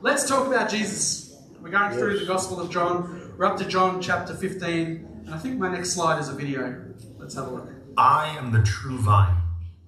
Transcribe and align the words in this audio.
let's 0.00 0.28
talk 0.28 0.46
about 0.46 0.70
Jesus. 0.70 1.36
We're 1.60 1.70
going 1.70 1.92
through 1.92 2.18
the 2.20 2.26
Gospel 2.26 2.60
of 2.60 2.70
John. 2.70 3.32
We're 3.36 3.46
up 3.46 3.56
to 3.58 3.64
John 3.64 4.00
chapter 4.00 4.34
15. 4.34 5.22
And 5.26 5.34
I 5.34 5.38
think 5.38 5.58
my 5.58 5.68
next 5.68 5.92
slide 5.92 6.20
is 6.20 6.28
a 6.28 6.34
video. 6.34 6.84
Let's 7.18 7.34
have 7.34 7.48
a 7.48 7.50
look. 7.50 7.68
I 7.96 8.36
am 8.38 8.52
the 8.52 8.62
true 8.62 8.98
vine, 8.98 9.36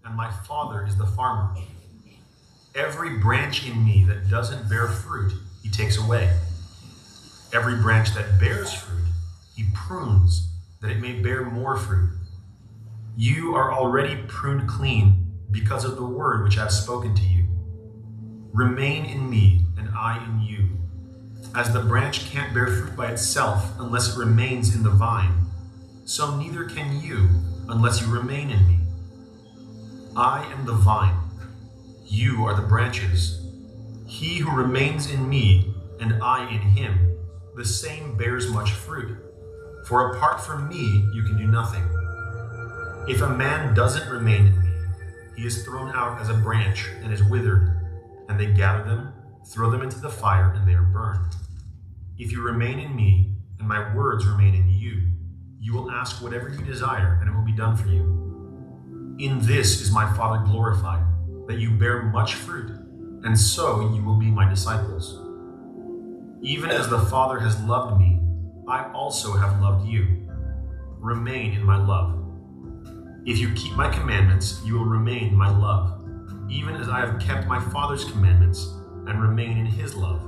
and 0.04 0.16
my 0.16 0.30
Father 0.30 0.84
is 0.84 0.96
the 0.96 1.06
farmer. 1.06 1.54
Every 2.74 3.18
branch 3.18 3.66
in 3.66 3.84
me 3.84 4.04
that 4.08 4.28
doesn't 4.28 4.68
bear 4.68 4.88
fruit, 4.88 5.32
he 5.62 5.70
takes 5.70 5.96
away. 5.96 6.36
Every 7.52 7.76
branch 7.76 8.14
that 8.14 8.38
bears 8.40 8.72
fruit, 8.72 9.04
he 9.56 9.66
prunes, 9.74 10.48
that 10.80 10.90
it 10.90 10.98
may 10.98 11.20
bear 11.20 11.44
more 11.44 11.76
fruit. 11.76 12.10
You 13.16 13.54
are 13.54 13.72
already 13.72 14.22
pruned 14.26 14.68
clean 14.68 15.32
because 15.50 15.84
of 15.84 15.96
the 15.96 16.04
word 16.04 16.44
which 16.44 16.58
I 16.58 16.62
have 16.62 16.72
spoken 16.72 17.14
to 17.14 17.22
you. 17.22 17.46
Remain 18.52 19.04
in 19.04 19.30
me, 19.30 19.59
and 19.80 19.88
I 19.96 20.22
in 20.24 20.42
you. 20.42 20.68
As 21.54 21.72
the 21.72 21.80
branch 21.80 22.30
can't 22.30 22.54
bear 22.54 22.66
fruit 22.66 22.94
by 22.94 23.10
itself 23.10 23.72
unless 23.78 24.14
it 24.14 24.18
remains 24.20 24.74
in 24.76 24.82
the 24.82 24.90
vine, 24.90 25.46
so 26.04 26.36
neither 26.36 26.64
can 26.64 27.00
you 27.00 27.28
unless 27.68 28.00
you 28.00 28.08
remain 28.08 28.50
in 28.50 28.68
me. 28.68 28.78
I 30.16 30.44
am 30.52 30.66
the 30.66 30.74
vine, 30.74 31.16
you 32.04 32.44
are 32.44 32.54
the 32.54 32.66
branches. 32.66 33.46
He 34.06 34.38
who 34.38 34.54
remains 34.54 35.10
in 35.10 35.28
me, 35.28 35.74
and 36.00 36.22
I 36.22 36.48
in 36.50 36.60
him, 36.60 37.16
the 37.56 37.64
same 37.64 38.16
bears 38.16 38.50
much 38.50 38.72
fruit. 38.72 39.16
For 39.86 40.14
apart 40.14 40.40
from 40.40 40.68
me, 40.68 41.08
you 41.14 41.22
can 41.22 41.38
do 41.38 41.46
nothing. 41.46 41.84
If 43.08 43.22
a 43.22 43.28
man 43.28 43.74
doesn't 43.74 44.10
remain 44.10 44.46
in 44.46 44.62
me, 44.62 44.70
he 45.36 45.46
is 45.46 45.64
thrown 45.64 45.90
out 45.94 46.20
as 46.20 46.28
a 46.28 46.34
branch 46.34 46.88
and 47.02 47.12
is 47.12 47.24
withered, 47.24 47.76
and 48.28 48.38
they 48.38 48.52
gather 48.52 48.84
them, 48.84 49.12
throw 49.46 49.70
them 49.70 49.82
into 49.82 50.00
the 50.00 50.10
fire, 50.10 50.52
and 50.52 50.68
they 50.68 50.74
are 50.74 50.82
burned. 50.82 51.34
If 52.18 52.32
you 52.32 52.42
remain 52.42 52.78
in 52.78 52.94
me, 52.94 53.34
and 53.58 53.66
my 53.66 53.94
words 53.94 54.26
remain 54.26 54.54
in 54.54 54.68
you, 54.68 55.08
you 55.58 55.74
will 55.74 55.90
ask 55.90 56.22
whatever 56.22 56.48
you 56.48 56.62
desire, 56.64 57.18
and 57.20 57.28
it 57.30 57.34
will 57.34 57.44
be 57.44 57.52
done 57.52 57.76
for 57.76 57.88
you. 57.88 59.16
In 59.18 59.38
this 59.40 59.80
is 59.80 59.92
my 59.92 60.10
Father 60.14 60.44
glorified, 60.44 61.04
that 61.46 61.58
you 61.58 61.70
bear 61.70 62.02
much 62.02 62.34
fruit, 62.34 62.70
and 63.24 63.38
so 63.38 63.92
you 63.94 64.02
will 64.02 64.18
be 64.18 64.30
my 64.30 64.48
disciples. 64.48 65.20
Even 66.42 66.70
as 66.70 66.88
the 66.88 66.98
Father 66.98 67.38
has 67.38 67.60
loved 67.64 67.98
me, 67.98 68.20
I 68.66 68.90
also 68.92 69.32
have 69.32 69.60
loved 69.60 69.86
you. 69.86 70.28
Remain 70.98 71.52
in 71.52 71.62
my 71.62 71.76
love. 71.76 72.16
If 73.26 73.38
you 73.38 73.52
keep 73.54 73.74
my 73.74 73.92
commandments, 73.92 74.62
you 74.64 74.78
will 74.78 74.86
remain 74.86 75.28
in 75.28 75.36
my 75.36 75.50
love, 75.50 76.02
even 76.48 76.76
as 76.76 76.88
I 76.88 77.00
have 77.00 77.20
kept 77.20 77.46
my 77.46 77.60
Father's 77.60 78.04
commandments 78.04 78.79
and 79.06 79.22
remain 79.22 79.58
in 79.58 79.66
his 79.66 79.94
love. 79.94 80.26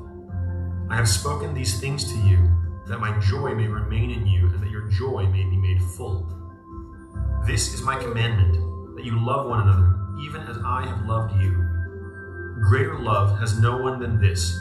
I 0.90 0.96
have 0.96 1.08
spoken 1.08 1.54
these 1.54 1.80
things 1.80 2.12
to 2.12 2.18
you, 2.18 2.50
that 2.88 3.00
my 3.00 3.18
joy 3.20 3.54
may 3.54 3.66
remain 3.66 4.10
in 4.10 4.26
you 4.26 4.48
and 4.48 4.62
that 4.62 4.70
your 4.70 4.88
joy 4.88 5.26
may 5.26 5.44
be 5.44 5.56
made 5.56 5.82
full. 5.82 6.28
This 7.46 7.72
is 7.72 7.82
my 7.82 7.96
commandment, 7.96 8.96
that 8.96 9.04
you 9.04 9.18
love 9.18 9.48
one 9.48 9.62
another, 9.62 9.96
even 10.22 10.42
as 10.42 10.58
I 10.64 10.86
have 10.86 11.06
loved 11.06 11.40
you. 11.40 11.50
Greater 12.68 12.98
love 12.98 13.38
has 13.38 13.58
no 13.58 13.78
one 13.78 14.00
than 14.00 14.20
this, 14.20 14.52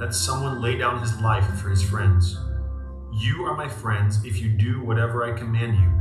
that 0.00 0.14
someone 0.14 0.60
lay 0.62 0.76
down 0.76 1.00
his 1.00 1.20
life 1.20 1.46
for 1.60 1.68
his 1.68 1.82
friends. 1.82 2.36
You 3.12 3.44
are 3.44 3.56
my 3.56 3.68
friends 3.68 4.24
if 4.24 4.40
you 4.40 4.48
do 4.48 4.82
whatever 4.82 5.24
I 5.24 5.38
command 5.38 5.76
you. 5.76 5.92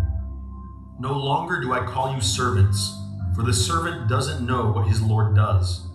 No 0.99 1.13
longer 1.13 1.61
do 1.61 1.73
I 1.73 1.85
call 1.85 2.15
you 2.15 2.21
servants, 2.21 2.95
for 3.35 3.43
the 3.43 3.53
servant 3.53 4.07
doesn't 4.07 4.45
know 4.45 4.71
what 4.71 4.87
his 4.87 5.01
Lord 5.01 5.35
does. 5.35 5.87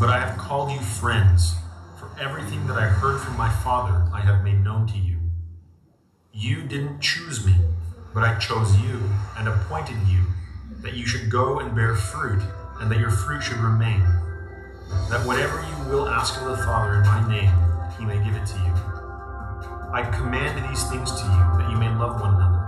But 0.00 0.08
I 0.08 0.18
have 0.18 0.36
called 0.36 0.72
you 0.72 0.80
friends, 0.80 1.54
for 1.98 2.10
everything 2.20 2.66
that 2.66 2.76
I 2.76 2.86
heard 2.86 3.20
from 3.20 3.36
my 3.36 3.48
Father 3.48 4.08
I 4.12 4.20
have 4.20 4.44
made 4.44 4.62
known 4.62 4.86
to 4.88 4.98
you. 4.98 5.18
You 6.32 6.62
didn't 6.62 7.00
choose 7.00 7.46
me, 7.46 7.54
but 8.12 8.24
I 8.24 8.38
chose 8.38 8.76
you 8.80 9.00
and 9.38 9.46
appointed 9.48 9.96
you, 10.08 10.24
that 10.82 10.94
you 10.94 11.06
should 11.06 11.30
go 11.30 11.60
and 11.60 11.74
bear 11.76 11.94
fruit, 11.94 12.42
and 12.80 12.90
that 12.90 12.98
your 12.98 13.10
fruit 13.10 13.42
should 13.42 13.58
remain. 13.58 14.00
That 15.10 15.24
whatever 15.24 15.62
you 15.62 15.88
will 15.88 16.08
ask 16.08 16.40
of 16.40 16.48
the 16.48 16.56
Father 16.56 16.94
in 16.94 17.02
my 17.02 17.28
name, 17.28 17.52
he 17.98 18.04
may 18.04 18.22
give 18.24 18.34
it 18.34 18.46
to 18.46 18.56
you. 18.58 18.74
I 19.92 20.02
command 20.12 20.68
these 20.68 20.82
things 20.90 21.12
to 21.12 21.24
you, 21.24 21.58
that 21.58 21.70
you 21.70 21.76
may 21.76 21.88
love 21.94 22.20
one 22.20 22.34
another. 22.34 22.62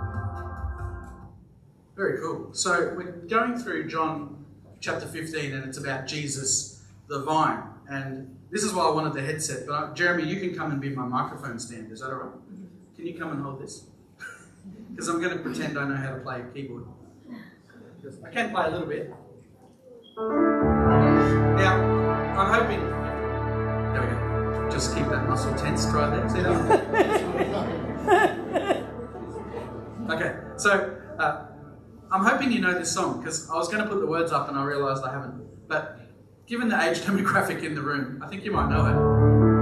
Very 1.96 2.20
cool. 2.20 2.52
So 2.52 2.94
we're 2.96 3.10
going 3.26 3.58
through 3.58 3.88
John 3.88 4.44
chapter 4.80 5.06
15, 5.06 5.54
and 5.54 5.64
it's 5.64 5.78
about 5.78 6.06
Jesus, 6.06 6.75
the 7.08 7.22
vine. 7.22 7.62
And 7.88 8.36
this 8.50 8.62
is 8.62 8.72
why 8.72 8.84
I 8.84 8.90
wanted 8.90 9.14
the 9.14 9.22
headset. 9.22 9.66
But 9.66 9.72
uh, 9.72 9.94
Jeremy, 9.94 10.24
you 10.24 10.40
can 10.40 10.54
come 10.56 10.70
and 10.72 10.80
be 10.80 10.90
my 10.90 11.04
microphone 11.06 11.58
stand. 11.58 11.92
Is 11.92 12.00
that 12.00 12.10
all 12.10 12.14
right? 12.14 12.32
Can 12.96 13.06
you 13.06 13.18
come 13.18 13.32
and 13.32 13.42
hold 13.42 13.60
this? 13.60 13.86
Because 14.90 15.08
I'm 15.08 15.20
going 15.20 15.36
to 15.36 15.42
pretend 15.42 15.78
I 15.78 15.86
know 15.86 15.94
how 15.94 16.14
to 16.14 16.20
play 16.20 16.42
keyboard. 16.54 16.86
I 18.24 18.30
can 18.30 18.50
play 18.50 18.64
a 18.66 18.70
little 18.70 18.86
bit. 18.86 19.12
Now, 20.16 21.82
I'm 22.38 22.54
hoping. 22.54 22.80
There 23.92 24.00
we 24.00 24.08
go. 24.08 24.70
Just 24.70 24.94
keep 24.96 25.06
that 25.08 25.28
muscle 25.28 25.54
tense 25.54 25.84
right 25.86 26.10
there. 26.10 26.28
See 26.30 26.40
that? 26.40 26.56
okay, 30.10 30.34
so 30.56 30.96
uh, 31.18 31.46
I'm 32.10 32.24
hoping 32.24 32.52
you 32.52 32.60
know 32.60 32.78
this 32.78 32.92
song 32.92 33.20
because 33.20 33.50
I 33.50 33.56
was 33.56 33.68
going 33.68 33.82
to 33.82 33.88
put 33.88 34.00
the 34.00 34.06
words 34.06 34.32
up 34.32 34.48
and 34.48 34.56
I 34.56 34.64
realised 34.64 35.04
I 35.04 35.12
haven't. 35.12 35.68
But 35.68 35.95
given 36.46 36.68
the 36.68 36.80
age 36.80 36.98
demographic 37.02 37.62
in 37.64 37.74
the 37.74 37.82
room, 37.82 38.22
I 38.24 38.28
think 38.28 38.44
you 38.44 38.52
might 38.52 38.68
know 38.68 38.86
it. 38.86 38.94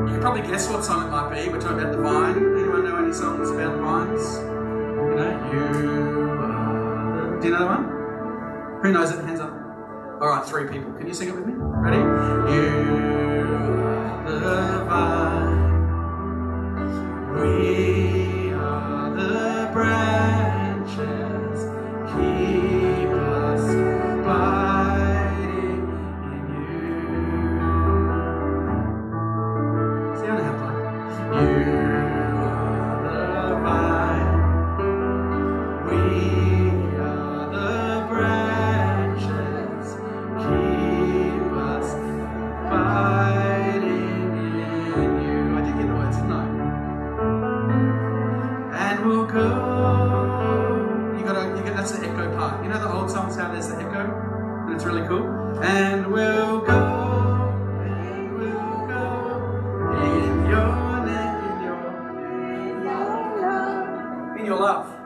You 0.07 0.13
can 0.13 0.21
probably 0.21 0.43
guess 0.43 0.69
what 0.69 0.85
song 0.85 1.07
it 1.07 1.11
might 1.11 1.31
be. 1.31 1.49
We're 1.49 1.61
talking 1.61 1.81
about 1.81 1.93
the 1.93 2.03
vine. 2.03 2.37
Anyone 2.37 2.85
know 2.85 2.97
any 3.03 3.13
songs 3.13 3.51
about 3.51 3.79
vines? 3.81 4.37
You 4.37 5.15
know, 5.17 5.51
you. 5.53 5.61
Are. 6.41 7.41
Do 7.41 7.47
you 7.47 7.53
know 7.53 7.61
the 7.61 7.67
one? 7.67 7.85
Who 8.83 8.93
knows 8.93 9.11
it? 9.11 9.25
Hands 9.25 9.41
up. 9.41 9.53
All 10.21 10.29
right, 10.29 10.47
three 10.47 10.69
people. 10.69 10.93
Can 10.93 11.07
you 11.07 11.15
sing 11.15 11.29
it 11.29 11.35
with 11.35 11.47
me? 11.47 11.55
Ready? 11.57 11.97
You 11.97 12.05
are 14.27 14.41
the 14.41 14.85
vine. 14.85 15.63
We 17.35 18.04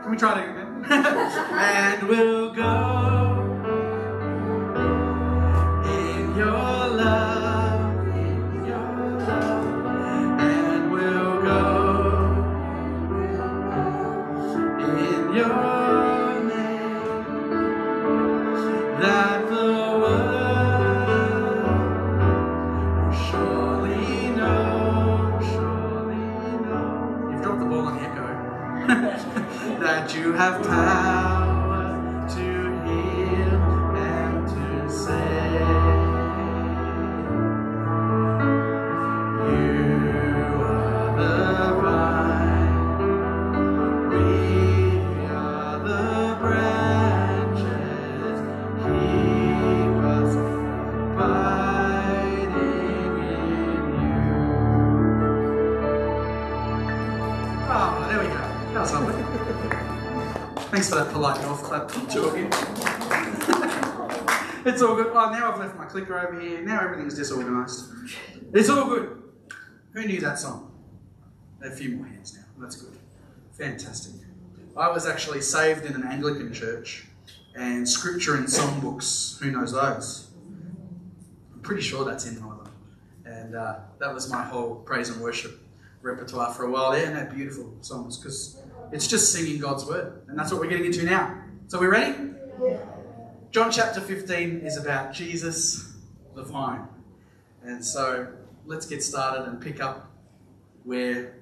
love. 0.08 0.12
me 0.12 0.18
try 0.18 0.40
it 0.40 0.50
again? 0.50 0.84
and 0.90 2.08
we'll 2.08 2.52
go 2.54 3.07
of 61.82 62.36
you. 62.36 62.44
it's 64.64 64.82
all 64.82 64.96
good. 64.96 65.12
Oh, 65.14 65.30
now 65.30 65.52
I've 65.52 65.58
left 65.58 65.76
my 65.76 65.84
clicker 65.84 66.18
over 66.18 66.40
here. 66.40 66.62
Now 66.62 66.80
everything's 66.80 67.14
disorganised. 67.14 67.90
It's 68.52 68.68
all 68.68 68.88
good. 68.88 69.22
Who 69.92 70.06
knew 70.06 70.20
that 70.20 70.38
song? 70.38 70.72
A 71.62 71.70
few 71.70 71.96
more 71.96 72.06
hands 72.06 72.34
now. 72.34 72.44
That's 72.58 72.76
good. 72.76 72.96
Fantastic. 73.52 74.14
I 74.76 74.90
was 74.90 75.06
actually 75.06 75.40
saved 75.40 75.86
in 75.86 75.94
an 75.94 76.04
Anglican 76.04 76.52
church, 76.52 77.06
and 77.56 77.88
scripture 77.88 78.36
and 78.36 78.46
songbooks, 78.46 79.40
who 79.40 79.50
knows 79.50 79.72
those? 79.72 80.30
I'm 81.52 81.60
pretty 81.62 81.82
sure 81.82 82.04
that's 82.04 82.26
in 82.26 82.36
one 82.46 82.60
of 82.60 82.64
them. 82.64 82.74
And 83.24 83.56
uh, 83.56 83.80
that 83.98 84.14
was 84.14 84.30
my 84.30 84.44
whole 84.44 84.76
praise 84.76 85.08
and 85.08 85.20
worship 85.20 85.60
repertoire 86.00 86.54
for 86.54 86.64
a 86.64 86.70
while 86.70 86.92
there, 86.92 87.06
and 87.06 87.16
they're 87.16 87.26
beautiful 87.26 87.74
songs 87.80 88.16
because 88.16 88.62
it's 88.92 89.08
just 89.08 89.32
singing 89.32 89.58
God's 89.58 89.84
word. 89.84 90.22
And 90.28 90.38
that's 90.38 90.52
what 90.52 90.60
we're 90.60 90.68
getting 90.68 90.86
into 90.86 91.04
now. 91.04 91.42
So, 91.68 91.78
we 91.78 91.86
ready? 91.86 92.16
John 93.50 93.70
chapter 93.70 94.00
15 94.00 94.60
is 94.60 94.78
about 94.78 95.12
Jesus, 95.12 95.92
the 96.34 96.42
vine. 96.42 96.88
And 97.62 97.84
so, 97.84 98.28
let's 98.64 98.86
get 98.86 99.02
started 99.02 99.46
and 99.46 99.60
pick 99.60 99.78
up 99.78 100.10
where 100.84 101.34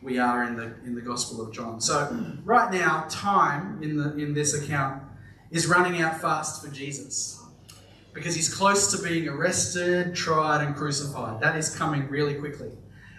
we 0.00 0.18
are 0.18 0.44
in 0.44 0.56
the 0.56 0.74
in 0.86 0.94
the 0.94 1.02
Gospel 1.02 1.46
of 1.46 1.52
John. 1.52 1.82
So 1.82 2.08
right 2.42 2.72
now, 2.72 3.06
time 3.10 3.82
in 3.82 3.98
the 3.98 4.16
in 4.16 4.32
this 4.32 4.54
account 4.54 5.02
is 5.50 5.66
running 5.66 6.00
out 6.00 6.22
fast 6.22 6.64
for 6.64 6.70
Jesus 6.72 7.44
because 8.14 8.34
he's 8.34 8.52
close 8.52 8.90
to 8.92 9.06
being 9.06 9.28
arrested, 9.28 10.14
tried, 10.14 10.64
and 10.64 10.74
crucified. 10.74 11.42
That 11.42 11.54
is 11.54 11.76
coming 11.76 12.08
really 12.08 12.36
quickly, 12.36 12.70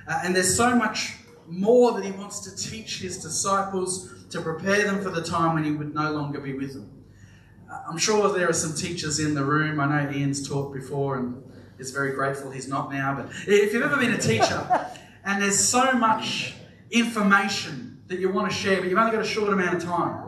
uh, 0.07 0.21
and 0.24 0.36
there's 0.36 0.57
so 0.57 0.75
much 0.75 1.18
more 1.45 1.92
that 1.92 2.04
he 2.04 2.09
wants 2.09 2.39
to 2.39 2.56
teach 2.56 3.00
his 3.00 3.19
disciples 3.19 4.17
to 4.30 4.42
prepare 4.42 4.84
them 4.84 5.02
for 5.02 5.10
the 5.10 5.22
time 5.22 5.56
when 5.56 5.64
he 5.64 5.72
would 5.72 5.94
no 5.94 6.12
longer 6.12 6.40
be 6.40 6.54
with 6.54 6.74
them. 6.74 6.92
Uh, 7.72 7.82
I'm 7.90 7.98
sure 7.98 8.32
there 8.34 8.50
are 8.50 8.54
some 8.54 8.74
teachers 8.76 9.20
in 9.20 9.34
the 9.34 9.44
room. 9.44 9.80
I 9.80 10.04
know 10.04 10.12
Ian's 10.12 10.48
taught 10.48 10.74
before 10.74 11.18
and 11.18 11.44
is 11.80 11.92
very 11.92 12.14
grateful 12.14 12.52
he's 12.52 12.68
not 12.68 12.92
now. 12.92 13.16
But 13.16 13.32
if 13.48 13.74
you've 13.74 13.84
ever 13.84 13.98
been 13.98 14.14
a 14.14 14.18
teacher 14.18 14.88
and 15.26 15.42
there's 15.42 15.60
so 15.60 15.94
much 15.94 16.56
information 16.92 18.02
that 18.08 18.20
you 18.20 18.32
want 18.32 18.50
to 18.50 18.56
share, 18.56 18.80
but 18.80 18.90
you've 18.90 18.98
only 18.98 19.12
got 19.12 19.22
a 19.22 19.28
short 19.28 19.52
amount 19.52 19.76
of 19.76 19.84
time. 19.84 20.24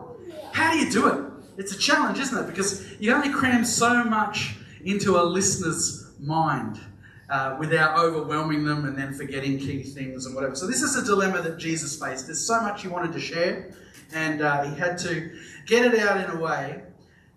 How 0.52 0.72
do 0.72 0.78
you 0.78 0.90
do 0.90 1.08
it? 1.08 1.24
It's 1.56 1.74
a 1.74 1.78
challenge, 1.78 2.18
isn't 2.18 2.36
it? 2.36 2.46
Because 2.46 2.98
you 3.00 3.12
only 3.12 3.30
cram 3.30 3.64
so 3.64 4.04
much 4.04 4.56
into 4.84 5.16
a 5.18 5.22
listener's 5.22 6.10
mind 6.18 6.80
uh, 7.28 7.56
without 7.58 7.98
overwhelming 7.98 8.64
them 8.64 8.84
and 8.84 8.96
then 8.96 9.14
forgetting 9.14 9.58
key 9.58 9.82
things 9.82 10.26
and 10.26 10.34
whatever. 10.34 10.54
So, 10.54 10.66
this 10.66 10.82
is 10.82 10.96
a 10.96 11.04
dilemma 11.04 11.42
that 11.42 11.58
Jesus 11.58 11.98
faced. 11.98 12.26
There's 12.26 12.44
so 12.44 12.60
much 12.60 12.82
he 12.82 12.88
wanted 12.88 13.12
to 13.12 13.20
share, 13.20 13.72
and 14.12 14.42
uh, 14.42 14.64
he 14.64 14.78
had 14.78 14.98
to 14.98 15.30
get 15.66 15.92
it 15.92 16.00
out 16.00 16.22
in 16.22 16.36
a 16.36 16.40
way 16.40 16.82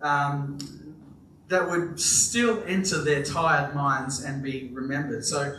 um, 0.02 0.58
that 1.50 1.70
would 1.70 2.00
still 2.00 2.64
enter 2.68 3.02
their 3.04 3.24
tired 3.24 3.76
minds 3.76 4.24
and 4.24 4.42
be 4.44 4.70
remembered. 4.74 5.26
So, 5.26 5.56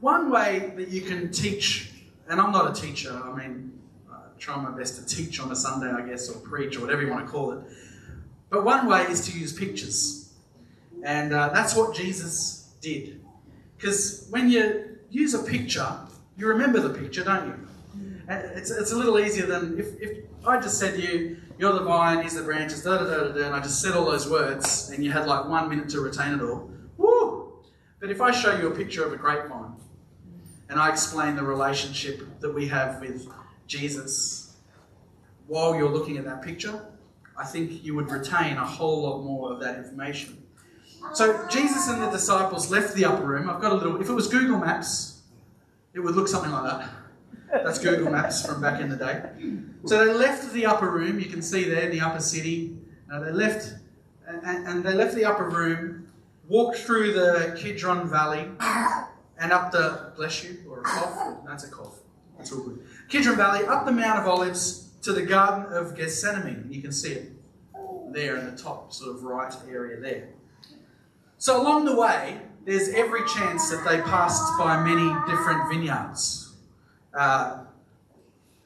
one 0.00 0.30
way 0.30 0.72
that 0.76 0.88
you 0.88 1.02
can 1.02 1.30
teach 1.30 1.92
and 2.32 2.40
I'm 2.40 2.50
not 2.50 2.76
a 2.76 2.80
teacher. 2.80 3.12
I 3.12 3.36
mean, 3.36 3.78
I 4.10 4.16
try 4.38 4.56
my 4.56 4.70
best 4.70 4.96
to 4.96 5.16
teach 5.16 5.38
on 5.40 5.52
a 5.52 5.56
Sunday, 5.56 5.90
I 5.90 6.06
guess, 6.08 6.30
or 6.30 6.38
preach, 6.40 6.76
or 6.76 6.80
whatever 6.80 7.02
you 7.02 7.10
want 7.10 7.26
to 7.26 7.30
call 7.30 7.52
it. 7.52 7.58
But 8.48 8.64
one 8.64 8.86
way 8.86 9.02
is 9.02 9.26
to 9.28 9.38
use 9.38 9.52
pictures. 9.52 10.32
And 11.04 11.34
uh, 11.34 11.50
that's 11.50 11.76
what 11.76 11.94
Jesus 11.94 12.72
did. 12.80 13.20
Because 13.76 14.28
when 14.30 14.48
you 14.48 14.98
use 15.10 15.34
a 15.34 15.42
picture, 15.42 15.94
you 16.38 16.46
remember 16.46 16.80
the 16.80 16.98
picture, 16.98 17.24
don't 17.24 17.48
you? 17.48 17.68
Uh, 18.28 18.34
it's, 18.54 18.70
it's 18.70 18.92
a 18.92 18.96
little 18.96 19.18
easier 19.18 19.46
than 19.46 19.78
if, 19.78 20.00
if 20.00 20.18
I 20.46 20.60
just 20.60 20.78
said 20.78 20.94
to 20.94 21.00
you, 21.00 21.36
you're 21.58 21.72
the 21.72 21.82
vine, 21.82 22.22
he's 22.22 22.34
the 22.34 22.42
branches, 22.42 22.82
da 22.82 22.98
da 22.98 23.04
da 23.04 23.28
da, 23.32 23.46
and 23.46 23.54
I 23.54 23.60
just 23.60 23.80
said 23.80 23.92
all 23.92 24.04
those 24.04 24.28
words, 24.28 24.90
and 24.90 25.04
you 25.04 25.10
had 25.10 25.26
like 25.26 25.48
one 25.48 25.68
minute 25.68 25.88
to 25.90 26.00
retain 26.00 26.34
it 26.34 26.42
all. 26.42 26.70
Woo! 26.96 27.52
But 28.00 28.10
if 28.10 28.20
I 28.20 28.30
show 28.30 28.56
you 28.56 28.68
a 28.68 28.74
picture 28.74 29.04
of 29.04 29.12
a 29.12 29.16
grapevine, 29.16 29.74
and 30.68 30.80
I 30.80 30.88
explain 30.88 31.36
the 31.36 31.42
relationship 31.42 32.40
that 32.40 32.52
we 32.52 32.66
have 32.68 33.00
with 33.00 33.28
Jesus 33.66 34.56
while 35.46 35.74
you're 35.74 35.90
looking 35.90 36.16
at 36.16 36.24
that 36.24 36.42
picture, 36.42 36.86
I 37.36 37.44
think 37.44 37.84
you 37.84 37.94
would 37.94 38.10
retain 38.10 38.56
a 38.56 38.64
whole 38.64 39.02
lot 39.02 39.22
more 39.22 39.52
of 39.52 39.60
that 39.60 39.78
information. 39.78 40.42
So 41.12 41.46
Jesus 41.48 41.88
and 41.88 42.00
the 42.00 42.10
disciples 42.10 42.70
left 42.70 42.94
the 42.94 43.04
upper 43.04 43.24
room. 43.24 43.50
I've 43.50 43.60
got 43.60 43.72
a 43.72 43.74
little, 43.74 44.00
if 44.00 44.08
it 44.08 44.12
was 44.12 44.28
Google 44.28 44.58
Maps, 44.58 45.22
it 45.92 46.00
would 46.00 46.14
look 46.14 46.28
something 46.28 46.52
like 46.52 46.64
that. 46.64 46.88
That's 47.52 47.78
Google 47.78 48.10
Maps 48.10 48.44
from 48.46 48.62
back 48.62 48.80
in 48.80 48.88
the 48.88 48.96
day. 48.96 49.22
So 49.84 50.04
they 50.04 50.12
left 50.12 50.52
the 50.52 50.64
upper 50.64 50.90
room, 50.90 51.20
you 51.20 51.26
can 51.26 51.42
see 51.42 51.64
there 51.64 51.82
in 51.82 51.90
the 51.90 52.00
upper 52.00 52.20
city. 52.20 52.76
Uh, 53.12 53.20
they 53.20 53.32
left, 53.32 53.74
and, 54.26 54.66
and 54.66 54.82
they 54.82 54.94
left 54.94 55.14
the 55.14 55.26
upper 55.26 55.48
room, 55.48 56.08
walked 56.48 56.78
through 56.78 57.12
the 57.12 57.54
Kidron 57.60 58.08
Valley, 58.08 58.48
and 59.38 59.52
up 59.52 59.70
the, 59.70 60.12
bless 60.16 60.42
you, 60.42 60.64
or 60.68 60.80
a 60.80 60.82
cough, 60.82 61.38
that's 61.46 61.64
a 61.64 61.70
cough, 61.70 61.98
that's 62.38 62.52
all 62.52 62.62
good. 62.62 62.86
Kidron 63.08 63.36
Valley, 63.36 63.66
up 63.66 63.84
the 63.84 63.92
Mount 63.92 64.18
of 64.18 64.26
Olives 64.26 64.90
to 65.02 65.12
the 65.12 65.22
Garden 65.22 65.70
of 65.72 65.94
Gethsemane. 65.94 66.68
You 66.70 66.80
can 66.80 66.92
see 66.92 67.12
it 67.12 67.32
there 68.12 68.36
in 68.36 68.46
the 68.46 68.56
top, 68.56 68.92
sort 68.92 69.14
of 69.14 69.24
right 69.24 69.54
area 69.68 70.00
there. 70.00 70.28
So 71.36 71.60
along 71.60 71.84
the 71.84 71.96
way, 71.96 72.40
there's 72.64 72.88
every 72.90 73.26
chance 73.26 73.68
that 73.70 73.84
they 73.86 74.00
passed 74.02 74.56
by 74.58 74.82
many 74.82 75.12
different 75.28 75.68
vineyards. 75.68 76.51
Uh, 77.14 77.64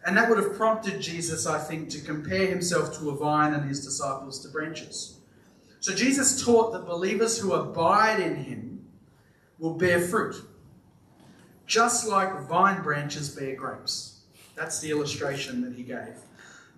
and 0.04 0.16
that 0.16 0.28
would 0.28 0.38
have 0.38 0.54
prompted 0.54 1.00
Jesus, 1.00 1.46
I 1.46 1.58
think, 1.58 1.90
to 1.90 2.00
compare 2.00 2.46
himself 2.46 2.96
to 2.98 3.10
a 3.10 3.16
vine 3.16 3.54
and 3.54 3.69
his 3.69 3.84
disciples 3.84 4.40
to 4.43 4.48
branches. 4.48 5.19
So 5.81 5.94
Jesus 5.94 6.44
taught 6.44 6.72
that 6.72 6.87
believers 6.87 7.38
who 7.38 7.52
abide 7.52 8.20
in 8.20 8.37
him 8.37 8.87
will 9.58 9.75
bear 9.75 10.00
fruit 10.00 10.37
just 11.66 12.06
like 12.06 12.48
vine 12.48 12.82
branches 12.82 13.28
bear 13.28 13.54
grapes. 13.54 14.20
That's 14.54 14.81
the 14.81 14.90
illustration 14.90 15.60
that 15.62 15.75
he 15.75 15.82
gave. 15.82 16.14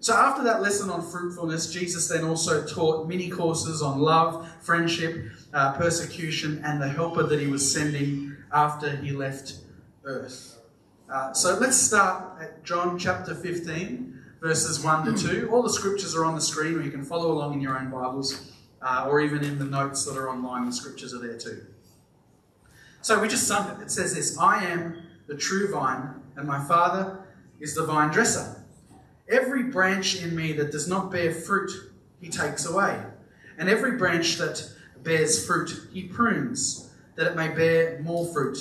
So, 0.01 0.15
after 0.15 0.45
that 0.45 0.63
lesson 0.63 0.91
on 0.91 1.03
fruitfulness, 1.03 1.73
Jesus 1.73 2.09
then 2.09 2.25
also 2.25 2.65
taught 2.65 3.09
mini 3.09 3.29
courses 3.29 3.83
on 3.83 3.99
love, 3.99 4.49
friendship, 4.61 5.31
uh, 5.53 5.73
persecution, 5.73 6.63
and 6.65 6.81
the 6.81 6.89
helper 6.89 7.25
that 7.25 7.41
he 7.41 7.49
was 7.49 7.71
sending 7.71 8.37
after 8.53 8.95
he 8.97 9.11
left 9.11 9.57
earth. 10.05 10.58
Uh, 11.11 11.33
so, 11.33 11.57
let's 11.59 11.79
start 11.79 12.43
at 12.43 12.63
John 12.65 12.99
chapter 12.99 13.35
15, 13.35 14.21
verses 14.43 14.85
1 14.85 15.15
to 15.15 15.29
2. 15.41 15.51
All 15.51 15.63
the 15.63 15.73
scriptures 15.73 16.15
are 16.15 16.23
on 16.23 16.35
the 16.35 16.41
screen, 16.41 16.75
or 16.75 16.83
you 16.83 16.91
can 16.91 17.03
follow 17.03 17.33
along 17.33 17.55
in 17.55 17.63
your 17.63 17.79
own 17.79 17.91
Bibles, 17.91 18.53
uh, 18.83 19.07
or 19.09 19.23
even 19.23 19.43
in 19.43 19.59
the 19.59 19.65
notes 19.65 20.05
that 20.05 20.19
are 20.19 20.29
online, 20.29 20.67
the 20.67 20.73
scriptures 20.73 21.15
are 21.15 21.19
there 21.19 21.39
too. 21.39 21.65
So 23.01 23.19
we 23.23 23.29
just 23.29 23.47
sung 23.47 23.71
it. 23.71 23.83
It 23.83 23.91
says 23.91 24.15
this 24.15 24.37
I 24.37 24.65
am 24.67 25.03
the 25.29 25.37
true 25.37 25.73
vine, 25.73 26.11
and 26.37 26.47
my 26.47 26.63
Father 26.67 27.25
is 27.59 27.75
the 27.75 27.87
vine 27.87 28.11
dresser. 28.11 28.63
Every 29.31 29.63
branch 29.63 30.23
in 30.23 30.37
me 30.37 30.53
that 30.55 30.73
does 30.73 30.89
not 30.89 31.11
bear 31.11 31.33
fruit, 31.33 31.71
he 32.21 32.29
takes 32.29 32.67
away. 32.67 33.03
And 33.57 33.71
every 33.71 33.93
branch 33.93 34.37
that 34.37 34.63
bears 35.03 35.47
fruit, 35.47 35.89
he 35.91 36.03
prunes, 36.03 36.93
that 37.17 37.27
it 37.27 37.35
may 37.35 37.49
bear 37.49 37.99
more 38.03 38.27
fruit. 38.27 38.59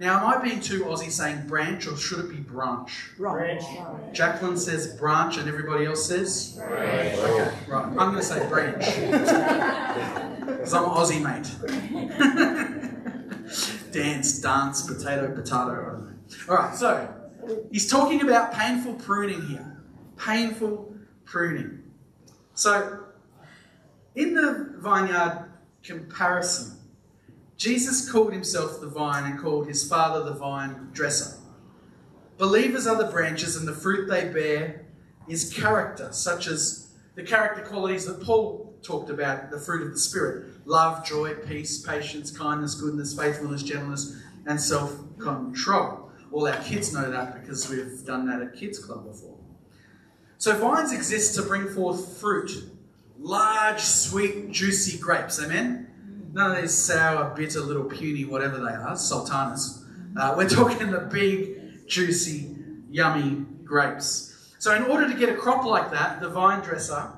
Now, 0.00 0.18
am 0.18 0.40
I 0.40 0.42
being 0.42 0.60
too 0.62 0.84
Aussie 0.84 1.10
saying 1.10 1.46
branch, 1.46 1.86
or 1.86 1.94
should 1.94 2.20
it 2.20 2.30
be 2.30 2.36
branch? 2.36 3.10
Branch. 3.18 3.62
Jacqueline 4.14 4.56
says 4.56 4.94
branch, 4.94 5.36
and 5.36 5.46
everybody 5.46 5.84
else 5.84 6.06
says? 6.06 6.52
Branch. 6.56 7.18
Okay, 7.18 7.54
right. 7.68 7.84
I'm 7.84 7.94
going 7.94 8.14
to 8.14 8.22
say 8.22 8.48
branch. 8.48 8.86
Because 10.40 10.74
I'm 10.74 10.84
Aussie, 10.84 11.20
mate. 11.22 11.46
dance, 13.92 14.40
dance, 14.40 14.82
potato, 14.82 15.32
potato. 15.34 16.08
All 16.48 16.56
right, 16.56 16.74
so 16.74 17.14
he's 17.70 17.88
talking 17.88 18.22
about 18.22 18.52
painful 18.52 18.94
pruning 18.94 19.42
here. 19.42 19.80
Painful 20.16 20.94
pruning. 21.24 21.82
So, 22.54 23.04
in 24.16 24.34
the 24.34 24.74
vineyard 24.78 25.50
comparison, 25.84 26.79
Jesus 27.60 28.10
called 28.10 28.32
himself 28.32 28.80
the 28.80 28.86
vine 28.86 29.30
and 29.30 29.38
called 29.38 29.68
his 29.68 29.86
father 29.86 30.24
the 30.24 30.32
vine 30.34 30.88
dresser. 30.92 31.38
Believers 32.38 32.86
are 32.86 32.96
the 32.96 33.12
branches, 33.12 33.54
and 33.54 33.68
the 33.68 33.74
fruit 33.74 34.08
they 34.08 34.30
bear 34.30 34.86
is 35.28 35.52
character, 35.52 36.10
such 36.10 36.46
as 36.46 36.88
the 37.16 37.22
character 37.22 37.62
qualities 37.62 38.06
that 38.06 38.22
Paul 38.22 38.74
talked 38.82 39.10
about, 39.10 39.50
the 39.50 39.60
fruit 39.60 39.86
of 39.86 39.92
the 39.92 39.98
Spirit 39.98 40.66
love, 40.66 41.04
joy, 41.04 41.34
peace, 41.34 41.82
patience, 41.82 42.30
kindness, 42.30 42.76
goodness, 42.76 43.14
faithfulness, 43.14 43.62
gentleness, 43.62 44.16
and 44.46 44.58
self 44.58 44.98
control. 45.18 46.10
All 46.32 46.48
our 46.48 46.62
kids 46.62 46.94
know 46.94 47.10
that 47.10 47.42
because 47.42 47.68
we've 47.68 48.06
done 48.06 48.26
that 48.28 48.40
at 48.40 48.54
Kids 48.54 48.78
Club 48.78 49.04
before. 49.04 49.36
So 50.38 50.56
vines 50.56 50.92
exist 50.92 51.34
to 51.34 51.42
bring 51.42 51.68
forth 51.68 52.16
fruit, 52.16 52.70
large, 53.18 53.80
sweet, 53.80 54.50
juicy 54.50 54.96
grapes. 54.96 55.42
Amen? 55.42 55.89
None 56.32 56.52
of 56.52 56.62
these 56.62 56.74
sour, 56.74 57.34
bitter, 57.34 57.60
little 57.60 57.84
puny, 57.84 58.24
whatever 58.24 58.58
they 58.58 58.72
are, 58.72 58.96
sultanas. 58.96 59.84
Uh, 60.16 60.34
we're 60.36 60.48
talking 60.60 60.90
the 60.90 61.00
big, 61.00 61.88
juicy, 61.88 62.56
yummy 62.88 63.44
grapes. 63.64 64.54
So, 64.58 64.74
in 64.74 64.84
order 64.84 65.08
to 65.08 65.14
get 65.14 65.28
a 65.28 65.34
crop 65.34 65.64
like 65.64 65.90
that, 65.90 66.20
the 66.20 66.28
vine 66.28 66.60
dresser 66.60 67.10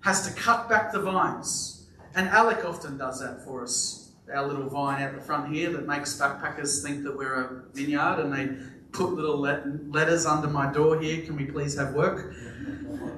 has 0.00 0.26
to 0.28 0.40
cut 0.40 0.68
back 0.68 0.92
the 0.92 1.00
vines. 1.00 1.86
And 2.14 2.28
Alec 2.28 2.64
often 2.64 2.98
does 2.98 3.20
that 3.20 3.44
for 3.44 3.62
us. 3.62 4.10
Our 4.32 4.46
little 4.46 4.68
vine 4.68 5.02
out 5.02 5.14
the 5.14 5.20
front 5.20 5.52
here 5.54 5.70
that 5.72 5.86
makes 5.86 6.18
backpackers 6.18 6.82
think 6.82 7.02
that 7.04 7.16
we're 7.16 7.34
a 7.34 7.62
vineyard 7.74 8.20
and 8.20 8.32
they 8.32 8.64
put 8.92 9.14
little 9.14 9.38
letters 9.38 10.26
under 10.26 10.48
my 10.48 10.72
door 10.72 11.00
here. 11.00 11.24
Can 11.24 11.36
we 11.36 11.46
please 11.46 11.76
have 11.78 11.94
work? 11.94 12.34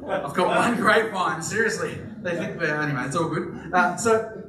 I've 0.09 0.35
got 0.35 0.49
one 0.49 0.77
grapevine, 0.81 1.43
seriously. 1.43 1.99
They 2.23 2.37
think 2.37 2.61
we're, 2.61 2.81
anyway, 2.81 3.05
it's 3.07 3.17
all 3.17 3.29
good. 3.29 3.71
Uh, 3.73 3.97
so, 3.97 4.44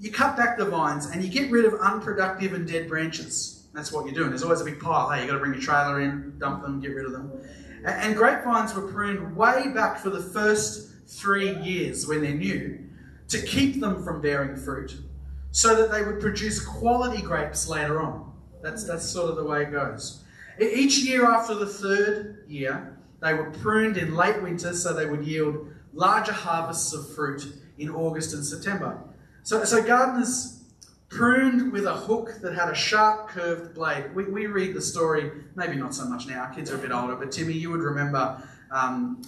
you 0.00 0.12
cut 0.12 0.36
back 0.36 0.58
the 0.58 0.64
vines 0.64 1.06
and 1.06 1.22
you 1.22 1.28
get 1.28 1.50
rid 1.50 1.64
of 1.64 1.74
unproductive 1.80 2.52
and 2.54 2.66
dead 2.66 2.88
branches. 2.88 3.66
That's 3.74 3.92
what 3.92 4.06
you're 4.06 4.14
doing. 4.14 4.30
There's 4.30 4.42
always 4.42 4.60
a 4.60 4.64
big 4.64 4.80
pile. 4.80 5.10
Hey, 5.10 5.20
you've 5.20 5.28
got 5.28 5.34
to 5.34 5.40
bring 5.40 5.52
your 5.52 5.62
trailer 5.62 6.00
in, 6.00 6.38
dump 6.38 6.62
them, 6.62 6.80
get 6.80 6.88
rid 6.88 7.06
of 7.06 7.12
them. 7.12 7.32
And 7.84 8.16
grapevines 8.16 8.74
were 8.74 8.82
pruned 8.82 9.36
way 9.36 9.68
back 9.74 9.98
for 9.98 10.10
the 10.10 10.22
first 10.22 10.90
three 11.06 11.56
years 11.58 12.06
when 12.06 12.22
they're 12.22 12.34
new 12.34 12.84
to 13.28 13.40
keep 13.42 13.80
them 13.80 14.02
from 14.02 14.20
bearing 14.20 14.56
fruit 14.56 14.96
so 15.50 15.74
that 15.74 15.90
they 15.90 16.02
would 16.02 16.20
produce 16.20 16.64
quality 16.64 17.22
grapes 17.22 17.68
later 17.68 18.00
on. 18.00 18.32
That's, 18.62 18.84
that's 18.84 19.08
sort 19.08 19.30
of 19.30 19.36
the 19.36 19.44
way 19.44 19.62
it 19.62 19.70
goes. 19.70 20.24
Each 20.60 20.98
year 20.98 21.30
after 21.30 21.54
the 21.54 21.66
third 21.66 22.44
year, 22.48 22.98
they 23.20 23.34
were 23.34 23.50
pruned 23.50 23.96
in 23.96 24.14
late 24.14 24.42
winter 24.42 24.72
so 24.74 24.92
they 24.92 25.06
would 25.06 25.24
yield 25.24 25.68
larger 25.92 26.32
harvests 26.32 26.92
of 26.92 27.14
fruit 27.14 27.46
in 27.78 27.90
August 27.90 28.34
and 28.34 28.44
September. 28.44 28.98
So, 29.48 29.64
so 29.64 29.82
gardeners 29.82 30.62
pruned 31.08 31.72
with 31.72 31.86
a 31.86 31.94
hook 31.94 32.34
that 32.42 32.54
had 32.54 32.68
a 32.68 32.74
sharp 32.74 33.28
curved 33.28 33.74
blade. 33.74 34.14
We, 34.14 34.24
we 34.24 34.44
read 34.44 34.74
the 34.74 34.82
story, 34.82 35.30
maybe 35.54 35.74
not 35.74 35.94
so 35.94 36.04
much 36.04 36.26
now, 36.26 36.40
our 36.40 36.54
kids 36.54 36.70
are 36.70 36.74
a 36.74 36.78
bit 36.78 36.92
older, 36.92 37.16
but 37.16 37.32
Timmy, 37.32 37.54
you 37.54 37.70
would 37.70 37.80
remember 37.80 38.46
um, 38.70 39.22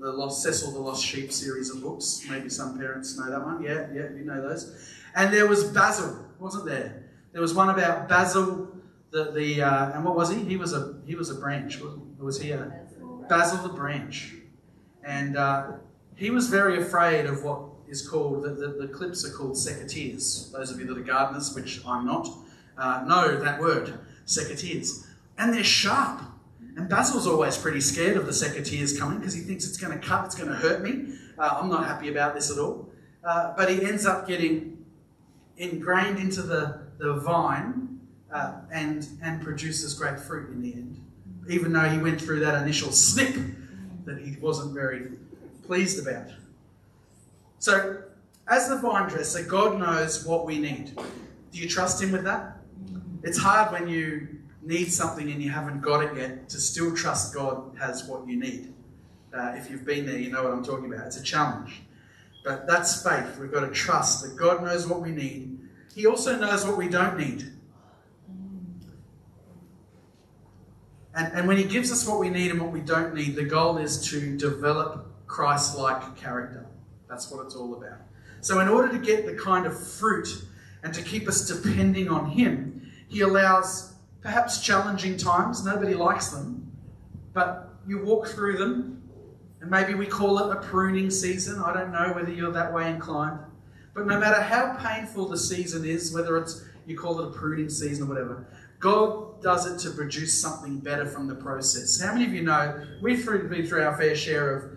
the 0.00 0.10
Lost 0.10 0.42
Cecil 0.42 0.72
the 0.72 0.78
Lost 0.78 1.04
Sheep 1.04 1.30
series 1.30 1.68
of 1.68 1.82
books. 1.82 2.24
Maybe 2.26 2.48
some 2.48 2.78
parents 2.78 3.18
know 3.18 3.28
that 3.28 3.44
one. 3.44 3.62
Yeah, 3.62 3.86
yeah, 3.92 4.08
you 4.16 4.24
know 4.24 4.40
those. 4.40 4.94
And 5.14 5.30
there 5.30 5.46
was 5.46 5.64
Basil, 5.64 6.24
wasn't 6.38 6.64
there? 6.64 7.04
There 7.32 7.42
was 7.42 7.52
one 7.52 7.68
about 7.68 8.08
Basil, 8.08 8.74
the, 9.10 9.30
the 9.32 9.60
uh, 9.60 9.92
and 9.92 10.06
what 10.06 10.16
was 10.16 10.30
he? 10.30 10.42
He 10.42 10.56
was 10.56 10.72
a 10.72 10.94
he 11.04 11.16
was 11.16 11.28
a 11.28 11.34
branch. 11.34 11.80
Was, 11.80 11.98
was 12.18 12.40
he 12.40 12.52
a 12.52 12.72
Basil 13.28 13.58
the 13.58 13.74
branch? 13.74 14.36
And 15.04 15.36
uh, 15.36 15.72
he 16.14 16.30
was 16.30 16.48
very 16.48 16.80
afraid 16.80 17.26
of 17.26 17.44
what 17.44 17.75
is 17.88 18.06
called, 18.06 18.42
the, 18.42 18.50
the, 18.50 18.86
the 18.86 18.88
clips 18.88 19.24
are 19.24 19.36
called 19.36 19.54
secateurs. 19.54 20.52
Those 20.52 20.70
of 20.70 20.80
you 20.80 20.86
that 20.86 20.98
are 20.98 21.02
gardeners, 21.02 21.54
which 21.54 21.80
I'm 21.86 22.06
not, 22.06 22.28
uh, 22.78 23.04
know 23.06 23.38
that 23.42 23.60
word, 23.60 23.98
secateurs. 24.26 25.06
And 25.38 25.52
they're 25.52 25.64
sharp. 25.64 26.22
And 26.76 26.88
Basil's 26.88 27.26
always 27.26 27.56
pretty 27.56 27.80
scared 27.80 28.16
of 28.16 28.26
the 28.26 28.32
secateurs 28.32 28.98
coming 28.98 29.18
because 29.18 29.34
he 29.34 29.40
thinks 29.40 29.66
it's 29.66 29.78
going 29.78 29.98
to 29.98 30.06
cut, 30.06 30.26
it's 30.26 30.34
going 30.34 30.48
to 30.48 30.56
hurt 30.56 30.82
me. 30.82 31.14
Uh, 31.38 31.58
I'm 31.60 31.68
not 31.68 31.86
happy 31.86 32.08
about 32.08 32.34
this 32.34 32.50
at 32.50 32.58
all. 32.58 32.90
Uh, 33.24 33.54
but 33.56 33.70
he 33.70 33.84
ends 33.84 34.06
up 34.06 34.28
getting 34.28 34.84
ingrained 35.56 36.18
into 36.18 36.42
the, 36.42 36.80
the 36.98 37.14
vine 37.14 37.98
uh, 38.32 38.60
and, 38.72 39.08
and 39.22 39.42
produces 39.42 39.94
great 39.94 40.20
fruit 40.20 40.50
in 40.50 40.60
the 40.60 40.72
end, 40.74 41.00
even 41.48 41.72
though 41.72 41.88
he 41.88 41.98
went 41.98 42.20
through 42.20 42.40
that 42.40 42.62
initial 42.62 42.92
snip 42.92 43.34
that 44.04 44.18
he 44.18 44.36
wasn't 44.40 44.72
very 44.74 45.08
pleased 45.64 46.06
about. 46.06 46.28
So, 47.66 48.00
as 48.46 48.68
the 48.68 48.76
vine 48.76 49.08
dresser, 49.08 49.42
God 49.42 49.80
knows 49.80 50.24
what 50.24 50.46
we 50.46 50.60
need. 50.60 50.96
Do 51.50 51.58
you 51.58 51.68
trust 51.68 52.00
Him 52.00 52.12
with 52.12 52.22
that? 52.22 52.58
It's 53.24 53.38
hard 53.38 53.72
when 53.72 53.88
you 53.88 54.28
need 54.62 54.92
something 54.92 55.28
and 55.32 55.42
you 55.42 55.50
haven't 55.50 55.80
got 55.80 56.04
it 56.04 56.16
yet 56.16 56.48
to 56.50 56.60
still 56.60 56.94
trust 56.94 57.34
God 57.34 57.76
has 57.76 58.04
what 58.04 58.24
you 58.28 58.36
need. 58.36 58.72
Uh, 59.36 59.54
if 59.56 59.68
you've 59.68 59.84
been 59.84 60.06
there, 60.06 60.16
you 60.16 60.30
know 60.30 60.44
what 60.44 60.52
I'm 60.52 60.64
talking 60.64 60.94
about. 60.94 61.08
It's 61.08 61.16
a 61.16 61.22
challenge. 61.24 61.82
But 62.44 62.68
that's 62.68 63.02
faith. 63.02 63.36
We've 63.36 63.50
got 63.50 63.66
to 63.66 63.72
trust 63.72 64.22
that 64.22 64.36
God 64.36 64.62
knows 64.62 64.86
what 64.86 65.00
we 65.00 65.10
need. 65.10 65.58
He 65.92 66.06
also 66.06 66.38
knows 66.38 66.64
what 66.64 66.76
we 66.76 66.88
don't 66.88 67.18
need. 67.18 67.50
And, 71.16 71.32
and 71.32 71.48
when 71.48 71.56
He 71.56 71.64
gives 71.64 71.90
us 71.90 72.06
what 72.06 72.20
we 72.20 72.30
need 72.30 72.52
and 72.52 72.60
what 72.60 72.70
we 72.70 72.78
don't 72.80 73.12
need, 73.12 73.34
the 73.34 73.44
goal 73.44 73.78
is 73.78 74.08
to 74.10 74.36
develop 74.36 75.10
Christ 75.26 75.76
like 75.76 76.14
character. 76.14 76.65
That's 77.08 77.30
what 77.30 77.44
it's 77.44 77.54
all 77.54 77.74
about. 77.74 77.98
So, 78.40 78.60
in 78.60 78.68
order 78.68 78.92
to 78.92 78.98
get 78.98 79.26
the 79.26 79.34
kind 79.34 79.66
of 79.66 79.78
fruit 79.78 80.28
and 80.82 80.92
to 80.94 81.02
keep 81.02 81.28
us 81.28 81.46
depending 81.46 82.08
on 82.08 82.30
Him, 82.30 82.90
He 83.08 83.20
allows 83.20 83.94
perhaps 84.20 84.60
challenging 84.60 85.16
times. 85.16 85.64
Nobody 85.64 85.94
likes 85.94 86.28
them, 86.28 86.70
but 87.32 87.74
you 87.86 88.04
walk 88.04 88.28
through 88.28 88.58
them, 88.58 89.02
and 89.60 89.70
maybe 89.70 89.94
we 89.94 90.06
call 90.06 90.38
it 90.38 90.56
a 90.56 90.60
pruning 90.60 91.10
season. 91.10 91.62
I 91.62 91.72
don't 91.72 91.92
know 91.92 92.12
whether 92.12 92.30
you're 92.30 92.52
that 92.52 92.72
way 92.72 92.90
inclined. 92.90 93.38
But 93.94 94.06
no 94.06 94.20
matter 94.20 94.42
how 94.42 94.74
painful 94.74 95.28
the 95.28 95.38
season 95.38 95.84
is, 95.84 96.12
whether 96.12 96.36
it's 96.36 96.64
you 96.86 96.96
call 96.96 97.20
it 97.20 97.28
a 97.28 97.30
pruning 97.30 97.68
season 97.70 98.04
or 98.04 98.08
whatever, 98.08 98.46
God 98.78 99.40
does 99.42 99.66
it 99.66 99.78
to 99.88 99.94
produce 99.94 100.38
something 100.38 100.78
better 100.78 101.06
from 101.06 101.26
the 101.26 101.34
process. 101.34 102.00
How 102.00 102.12
many 102.12 102.26
of 102.26 102.32
you 102.32 102.42
know 102.42 102.84
we've 103.00 103.24
been 103.24 103.66
through 103.66 103.82
our 103.82 103.96
fair 103.96 104.14
share 104.14 104.54
of 104.54 104.75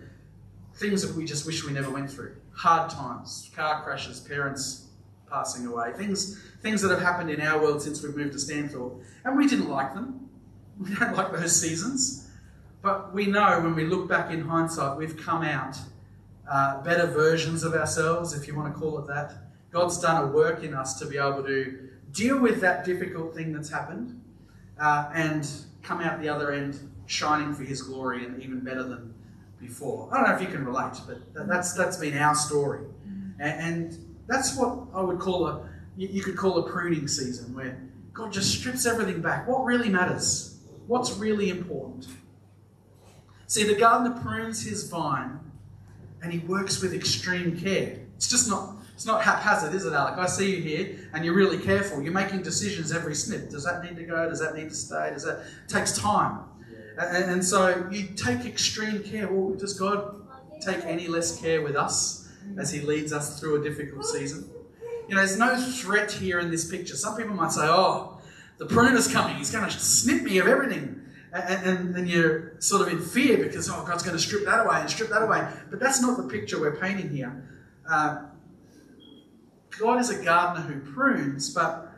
things 0.80 1.06
that 1.06 1.14
we 1.14 1.26
just 1.26 1.46
wish 1.46 1.62
we 1.62 1.72
never 1.72 1.90
went 1.90 2.10
through. 2.10 2.34
Hard 2.54 2.90
times, 2.90 3.50
car 3.54 3.82
crashes, 3.84 4.18
parents 4.18 4.86
passing 5.28 5.66
away, 5.66 5.92
things, 5.92 6.42
things 6.62 6.80
that 6.80 6.90
have 6.90 7.02
happened 7.02 7.30
in 7.30 7.40
our 7.40 7.60
world 7.60 7.82
since 7.82 8.02
we've 8.02 8.16
moved 8.16 8.32
to 8.32 8.38
Stanthorpe. 8.38 9.04
And 9.24 9.36
we 9.36 9.46
didn't 9.46 9.68
like 9.68 9.94
them. 9.94 10.26
We 10.80 10.94
don't 10.94 11.14
like 11.14 11.30
those 11.30 11.60
seasons. 11.60 12.30
But 12.80 13.12
we 13.12 13.26
know 13.26 13.60
when 13.60 13.74
we 13.74 13.84
look 13.84 14.08
back 14.08 14.30
in 14.30 14.40
hindsight, 14.40 14.96
we've 14.96 15.14
come 15.14 15.42
out 15.42 15.76
uh, 16.50 16.82
better 16.82 17.06
versions 17.06 17.62
of 17.64 17.74
ourselves, 17.74 18.32
if 18.32 18.46
you 18.48 18.56
want 18.56 18.72
to 18.72 18.80
call 18.80 18.98
it 18.98 19.06
that. 19.08 19.34
God's 19.70 20.00
done 20.00 20.24
a 20.24 20.26
work 20.26 20.64
in 20.64 20.72
us 20.72 20.98
to 21.00 21.04
be 21.04 21.18
able 21.18 21.44
to 21.44 21.90
deal 22.12 22.40
with 22.40 22.62
that 22.62 22.86
difficult 22.86 23.34
thing 23.34 23.52
that's 23.52 23.68
happened 23.68 24.18
uh, 24.80 25.10
and 25.14 25.46
come 25.82 26.00
out 26.00 26.18
the 26.22 26.30
other 26.30 26.50
end 26.50 26.80
shining 27.04 27.52
for 27.52 27.64
His 27.64 27.82
glory 27.82 28.24
and 28.24 28.42
even 28.42 28.60
better 28.60 28.82
than 28.82 29.14
before. 29.60 30.08
I 30.12 30.16
don't 30.16 30.28
know 30.28 30.34
if 30.36 30.42
you 30.42 30.48
can 30.48 30.64
relate, 30.64 30.94
but 31.06 31.46
that's 31.46 31.74
that's 31.74 31.96
been 31.96 32.16
our 32.16 32.34
story, 32.34 32.80
and, 33.38 33.96
that's 34.26 34.56
what 34.56 34.86
I 34.94 35.00
would 35.00 35.18
call 35.18 35.48
a 35.48 35.68
you 35.96 36.22
could 36.22 36.36
call 36.36 36.58
a 36.58 36.70
pruning 36.70 37.08
season 37.08 37.52
where 37.52 37.82
God 38.12 38.32
just 38.32 38.56
strips 38.56 38.86
everything 38.86 39.20
back. 39.20 39.48
What 39.48 39.64
really 39.64 39.88
matters? 39.88 40.60
What's 40.86 41.16
really 41.16 41.50
important? 41.50 42.06
See, 43.48 43.64
the 43.64 43.74
gardener 43.74 44.20
prunes 44.20 44.62
his 44.62 44.88
vine, 44.88 45.40
and 46.22 46.32
he 46.32 46.38
works 46.38 46.80
with 46.80 46.94
extreme 46.94 47.58
care. 47.58 47.98
It's 48.14 48.28
just 48.28 48.48
not 48.48 48.76
it's 48.94 49.06
not 49.06 49.22
haphazard, 49.22 49.74
is 49.74 49.84
it, 49.84 49.94
Alec? 49.94 50.18
I 50.18 50.26
see 50.26 50.54
you 50.54 50.62
here, 50.62 51.10
and 51.12 51.24
you're 51.24 51.34
really 51.34 51.58
careful. 51.58 52.00
You're 52.00 52.12
making 52.12 52.42
decisions 52.42 52.92
every 52.92 53.14
snip. 53.16 53.50
Does 53.50 53.64
that 53.64 53.82
need 53.82 53.96
to 53.96 54.04
go? 54.04 54.28
Does 54.28 54.40
that 54.40 54.54
need 54.54 54.68
to 54.68 54.74
stay? 54.74 55.10
Does 55.12 55.24
that 55.24 55.38
it 55.38 55.68
takes 55.68 55.98
time? 55.98 56.40
And, 57.00 57.30
and 57.30 57.44
so 57.44 57.88
you 57.90 58.08
take 58.08 58.44
extreme 58.44 59.02
care. 59.02 59.32
Well, 59.32 59.54
does 59.54 59.78
God 59.78 60.22
take 60.60 60.84
any 60.84 61.08
less 61.08 61.40
care 61.40 61.62
with 61.62 61.76
us 61.76 62.28
as 62.58 62.72
He 62.72 62.80
leads 62.80 63.12
us 63.12 63.40
through 63.40 63.60
a 63.60 63.64
difficult 63.64 64.04
season? 64.04 64.50
You 65.08 65.14
know, 65.14 65.22
there's 65.22 65.38
no 65.38 65.56
threat 65.56 66.12
here 66.12 66.38
in 66.38 66.50
this 66.50 66.70
picture. 66.70 66.96
Some 66.96 67.16
people 67.16 67.34
might 67.34 67.52
say, 67.52 67.64
oh, 67.64 68.20
the 68.58 68.66
pruner's 68.66 69.10
coming. 69.10 69.36
He's 69.36 69.50
going 69.50 69.64
to 69.64 69.70
snip 69.70 70.22
me 70.22 70.38
of 70.38 70.46
everything. 70.46 71.00
And, 71.32 71.94
then 71.94 72.06
you're 72.06 72.60
sort 72.60 72.82
of 72.82 72.88
in 72.88 73.00
fear 73.00 73.36
because, 73.38 73.70
oh, 73.70 73.84
God's 73.86 74.02
going 74.02 74.16
to 74.16 74.22
strip 74.22 74.44
that 74.44 74.66
away 74.66 74.80
and 74.80 74.90
strip 74.90 75.10
that 75.10 75.22
away. 75.22 75.48
But 75.70 75.80
that's 75.80 76.02
not 76.02 76.16
the 76.16 76.24
picture 76.24 76.60
we're 76.60 76.76
painting 76.76 77.10
here. 77.10 77.44
Uh, 77.88 78.26
God 79.78 80.00
is 80.00 80.10
a 80.10 80.22
gardener 80.22 80.66
who 80.66 80.92
prunes, 80.92 81.54
but 81.54 81.92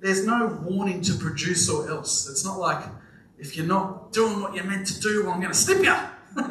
there's 0.00 0.26
no 0.26 0.46
warning 0.62 1.00
to 1.02 1.14
produce 1.14 1.68
or 1.70 1.88
else. 1.88 2.28
It's 2.28 2.44
not 2.44 2.58
like 2.58 2.84
if 3.38 3.56
you're 3.56 3.66
not 3.66 4.12
doing 4.12 4.40
what 4.40 4.54
you're 4.54 4.64
meant 4.64 4.86
to 4.88 5.00
do, 5.00 5.24
well, 5.24 5.32
I'm 5.32 5.40
going 5.40 5.52
to 5.52 5.58
snip 5.58 5.84
you. 5.84 5.94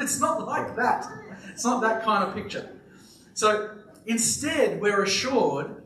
it's 0.02 0.20
not 0.20 0.46
like 0.46 0.75
that. 0.75 1.06
It's 1.50 1.63
not 1.63 1.82
that 1.82 2.04
kind 2.04 2.24
of 2.24 2.36
picture. 2.36 2.70
So 3.34 3.75
instead, 4.06 4.82
we're 4.82 5.04
assured 5.04 5.84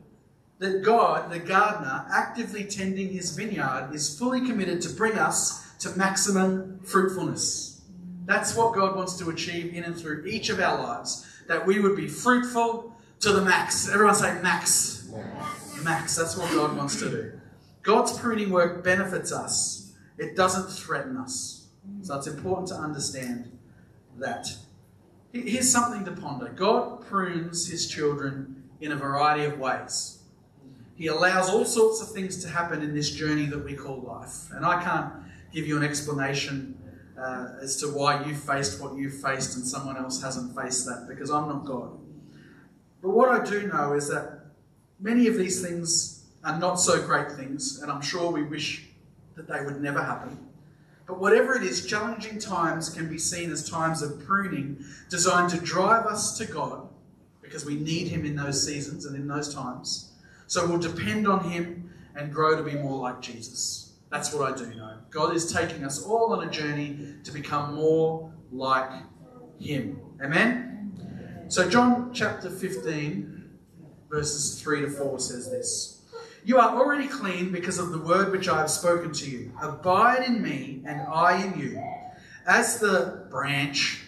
that 0.58 0.82
God, 0.82 1.30
the 1.30 1.38
gardener, 1.38 2.06
actively 2.12 2.64
tending 2.64 3.10
his 3.10 3.36
vineyard, 3.36 3.90
is 3.92 4.18
fully 4.18 4.40
committed 4.40 4.82
to 4.82 4.90
bring 4.90 5.16
us 5.18 5.72
to 5.78 5.90
maximum 5.90 6.80
fruitfulness. 6.80 7.82
That's 8.26 8.56
what 8.56 8.74
God 8.74 8.96
wants 8.96 9.16
to 9.18 9.30
achieve 9.30 9.72
in 9.72 9.84
and 9.84 9.96
through 9.96 10.26
each 10.26 10.50
of 10.50 10.60
our 10.60 10.82
lives. 10.82 11.26
That 11.46 11.64
we 11.64 11.80
would 11.80 11.96
be 11.96 12.08
fruitful 12.08 12.92
to 13.20 13.32
the 13.32 13.40
max. 13.40 13.88
Everyone 13.88 14.14
say 14.14 14.40
max. 14.42 15.08
Max. 15.10 15.84
max. 15.84 16.16
That's 16.16 16.36
what 16.36 16.52
God 16.52 16.76
wants 16.76 16.98
to 16.98 17.10
do. 17.10 17.40
God's 17.82 18.18
pruning 18.18 18.50
work 18.50 18.84
benefits 18.84 19.32
us 19.32 19.87
it 20.18 20.36
doesn't 20.36 20.70
threaten 20.70 21.16
us. 21.16 21.66
So 22.02 22.16
it's 22.16 22.26
important 22.26 22.68
to 22.68 22.74
understand 22.74 23.56
that. 24.18 24.48
Here's 25.32 25.70
something 25.70 26.04
to 26.04 26.20
ponder 26.20 26.48
God 26.48 27.06
prunes 27.06 27.68
his 27.68 27.88
children 27.88 28.64
in 28.80 28.92
a 28.92 28.96
variety 28.96 29.44
of 29.44 29.58
ways. 29.58 30.18
He 30.94 31.06
allows 31.06 31.48
all 31.48 31.64
sorts 31.64 32.00
of 32.02 32.10
things 32.10 32.42
to 32.42 32.48
happen 32.48 32.82
in 32.82 32.94
this 32.94 33.10
journey 33.10 33.46
that 33.46 33.64
we 33.64 33.74
call 33.74 34.00
life. 34.00 34.50
And 34.52 34.66
I 34.66 34.82
can't 34.82 35.12
give 35.52 35.66
you 35.66 35.76
an 35.76 35.84
explanation 35.84 36.76
uh, 37.20 37.50
as 37.60 37.76
to 37.76 37.88
why 37.88 38.24
you 38.24 38.34
faced 38.34 38.80
what 38.80 38.96
you 38.96 39.10
faced 39.10 39.56
and 39.56 39.66
someone 39.66 39.96
else 39.96 40.22
hasn't 40.22 40.56
faced 40.60 40.86
that 40.86 41.06
because 41.08 41.30
I'm 41.30 41.48
not 41.48 41.64
God. 41.64 41.98
But 43.02 43.10
what 43.10 43.28
I 43.28 43.44
do 43.44 43.68
know 43.68 43.92
is 43.92 44.08
that 44.08 44.46
many 44.98 45.28
of 45.28 45.36
these 45.36 45.62
things 45.62 46.26
are 46.44 46.58
not 46.58 46.76
so 46.76 47.04
great 47.04 47.30
things, 47.32 47.80
and 47.82 47.90
I'm 47.90 48.00
sure 48.00 48.30
we 48.30 48.42
wish 48.42 48.87
that 49.38 49.48
they 49.48 49.64
would 49.64 49.80
never 49.80 50.02
happen. 50.02 50.36
But 51.06 51.18
whatever 51.18 51.54
it 51.54 51.62
is, 51.62 51.86
challenging 51.86 52.38
times 52.38 52.90
can 52.90 53.08
be 53.08 53.18
seen 53.18 53.50
as 53.50 53.68
times 53.68 54.02
of 54.02 54.22
pruning 54.26 54.84
designed 55.08 55.50
to 55.50 55.58
drive 55.58 56.04
us 56.04 56.36
to 56.36 56.44
God 56.44 56.86
because 57.40 57.64
we 57.64 57.76
need 57.76 58.08
Him 58.08 58.26
in 58.26 58.36
those 58.36 58.62
seasons 58.62 59.06
and 59.06 59.16
in 59.16 59.26
those 59.26 59.54
times. 59.54 60.12
So 60.46 60.66
we'll 60.66 60.78
depend 60.78 61.26
on 61.26 61.50
Him 61.50 61.90
and 62.14 62.32
grow 62.32 62.56
to 62.56 62.62
be 62.62 62.76
more 62.76 62.98
like 62.98 63.22
Jesus. 63.22 63.94
That's 64.10 64.34
what 64.34 64.52
I 64.52 64.56
do 64.56 64.74
know. 64.74 64.98
God 65.10 65.34
is 65.34 65.50
taking 65.50 65.84
us 65.84 66.04
all 66.04 66.34
on 66.34 66.46
a 66.46 66.50
journey 66.50 67.14
to 67.24 67.32
become 67.32 67.74
more 67.74 68.30
like 68.52 68.90
Him. 69.60 70.00
Amen? 70.22 71.46
So, 71.48 71.68
John 71.68 72.10
chapter 72.12 72.50
15, 72.50 73.50
verses 74.10 74.60
3 74.60 74.82
to 74.82 74.90
4 74.90 75.18
says 75.18 75.50
this 75.50 75.97
You 76.48 76.58
are 76.58 76.74
already 76.74 77.08
clean 77.08 77.52
because 77.52 77.78
of 77.78 77.90
the 77.90 77.98
word 77.98 78.32
which 78.32 78.48
I 78.48 78.56
have 78.56 78.70
spoken 78.70 79.12
to 79.12 79.30
you. 79.30 79.52
Abide 79.60 80.26
in 80.26 80.42
me, 80.42 80.80
and 80.86 81.02
I 81.02 81.44
in 81.44 81.60
you. 81.60 81.78
As 82.46 82.80
the 82.80 83.26
branch 83.28 84.00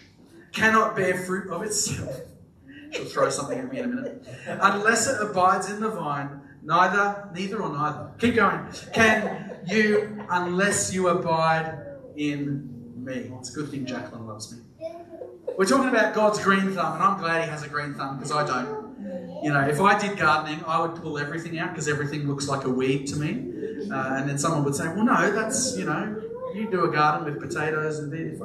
cannot 0.51 0.95
bear 0.95 1.19
fruit 1.19 1.51
of 1.51 1.61
itself, 1.61 2.21
she'll 2.91 3.05
throw 3.05 3.29
something 3.29 3.59
at 3.59 3.71
me 3.71 3.77
in 3.77 3.85
a 3.85 3.87
minute, 3.89 4.27
unless 4.47 5.07
it 5.07 5.21
abides 5.21 5.69
in 5.69 5.81
the 5.81 5.91
vine, 5.91 6.41
neither, 6.63 7.29
neither 7.31 7.61
or 7.61 7.69
neither. 7.69 8.09
Keep 8.17 8.33
going. 8.37 8.65
Can 8.91 9.59
you 9.67 10.25
unless 10.31 10.91
you 10.91 11.09
abide 11.09 11.77
in 12.15 12.71
me. 12.95 13.31
It's 13.37 13.51
a 13.51 13.53
good 13.53 13.69
thing 13.69 13.85
Jacqueline 13.85 14.25
loves 14.25 14.51
me. 14.51 14.63
We're 15.59 15.65
talking 15.65 15.89
about 15.89 16.15
God's 16.15 16.39
green 16.39 16.71
thumb, 16.71 16.95
and 16.95 17.03
I'm 17.03 17.19
glad 17.19 17.43
He 17.43 17.51
has 17.51 17.61
a 17.61 17.69
green 17.69 17.93
thumb 17.93 18.17
because 18.17 18.31
I 18.31 18.47
don't. 18.47 18.80
You 19.41 19.51
know, 19.51 19.61
if 19.61 19.79
I 19.81 19.97
did 19.99 20.17
gardening, 20.17 20.63
I 20.65 20.79
would 20.81 21.01
pull 21.01 21.17
everything 21.17 21.57
out 21.59 21.71
because 21.71 21.87
everything 21.87 22.27
looks 22.27 22.47
like 22.47 22.65
a 22.65 22.69
weed 22.69 23.07
to 23.07 23.15
me. 23.15 23.89
Uh, 23.91 24.15
and 24.17 24.29
then 24.29 24.37
someone 24.37 24.63
would 24.63 24.75
say, 24.75 24.87
well, 24.87 25.03
no, 25.03 25.31
that's, 25.31 25.75
you 25.77 25.85
know, 25.85 26.21
you 26.53 26.69
do 26.69 26.85
a 26.85 26.91
garden 26.91 27.25
with 27.25 27.41
potatoes 27.41 27.99
and 27.99 28.13
it's 28.13 28.41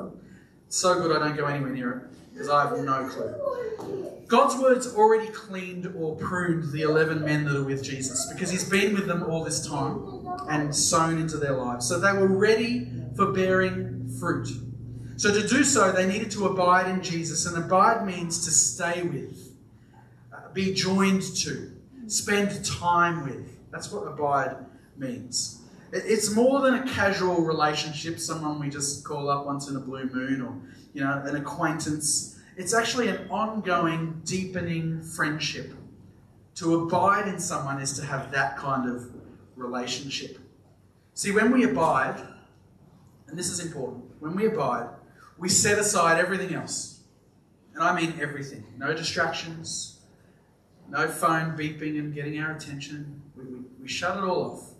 so 0.68 0.94
good 1.00 1.14
I 1.14 1.26
don't 1.26 1.36
go 1.36 1.46
anywhere 1.46 1.70
near 1.70 1.92
it 1.92 2.32
because 2.32 2.48
I 2.48 2.68
have 2.68 2.78
no 2.78 3.08
clue. 3.08 4.12
God's 4.26 4.56
word's 4.60 4.92
already 4.94 5.28
cleaned 5.28 5.92
or 5.96 6.16
pruned 6.16 6.72
the 6.72 6.82
11 6.82 7.24
men 7.24 7.44
that 7.44 7.56
are 7.56 7.62
with 7.62 7.84
Jesus 7.84 8.26
because 8.32 8.50
he's 8.50 8.68
been 8.68 8.94
with 8.94 9.06
them 9.06 9.22
all 9.22 9.44
this 9.44 9.66
time 9.66 10.26
and 10.48 10.74
sown 10.74 11.18
into 11.18 11.36
their 11.36 11.52
lives. 11.52 11.86
So 11.86 12.00
they 12.00 12.12
were 12.12 12.26
ready 12.26 12.90
for 13.14 13.32
bearing 13.32 14.08
fruit. 14.18 14.48
So 15.16 15.32
to 15.32 15.46
do 15.46 15.64
so, 15.64 15.92
they 15.92 16.06
needed 16.06 16.30
to 16.32 16.46
abide 16.46 16.90
in 16.90 17.02
Jesus, 17.02 17.46
and 17.46 17.56
abide 17.56 18.06
means 18.06 18.44
to 18.44 18.50
stay 18.50 19.02
with, 19.02 19.45
be 20.56 20.74
joined 20.74 21.22
to, 21.36 21.70
spend 22.08 22.64
time 22.64 23.24
with. 23.24 23.70
That's 23.70 23.92
what 23.92 24.08
abide 24.08 24.56
means. 24.96 25.62
It's 25.92 26.34
more 26.34 26.60
than 26.60 26.74
a 26.74 26.86
casual 26.88 27.42
relationship, 27.42 28.18
someone 28.18 28.58
we 28.58 28.68
just 28.68 29.04
call 29.04 29.30
up 29.30 29.46
once 29.46 29.68
in 29.68 29.76
a 29.76 29.80
blue 29.80 30.06
moon, 30.06 30.40
or 30.40 30.54
you 30.92 31.04
know, 31.04 31.22
an 31.24 31.36
acquaintance 31.36 32.36
it's 32.56 32.72
actually 32.72 33.08
an 33.08 33.28
ongoing, 33.30 34.22
deepening 34.24 35.02
friendship. 35.02 35.74
To 36.56 36.82
abide 36.82 37.28
in 37.28 37.38
someone 37.38 37.82
is 37.82 37.92
to 37.98 38.04
have 38.06 38.32
that 38.32 38.56
kind 38.56 38.88
of 38.88 39.10
relationship. 39.56 40.38
See, 41.12 41.32
when 41.32 41.52
we 41.52 41.64
abide, 41.64 42.18
and 43.28 43.38
this 43.38 43.50
is 43.50 43.60
important, 43.60 44.04
when 44.20 44.34
we 44.34 44.46
abide, 44.46 44.88
we 45.36 45.50
set 45.50 45.78
aside 45.78 46.18
everything 46.18 46.54
else. 46.54 47.00
And 47.74 47.84
I 47.84 47.94
mean 47.94 48.14
everything. 48.22 48.64
No 48.78 48.94
distractions, 48.94 49.95
no 50.88 51.08
phone 51.08 51.56
beeping 51.56 51.98
and 51.98 52.14
getting 52.14 52.40
our 52.40 52.52
attention. 52.52 53.22
We, 53.36 53.44
we, 53.44 53.58
we 53.82 53.88
shut 53.88 54.16
it 54.16 54.24
all 54.24 54.52
off. 54.52 54.70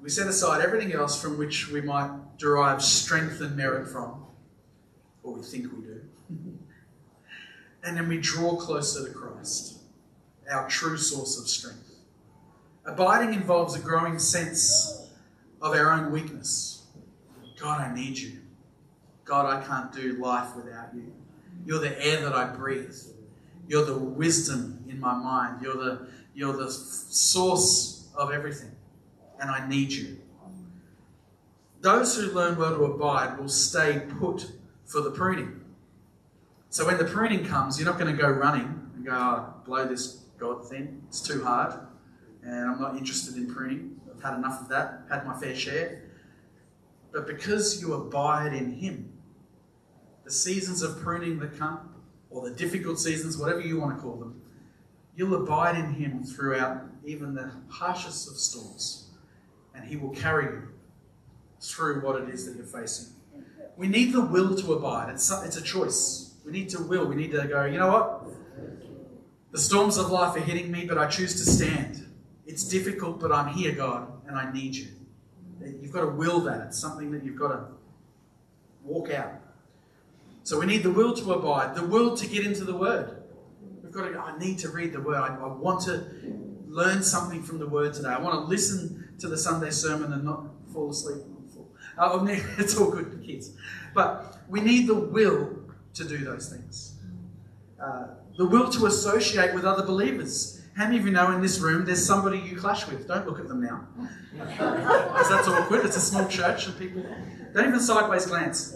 We 0.00 0.10
set 0.10 0.26
aside 0.26 0.60
everything 0.60 0.92
else 0.92 1.20
from 1.20 1.38
which 1.38 1.70
we 1.70 1.80
might 1.80 2.10
derive 2.36 2.82
strength 2.82 3.40
and 3.40 3.56
merit 3.56 3.88
from, 3.88 4.26
or 5.22 5.34
we 5.34 5.42
think 5.42 5.72
we 5.72 5.82
do 5.82 6.00
and 7.84 7.96
then 7.96 8.08
we 8.08 8.18
draw 8.18 8.56
closer 8.56 9.06
to 9.06 9.14
Christ, 9.14 9.78
our 10.50 10.68
true 10.68 10.96
source 10.96 11.38
of 11.38 11.48
strength. 11.48 11.90
Abiding 12.86 13.34
involves 13.34 13.74
a 13.74 13.78
growing 13.78 14.18
sense 14.18 15.10
of 15.60 15.72
our 15.72 15.90
own 15.90 16.10
weakness. 16.10 16.82
God, 17.58 17.80
I 17.80 17.94
need 17.94 18.18
you. 18.18 18.38
God, 19.24 19.46
I 19.46 19.64
can't 19.64 19.92
do 19.92 20.14
life 20.14 20.54
without 20.54 20.94
you. 20.94 21.12
You're 21.64 21.78
the 21.78 22.04
air 22.04 22.20
that 22.22 22.34
I 22.34 22.44
breathe. 22.44 22.94
You're 23.68 23.84
the 23.84 23.98
wisdom 23.98 24.84
in 24.88 25.00
my 25.00 25.14
mind. 25.14 25.62
You're 25.62 25.76
the, 25.76 26.08
you're 26.34 26.56
the 26.56 26.70
source 26.70 28.08
of 28.14 28.30
everything. 28.30 28.72
And 29.40 29.50
I 29.50 29.66
need 29.68 29.92
you. 29.92 30.18
Those 31.80 32.16
who 32.16 32.32
learn 32.32 32.56
where 32.56 32.70
to 32.70 32.84
abide 32.84 33.38
will 33.38 33.48
stay 33.48 34.02
put 34.18 34.50
for 34.86 35.00
the 35.00 35.10
pruning. 35.10 35.60
So 36.70 36.86
when 36.86 36.98
the 36.98 37.04
pruning 37.04 37.44
comes, 37.44 37.78
you're 37.78 37.88
not 37.88 37.98
going 37.98 38.14
to 38.14 38.20
go 38.20 38.28
running 38.28 38.90
and 38.96 39.04
go, 39.04 39.12
oh, 39.12 39.54
blow 39.64 39.86
this 39.86 40.24
God 40.38 40.68
thing. 40.68 41.02
It's 41.08 41.20
too 41.20 41.44
hard. 41.44 41.74
And 42.42 42.70
I'm 42.70 42.80
not 42.80 42.96
interested 42.96 43.36
in 43.36 43.52
pruning. 43.52 44.00
I've 44.14 44.22
had 44.22 44.34
enough 44.34 44.62
of 44.62 44.68
that, 44.68 45.02
had 45.10 45.26
my 45.26 45.38
fair 45.38 45.54
share. 45.54 46.02
But 47.12 47.26
because 47.26 47.80
you 47.80 47.94
abide 47.94 48.52
in 48.54 48.72
Him, 48.72 49.12
the 50.24 50.30
seasons 50.30 50.82
of 50.82 51.00
pruning 51.00 51.38
that 51.38 51.58
come, 51.58 51.93
or 52.34 52.48
the 52.48 52.54
difficult 52.54 52.98
seasons, 52.98 53.38
whatever 53.38 53.60
you 53.60 53.78
want 53.78 53.96
to 53.96 54.02
call 54.02 54.16
them, 54.16 54.42
you'll 55.16 55.40
abide 55.40 55.76
in 55.76 55.94
Him 55.94 56.24
throughout 56.24 56.82
even 57.04 57.34
the 57.34 57.52
harshest 57.68 58.28
of 58.28 58.36
storms. 58.36 59.10
And 59.74 59.84
He 59.84 59.96
will 59.96 60.10
carry 60.10 60.46
you 60.46 60.68
through 61.60 62.00
what 62.00 62.20
it 62.20 62.28
is 62.28 62.46
that 62.46 62.56
you're 62.56 62.66
facing. 62.66 63.14
We 63.76 63.86
need 63.86 64.12
the 64.12 64.20
will 64.20 64.54
to 64.56 64.72
abide. 64.72 65.10
It's, 65.10 65.30
it's 65.44 65.56
a 65.56 65.62
choice. 65.62 66.34
We 66.44 66.50
need 66.50 66.68
to 66.70 66.82
will. 66.82 67.06
We 67.06 67.14
need 67.14 67.30
to 67.32 67.46
go, 67.46 67.64
you 67.64 67.78
know 67.78 67.88
what? 67.88 68.22
The 69.52 69.58
storms 69.58 69.96
of 69.96 70.10
life 70.10 70.36
are 70.36 70.40
hitting 70.40 70.70
me, 70.72 70.84
but 70.84 70.98
I 70.98 71.08
choose 71.08 71.34
to 71.34 71.48
stand. 71.48 72.06
It's 72.46 72.64
difficult, 72.64 73.20
but 73.20 73.30
I'm 73.30 73.54
here, 73.54 73.72
God, 73.72 74.08
and 74.26 74.36
I 74.36 74.52
need 74.52 74.74
you. 74.74 74.88
You've 75.80 75.92
got 75.92 76.00
to 76.00 76.08
will 76.08 76.40
that. 76.40 76.66
It's 76.66 76.78
something 76.78 77.12
that 77.12 77.24
you've 77.24 77.38
got 77.38 77.48
to 77.48 77.64
walk 78.82 79.10
out. 79.12 79.40
So 80.44 80.60
we 80.60 80.66
need 80.66 80.82
the 80.82 80.90
will 80.90 81.14
to 81.14 81.32
abide, 81.32 81.74
the 81.74 81.86
will 81.86 82.14
to 82.16 82.26
get 82.26 82.46
into 82.46 82.64
the 82.64 82.76
Word. 82.76 83.22
We've 83.82 83.90
got 83.90 84.08
to, 84.10 84.18
I 84.18 84.38
need 84.38 84.58
to 84.58 84.68
read 84.68 84.92
the 84.92 85.00
Word. 85.00 85.16
I, 85.16 85.34
I 85.34 85.46
want 85.46 85.80
to 85.86 86.04
learn 86.68 87.02
something 87.02 87.42
from 87.42 87.58
the 87.58 87.66
Word 87.66 87.94
today. 87.94 88.10
I 88.10 88.20
want 88.20 88.34
to 88.34 88.40
listen 88.40 89.08
to 89.20 89.28
the 89.28 89.38
Sunday 89.38 89.70
sermon 89.70 90.12
and 90.12 90.22
not 90.22 90.44
fall 90.70 90.90
asleep. 90.90 91.22
Uh, 91.96 92.26
it's 92.58 92.76
all 92.76 92.90
good, 92.90 93.22
kids. 93.24 93.52
But 93.94 94.36
we 94.48 94.60
need 94.60 94.86
the 94.86 94.94
will 94.94 95.60
to 95.94 96.04
do 96.04 96.18
those 96.18 96.50
things. 96.50 96.98
Uh, 97.82 98.08
the 98.36 98.46
will 98.46 98.68
to 98.70 98.84
associate 98.84 99.54
with 99.54 99.64
other 99.64 99.86
believers. 99.86 100.60
How 100.76 100.84
many 100.84 100.98
of 100.98 101.06
you 101.06 101.12
know 101.12 101.30
in 101.30 101.40
this 101.40 101.60
room 101.60 101.86
there's 101.86 102.04
somebody 102.04 102.38
you 102.38 102.56
clash 102.56 102.86
with? 102.86 103.08
Don't 103.08 103.26
look 103.26 103.40
at 103.40 103.48
them 103.48 103.62
now. 103.62 103.86
Because 104.34 105.28
that's 105.28 105.46
awkward. 105.46 105.86
It's 105.86 105.96
a 105.96 106.00
small 106.00 106.26
church 106.26 106.66
and 106.66 106.76
people 106.76 107.06
don't 107.54 107.68
even 107.68 107.78
sideways 107.78 108.26
glance. 108.26 108.74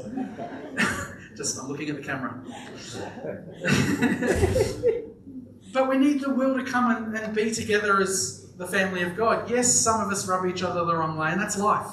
Just 1.38 1.56
I'm 1.56 1.68
looking 1.68 1.88
at 1.88 1.94
the 1.94 2.02
camera. 2.02 2.34
but 5.72 5.88
we 5.88 5.96
need 5.96 6.20
the 6.20 6.34
will 6.34 6.56
to 6.56 6.64
come 6.64 6.90
and, 6.90 7.16
and 7.16 7.32
be 7.32 7.52
together 7.52 8.00
as 8.00 8.50
the 8.56 8.66
family 8.66 9.02
of 9.02 9.16
God. 9.16 9.48
Yes, 9.48 9.72
some 9.72 10.00
of 10.00 10.10
us 10.10 10.26
rub 10.26 10.46
each 10.46 10.64
other 10.64 10.84
the 10.84 10.96
wrong 10.96 11.16
way, 11.16 11.30
and 11.30 11.40
that's 11.40 11.56
life. 11.56 11.86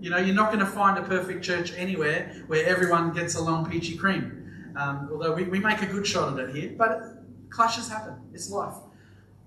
You 0.00 0.10
know, 0.10 0.18
you're 0.18 0.34
not 0.34 0.52
going 0.52 0.58
to 0.58 0.70
find 0.70 0.98
a 0.98 1.02
perfect 1.02 1.44
church 1.44 1.72
anywhere 1.76 2.42
where 2.48 2.66
everyone 2.66 3.12
gets 3.12 3.36
along 3.36 3.70
peachy 3.70 3.96
cream. 3.96 4.72
Um, 4.74 5.08
although 5.12 5.34
we, 5.34 5.44
we 5.44 5.60
make 5.60 5.82
a 5.82 5.86
good 5.86 6.04
shot 6.04 6.36
at 6.36 6.48
it 6.48 6.56
here, 6.56 6.74
but 6.76 7.22
clashes 7.48 7.88
happen. 7.88 8.14
It's 8.34 8.50
life. 8.50 8.74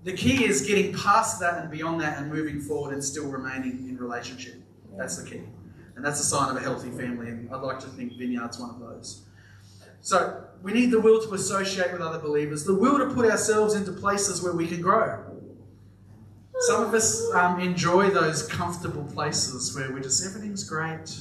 The 0.04 0.14
key 0.14 0.46
is 0.46 0.66
getting 0.66 0.94
past 0.94 1.38
that 1.40 1.60
and 1.60 1.70
beyond 1.70 2.00
that 2.00 2.16
and 2.16 2.32
moving 2.32 2.62
forward 2.62 2.94
and 2.94 3.04
still 3.04 3.26
remaining 3.26 3.90
in 3.90 3.98
relationship. 3.98 4.54
That's 4.96 5.22
the 5.22 5.28
key. 5.28 5.42
And 5.96 6.04
that's 6.04 6.20
a 6.20 6.24
sign 6.24 6.48
of 6.48 6.56
a 6.56 6.60
healthy 6.60 6.90
family, 6.90 7.28
and 7.28 7.54
I'd 7.54 7.60
like 7.60 7.78
to 7.80 7.88
think 7.88 8.18
Vineyard's 8.18 8.58
one 8.58 8.70
of 8.70 8.80
those. 8.80 9.23
So 10.04 10.44
we 10.62 10.74
need 10.74 10.90
the 10.90 11.00
will 11.00 11.22
to 11.22 11.32
associate 11.32 11.90
with 11.90 12.02
other 12.02 12.18
believers, 12.18 12.62
the 12.64 12.74
will 12.74 12.98
to 12.98 13.14
put 13.14 13.24
ourselves 13.24 13.74
into 13.74 13.90
places 13.90 14.42
where 14.42 14.52
we 14.52 14.68
can 14.68 14.82
grow. 14.82 15.24
Some 16.58 16.84
of 16.84 16.92
us 16.92 17.32
um, 17.32 17.58
enjoy 17.58 18.10
those 18.10 18.46
comfortable 18.46 19.04
places 19.04 19.74
where 19.74 19.90
we 19.92 20.02
just 20.02 20.22
everything's 20.22 20.62
great, 20.62 21.18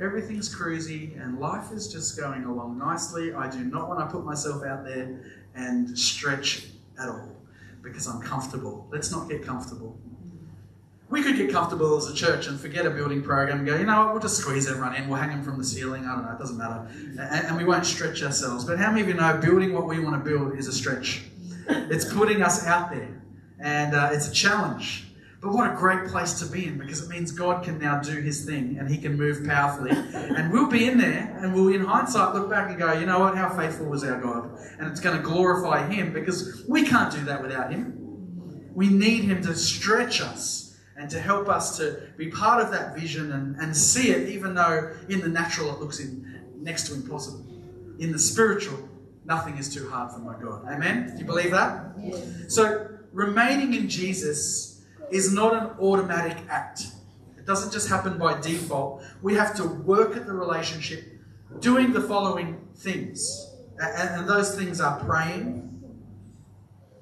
everything's 0.00 0.54
cruisy 0.54 1.20
and 1.20 1.40
life 1.40 1.72
is 1.72 1.92
just 1.92 2.16
going 2.16 2.44
along 2.44 2.78
nicely. 2.78 3.34
I 3.34 3.50
do 3.50 3.64
not 3.64 3.88
want 3.88 3.98
to 3.98 4.06
put 4.06 4.24
myself 4.24 4.64
out 4.64 4.84
there 4.84 5.24
and 5.56 5.98
stretch 5.98 6.68
at 7.02 7.08
all 7.08 7.36
because 7.82 8.06
I'm 8.06 8.22
comfortable. 8.22 8.86
Let's 8.92 9.10
not 9.10 9.28
get 9.28 9.44
comfortable. 9.44 9.98
We 11.10 11.22
could 11.22 11.36
get 11.36 11.50
comfortable 11.50 11.96
as 11.96 12.08
a 12.08 12.14
church 12.14 12.46
and 12.46 12.58
forget 12.58 12.86
a 12.86 12.90
building 12.90 13.20
program 13.20 13.58
and 13.58 13.66
go, 13.66 13.76
you 13.76 13.84
know 13.84 14.04
what, 14.04 14.12
we'll 14.12 14.22
just 14.22 14.38
squeeze 14.38 14.68
everyone 14.68 14.94
in, 14.94 15.08
we'll 15.08 15.18
hang 15.18 15.30
them 15.30 15.42
from 15.42 15.58
the 15.58 15.64
ceiling, 15.64 16.06
I 16.06 16.14
don't 16.14 16.24
know, 16.24 16.32
it 16.32 16.38
doesn't 16.38 16.56
matter. 16.56 16.88
And, 16.92 17.46
and 17.46 17.56
we 17.56 17.64
won't 17.64 17.84
stretch 17.84 18.22
ourselves. 18.22 18.64
But 18.64 18.78
how 18.78 18.90
many 18.90 19.02
of 19.02 19.08
you 19.08 19.14
know 19.14 19.36
building 19.38 19.72
what 19.72 19.86
we 19.88 19.98
want 19.98 20.22
to 20.22 20.30
build 20.30 20.56
is 20.56 20.68
a 20.68 20.72
stretch? 20.72 21.24
It's 21.68 22.10
putting 22.12 22.42
us 22.42 22.64
out 22.64 22.90
there, 22.90 23.22
and 23.58 23.94
uh, 23.94 24.10
it's 24.12 24.28
a 24.28 24.32
challenge. 24.32 25.06
But 25.40 25.52
what 25.52 25.72
a 25.72 25.74
great 25.74 26.08
place 26.08 26.38
to 26.40 26.46
be 26.46 26.66
in 26.66 26.76
because 26.76 27.02
it 27.02 27.08
means 27.08 27.32
God 27.32 27.64
can 27.64 27.78
now 27.78 27.98
do 28.00 28.20
his 28.20 28.44
thing 28.44 28.76
and 28.78 28.90
he 28.90 28.98
can 28.98 29.16
move 29.16 29.42
powerfully. 29.46 29.92
And 29.92 30.52
we'll 30.52 30.68
be 30.68 30.86
in 30.86 30.98
there 30.98 31.34
and 31.40 31.54
we'll, 31.54 31.68
in 31.68 31.82
hindsight, 31.82 32.34
look 32.34 32.50
back 32.50 32.68
and 32.68 32.78
go, 32.78 32.92
you 32.92 33.06
know 33.06 33.20
what, 33.20 33.38
how 33.38 33.48
faithful 33.48 33.86
was 33.86 34.04
our 34.04 34.20
God? 34.20 34.50
And 34.78 34.86
it's 34.88 35.00
going 35.00 35.16
to 35.16 35.22
glorify 35.22 35.90
him 35.90 36.12
because 36.12 36.62
we 36.68 36.84
can't 36.84 37.10
do 37.10 37.24
that 37.24 37.40
without 37.40 37.72
him. 37.72 38.70
We 38.74 38.88
need 38.88 39.24
him 39.24 39.40
to 39.44 39.54
stretch 39.54 40.20
us 40.20 40.69
and 41.00 41.08
to 41.08 41.18
help 41.18 41.48
us 41.48 41.78
to 41.78 41.98
be 42.18 42.28
part 42.28 42.62
of 42.62 42.70
that 42.70 42.94
vision 42.94 43.32
and, 43.32 43.56
and 43.56 43.74
see 43.74 44.10
it, 44.10 44.28
even 44.28 44.52
though 44.52 44.92
in 45.08 45.20
the 45.20 45.28
natural 45.28 45.72
it 45.72 45.80
looks 45.80 45.98
in, 45.98 46.42
next 46.60 46.88
to 46.88 46.94
impossible. 46.94 47.42
In 47.98 48.12
the 48.12 48.18
spiritual, 48.18 48.78
nothing 49.24 49.56
is 49.56 49.72
too 49.72 49.88
hard 49.88 50.12
for 50.12 50.18
my 50.18 50.34
God. 50.38 50.66
Amen? 50.68 51.12
Do 51.14 51.20
you 51.20 51.24
believe 51.24 51.52
that? 51.52 51.86
Yes. 51.98 52.54
So, 52.54 52.86
remaining 53.12 53.72
in 53.72 53.88
Jesus 53.88 54.84
is 55.10 55.32
not 55.32 55.54
an 55.54 55.70
automatic 55.80 56.36
act. 56.50 56.82
It 57.38 57.46
doesn't 57.46 57.72
just 57.72 57.88
happen 57.88 58.18
by 58.18 58.38
default. 58.38 59.02
We 59.22 59.34
have 59.36 59.56
to 59.56 59.64
work 59.64 60.18
at 60.18 60.26
the 60.26 60.34
relationship 60.34 61.02
doing 61.60 61.94
the 61.94 62.02
following 62.02 62.60
things. 62.76 63.48
And, 63.78 64.20
and 64.20 64.28
those 64.28 64.54
things 64.54 64.82
are 64.82 65.02
praying. 65.02 65.66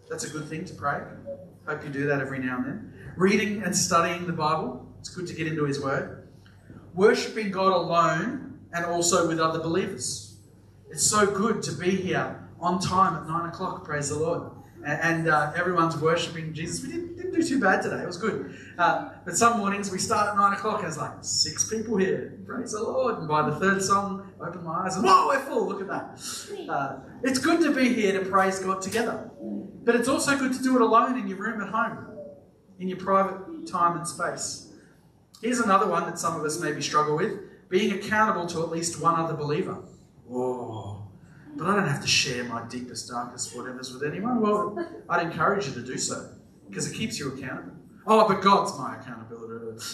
That's 0.09 0.23
a 0.23 0.31
good 0.31 0.49
thing 0.49 0.65
to 0.67 0.75
pray. 0.75 1.03
Hope 1.67 1.83
you 1.83 1.91
do 1.91 2.07
that 2.07 2.21
every 2.21 2.39
now 2.39 2.59
and 2.59 2.65
then. 2.65 2.88
Reading 3.19 3.65
and 3.65 3.75
studying 3.75 4.29
the 4.29 4.33
Bible. 4.33 4.87
It's 5.01 5.09
good 5.09 5.27
to 5.27 5.35
get 5.35 5.49
into 5.49 5.65
His 5.65 5.83
Word. 5.83 6.29
Worshipping 6.95 7.51
God 7.51 7.73
alone 7.73 8.61
and 8.73 8.85
also 8.85 9.27
with 9.27 9.41
other 9.41 9.59
believers. 9.59 10.37
It's 10.89 11.05
so 11.05 11.27
good 11.27 11.61
to 11.65 11.73
be 11.73 11.91
here 11.91 12.49
on 12.61 12.79
time 12.79 13.17
at 13.17 13.27
nine 13.27 13.49
o'clock. 13.49 13.85
Praise 13.85 14.11
the 14.11 14.19
Lord 14.21 14.53
and 14.85 15.29
uh, 15.29 15.53
everyone's 15.57 15.97
worshipping 15.97 16.55
Jesus. 16.55 16.85
We 16.85 16.93
didn't, 16.93 17.17
didn't, 17.17 17.35
do 17.35 17.43
too 17.43 17.61
bad 17.61 17.83
today. 17.83 18.03
It 18.03 18.07
was 18.07 18.17
good. 18.17 18.57
Uh, 18.79 19.11
but 19.25 19.37
some 19.37 19.59
mornings 19.59 19.91
we 19.91 19.99
start 19.99 20.29
at 20.29 20.37
nine 20.37 20.53
o'clock 20.53 20.79
and 20.81 20.89
it's 20.89 20.97
like 20.97 21.13
six 21.21 21.69
people 21.69 21.97
here. 21.97 22.39
Praise 22.47 22.73
the 22.73 22.83
Lord. 22.83 23.19
And 23.19 23.29
by 23.29 23.49
the 23.49 23.57
third 23.57 23.83
song, 23.83 24.33
I 24.41 24.49
open 24.49 24.65
my 24.65 24.85
eyes 24.85 24.97
and 24.97 25.05
whoa, 25.05 25.29
we're 25.29 25.41
full. 25.41 25.67
Look 25.67 25.81
at 25.81 25.89
that. 25.89 26.69
Uh, 26.69 26.99
it's 27.23 27.39
good 27.39 27.61
to 27.63 27.75
be 27.75 27.93
here 27.93 28.19
to 28.19 28.29
praise 28.29 28.61
God 28.61 28.81
together. 28.81 29.31
But 29.85 29.97
it's 29.97 30.09
also 30.09 30.39
good 30.39 30.53
to 30.53 30.63
do 30.63 30.77
it 30.77 30.83
alone 30.83 31.19
in 31.19 31.27
your 31.27 31.39
room 31.39 31.61
at 31.61 31.69
home, 31.69 32.18
in 32.79 32.89
your 32.89 32.99
private 32.99 33.67
time 33.67 33.97
and 33.97 34.07
space. 34.07 34.73
Here's 35.43 35.61
another 35.61 35.87
one 35.87 36.05
that 36.05 36.19
some 36.19 36.39
of 36.39 36.45
us 36.45 36.61
maybe 36.61 36.83
struggle 36.83 37.17
with 37.17 37.69
being 37.69 37.93
accountable 37.93 38.47
to 38.47 38.63
at 38.63 38.71
least 38.71 39.01
one 39.01 39.15
other 39.19 39.35
believer. 39.35 39.79
Whoa. 40.27 41.09
But 41.57 41.69
I 41.69 41.77
don't 41.77 41.89
have 41.89 42.03
to 42.03 42.09
share 42.09 42.45
my 42.45 42.67
deepest, 42.69 43.09
darkest 43.09 43.57
whatever's 43.57 43.93
with 43.93 44.05
anyone. 44.05 44.41
Well, 44.41 44.87
I'd 45.09 45.27
encourage 45.27 45.67
you 45.67 45.75
to 45.75 45.83
do 45.83 45.99
so 45.99 46.31
because 46.69 46.91
it 46.91 46.97
keeps 46.97 47.19
you 47.19 47.33
accountable. 47.33 47.73
Oh, 48.07 48.27
but 48.29 48.41
God's 48.43 48.79
my 48.79 48.97
accountability. 48.97 49.85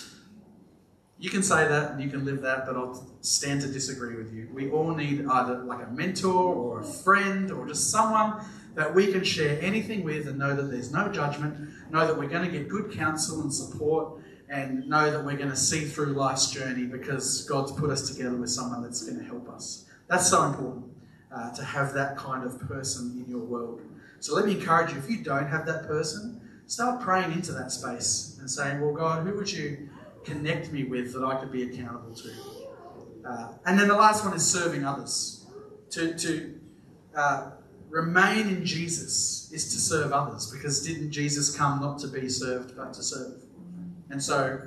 You 1.19 1.31
can 1.31 1.43
say 1.43 1.67
that 1.67 1.93
and 1.93 2.03
you 2.03 2.11
can 2.11 2.25
live 2.25 2.43
that, 2.43 2.67
but 2.67 2.77
I'll 2.77 3.07
stand 3.21 3.63
to 3.63 3.69
disagree 3.69 4.17
with 4.17 4.33
you. 4.33 4.49
We 4.53 4.71
all 4.71 4.95
need 4.95 5.27
either 5.27 5.59
like 5.65 5.87
a 5.87 5.91
mentor 5.91 6.55
or 6.55 6.81
a 6.81 6.85
friend 6.85 7.51
or 7.51 7.67
just 7.67 7.91
someone 7.91 8.45
that 8.75 8.95
we 8.95 9.13
can 9.13 9.25
share 9.25 9.59
anything 9.61 10.05
with 10.05 10.27
and 10.27 10.39
know 10.39 10.55
that 10.55 10.71
there's 10.71 10.93
no 10.93 11.09
judgment, 11.09 11.71
know 11.91 12.07
that 12.07 12.19
we're 12.19 12.29
going 12.29 12.45
to 12.45 12.51
get 12.51 12.69
good 12.69 12.93
counsel 12.93 13.41
and 13.41 13.53
support, 13.53 14.21
and 14.49 14.89
know 14.89 15.11
that 15.11 15.25
we're 15.25 15.37
going 15.37 15.51
to 15.51 15.57
see 15.57 15.85
through 15.85 16.07
life's 16.07 16.51
journey 16.51 16.85
because 16.85 17.45
God's 17.45 17.73
put 17.73 17.91
us 17.91 18.09
together 18.11 18.37
with 18.37 18.51
someone 18.51 18.83
that's 18.83 19.03
going 19.05 19.19
to 19.19 19.25
help 19.25 19.49
us. 19.49 19.87
That's 20.09 20.29
so 20.29 20.45
important 20.45 20.87
uh, 21.35 21.53
to 21.55 21.65
have 21.65 21.95
that 21.95 22.17
kind 22.17 22.45
of 22.45 22.61
person 22.61 23.25
in 23.25 23.31
your 23.31 23.43
world. 23.45 23.83
So 24.21 24.35
let 24.35 24.47
me 24.47 24.53
encourage 24.53 24.93
you 24.93 24.99
if 24.99 25.09
you 25.11 25.23
don't 25.23 25.47
have 25.47 25.67
that 25.67 25.87
person, 25.87 26.41
start 26.67 27.01
praying 27.01 27.33
into 27.33 27.53
that 27.53 27.73
space 27.73 28.37
and 28.41 28.51
saying, 28.51 28.81
Well, 28.81 28.95
God, 28.95 29.27
who 29.27 29.35
would 29.35 29.51
you 29.51 29.89
connect 30.25 30.73
me 30.73 30.85
with 30.85 31.13
that 31.13 31.25
I 31.25 31.37
could 31.37 31.53
be 31.53 31.63
accountable 31.65 32.15
to? 32.15 32.31
Uh, 33.29 33.53
and 33.67 33.79
then 33.79 33.89
the 33.89 33.95
last 33.95 34.25
one 34.25 34.35
is 34.35 34.45
serving 34.45 34.85
others. 34.85 35.47
To, 35.91 36.15
to 36.19 36.61
uh, 37.17 37.51
remain 37.95 38.49
in 38.49 38.65
Jesus 38.67 39.53
is 39.53 39.73
to 39.73 39.79
serve 39.79 40.11
others 40.11 40.51
because 40.51 40.85
didn't 40.85 41.13
Jesus 41.13 41.57
come 41.57 41.81
not 41.81 42.01
to 42.01 42.09
be 42.09 42.29
served 42.29 42.77
but 42.77 42.93
to 42.95 43.03
serve? 43.05 43.41
And 44.11 44.21
so 44.21 44.61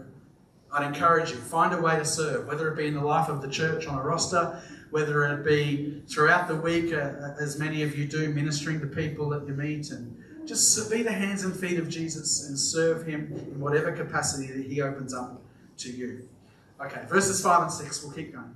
I'd 0.71 0.87
encourage 0.87 1.31
you, 1.31 1.35
find 1.35 1.73
a 1.73 1.81
way 1.81 1.97
to 1.97 2.05
serve, 2.05 2.47
whether 2.47 2.71
it 2.71 2.77
be 2.77 2.87
in 2.87 2.93
the 2.93 3.03
life 3.03 3.27
of 3.27 3.41
the 3.41 3.49
church 3.49 3.85
on 3.85 3.97
a 3.97 4.01
roster, 4.01 4.61
whether 4.91 5.25
it 5.25 5.43
be 5.43 6.01
throughout 6.07 6.47
the 6.47 6.55
week, 6.55 6.93
uh, 6.93 6.97
uh, 6.97 7.35
as 7.37 7.59
many 7.59 7.83
of 7.83 7.97
you 7.97 8.07
do, 8.07 8.29
ministering 8.29 8.79
to 8.79 8.87
people 8.87 9.27
that 9.29 9.45
you 9.45 9.53
meet, 9.53 9.91
and 9.91 10.47
just 10.47 10.89
be 10.89 11.03
the 11.03 11.11
hands 11.11 11.43
and 11.43 11.53
feet 11.53 11.77
of 11.77 11.89
Jesus 11.89 12.47
and 12.47 12.57
serve 12.57 13.05
Him 13.05 13.33
in 13.33 13.59
whatever 13.59 13.91
capacity 13.91 14.47
that 14.53 14.65
He 14.65 14.81
opens 14.81 15.13
up 15.13 15.41
to 15.79 15.91
you. 15.91 16.29
Okay, 16.79 17.01
verses 17.09 17.41
5 17.41 17.63
and 17.63 17.71
6, 17.71 18.03
we'll 18.03 18.13
keep 18.13 18.33
going. 18.33 18.55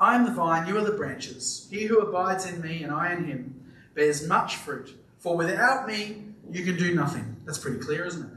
I 0.00 0.14
am 0.14 0.24
the 0.24 0.30
vine, 0.30 0.68
you 0.68 0.76
are 0.78 0.84
the 0.84 0.92
branches. 0.92 1.68
He 1.70 1.84
who 1.84 1.98
abides 1.98 2.46
in 2.46 2.60
me 2.60 2.82
and 2.82 2.92
I 2.92 3.12
in 3.12 3.24
him 3.24 3.72
bears 3.94 4.26
much 4.26 4.56
fruit, 4.56 4.96
for 5.18 5.36
without 5.36 5.86
me 5.86 6.24
you 6.50 6.64
can 6.64 6.76
do 6.76 6.94
nothing. 6.94 7.36
That's 7.44 7.58
pretty 7.58 7.78
clear, 7.78 8.04
isn't 8.04 8.24
it? 8.24 8.32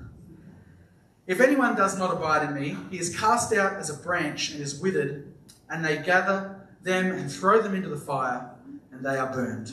If 1.27 1.39
anyone 1.39 1.75
does 1.75 1.97
not 1.97 2.11
abide 2.11 2.49
in 2.49 2.55
me, 2.55 2.75
he 2.89 2.97
is 2.97 3.17
cast 3.17 3.53
out 3.53 3.73
as 3.73 3.89
a 3.89 3.93
branch 3.93 4.51
and 4.51 4.61
is 4.61 4.79
withered 4.79 5.31
and 5.71 5.83
they 5.83 5.97
gather 5.97 6.61
them 6.83 7.11
and 7.11 7.31
throw 7.31 7.61
them 7.61 7.73
into 7.73 7.89
the 7.89 7.97
fire, 7.97 8.49
and 8.91 9.03
they 9.03 9.17
are 9.17 9.31
burned. 9.31 9.71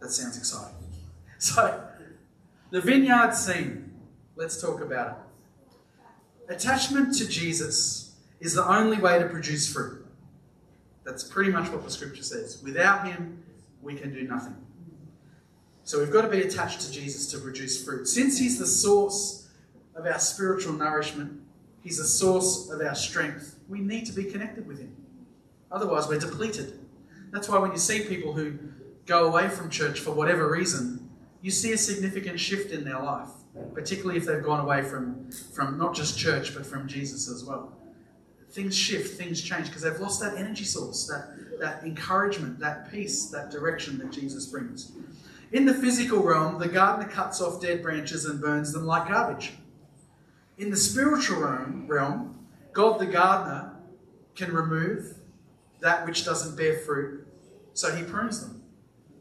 That 0.00 0.10
sounds 0.10 0.36
exciting. 0.36 0.74
So, 1.40 1.84
the 2.72 2.80
vineyard 2.80 3.32
scene, 3.32 3.92
let's 4.34 4.60
talk 4.60 4.80
about 4.80 5.20
it. 6.48 6.52
Attachment 6.52 7.14
to 7.18 7.28
Jesus 7.28 8.16
is 8.40 8.54
the 8.54 8.68
only 8.68 8.98
way 8.98 9.20
to 9.20 9.28
produce 9.28 9.72
fruit. 9.72 9.97
That's 11.08 11.24
pretty 11.24 11.50
much 11.50 11.70
what 11.70 11.82
the 11.82 11.90
scripture 11.90 12.22
says. 12.22 12.60
Without 12.62 13.08
him, 13.08 13.42
we 13.80 13.94
can 13.94 14.12
do 14.12 14.28
nothing. 14.28 14.54
So 15.82 16.00
we've 16.00 16.12
got 16.12 16.20
to 16.20 16.28
be 16.28 16.42
attached 16.42 16.82
to 16.82 16.92
Jesus 16.92 17.30
to 17.32 17.38
produce 17.38 17.82
fruit. 17.82 18.06
Since 18.06 18.38
he's 18.38 18.58
the 18.58 18.66
source 18.66 19.48
of 19.94 20.04
our 20.04 20.18
spiritual 20.18 20.74
nourishment, 20.74 21.40
he's 21.82 21.96
the 21.96 22.04
source 22.04 22.68
of 22.70 22.82
our 22.82 22.94
strength, 22.94 23.58
we 23.70 23.80
need 23.80 24.04
to 24.04 24.12
be 24.12 24.24
connected 24.24 24.66
with 24.66 24.80
Him. 24.80 24.94
Otherwise, 25.72 26.08
we're 26.08 26.18
depleted. 26.18 26.78
That's 27.30 27.48
why 27.48 27.56
when 27.56 27.72
you 27.72 27.78
see 27.78 28.00
people 28.00 28.34
who 28.34 28.58
go 29.06 29.28
away 29.28 29.48
from 29.48 29.70
church 29.70 30.00
for 30.00 30.10
whatever 30.10 30.50
reason, 30.50 31.08
you 31.40 31.50
see 31.50 31.72
a 31.72 31.78
significant 31.78 32.38
shift 32.38 32.70
in 32.70 32.84
their 32.84 33.00
life, 33.00 33.30
particularly 33.72 34.18
if 34.18 34.26
they've 34.26 34.44
gone 34.44 34.60
away 34.60 34.82
from, 34.82 35.30
from 35.54 35.78
not 35.78 35.94
just 35.94 36.18
church, 36.18 36.54
but 36.54 36.66
from 36.66 36.86
Jesus 36.86 37.30
as 37.30 37.44
well. 37.44 37.77
Things 38.50 38.76
shift, 38.76 39.18
things 39.18 39.42
change 39.42 39.66
because 39.66 39.82
they've 39.82 40.00
lost 40.00 40.20
that 40.20 40.36
energy 40.36 40.64
source, 40.64 41.06
that, 41.06 41.58
that 41.60 41.84
encouragement, 41.84 42.58
that 42.60 42.90
peace, 42.90 43.26
that 43.26 43.50
direction 43.50 43.98
that 43.98 44.10
Jesus 44.10 44.46
brings. 44.46 44.92
In 45.52 45.64
the 45.64 45.74
physical 45.74 46.22
realm, 46.22 46.58
the 46.58 46.68
gardener 46.68 47.08
cuts 47.08 47.40
off 47.40 47.60
dead 47.60 47.82
branches 47.82 48.24
and 48.24 48.40
burns 48.40 48.72
them 48.72 48.86
like 48.86 49.08
garbage. 49.08 49.52
In 50.58 50.70
the 50.70 50.76
spiritual 50.76 51.40
realm, 51.40 51.86
realm 51.86 52.38
God 52.72 53.00
the 53.00 53.06
gardener 53.06 53.72
can 54.34 54.52
remove 54.52 55.16
that 55.80 56.06
which 56.06 56.24
doesn't 56.24 56.56
bear 56.56 56.78
fruit, 56.78 57.26
so 57.74 57.94
he 57.94 58.02
prunes 58.02 58.40
them. 58.40 58.62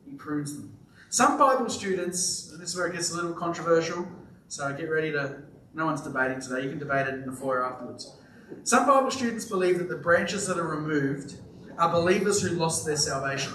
He 0.05 0.15
prunes 0.15 0.55
them. 0.55 0.77
Some 1.09 1.37
Bible 1.37 1.69
students, 1.69 2.51
and 2.51 2.61
this 2.61 2.69
is 2.69 2.75
where 2.75 2.87
it 2.87 2.93
gets 2.93 3.11
a 3.11 3.15
little 3.15 3.33
controversial, 3.33 4.07
so 4.47 4.71
get 4.73 4.89
ready 4.89 5.11
to, 5.11 5.41
no 5.73 5.85
one's 5.85 6.01
debating 6.01 6.41
today, 6.41 6.63
you 6.63 6.69
can 6.69 6.79
debate 6.79 7.07
it 7.07 7.15
in 7.15 7.25
the 7.25 7.31
foyer 7.31 7.63
afterwards. 7.63 8.15
Some 8.63 8.85
Bible 8.85 9.11
students 9.11 9.45
believe 9.45 9.77
that 9.77 9.89
the 9.89 9.97
branches 9.97 10.47
that 10.47 10.57
are 10.57 10.67
removed 10.67 11.35
are 11.77 11.91
believers 11.91 12.41
who 12.41 12.49
lost 12.49 12.85
their 12.85 12.97
salvation. 12.97 13.53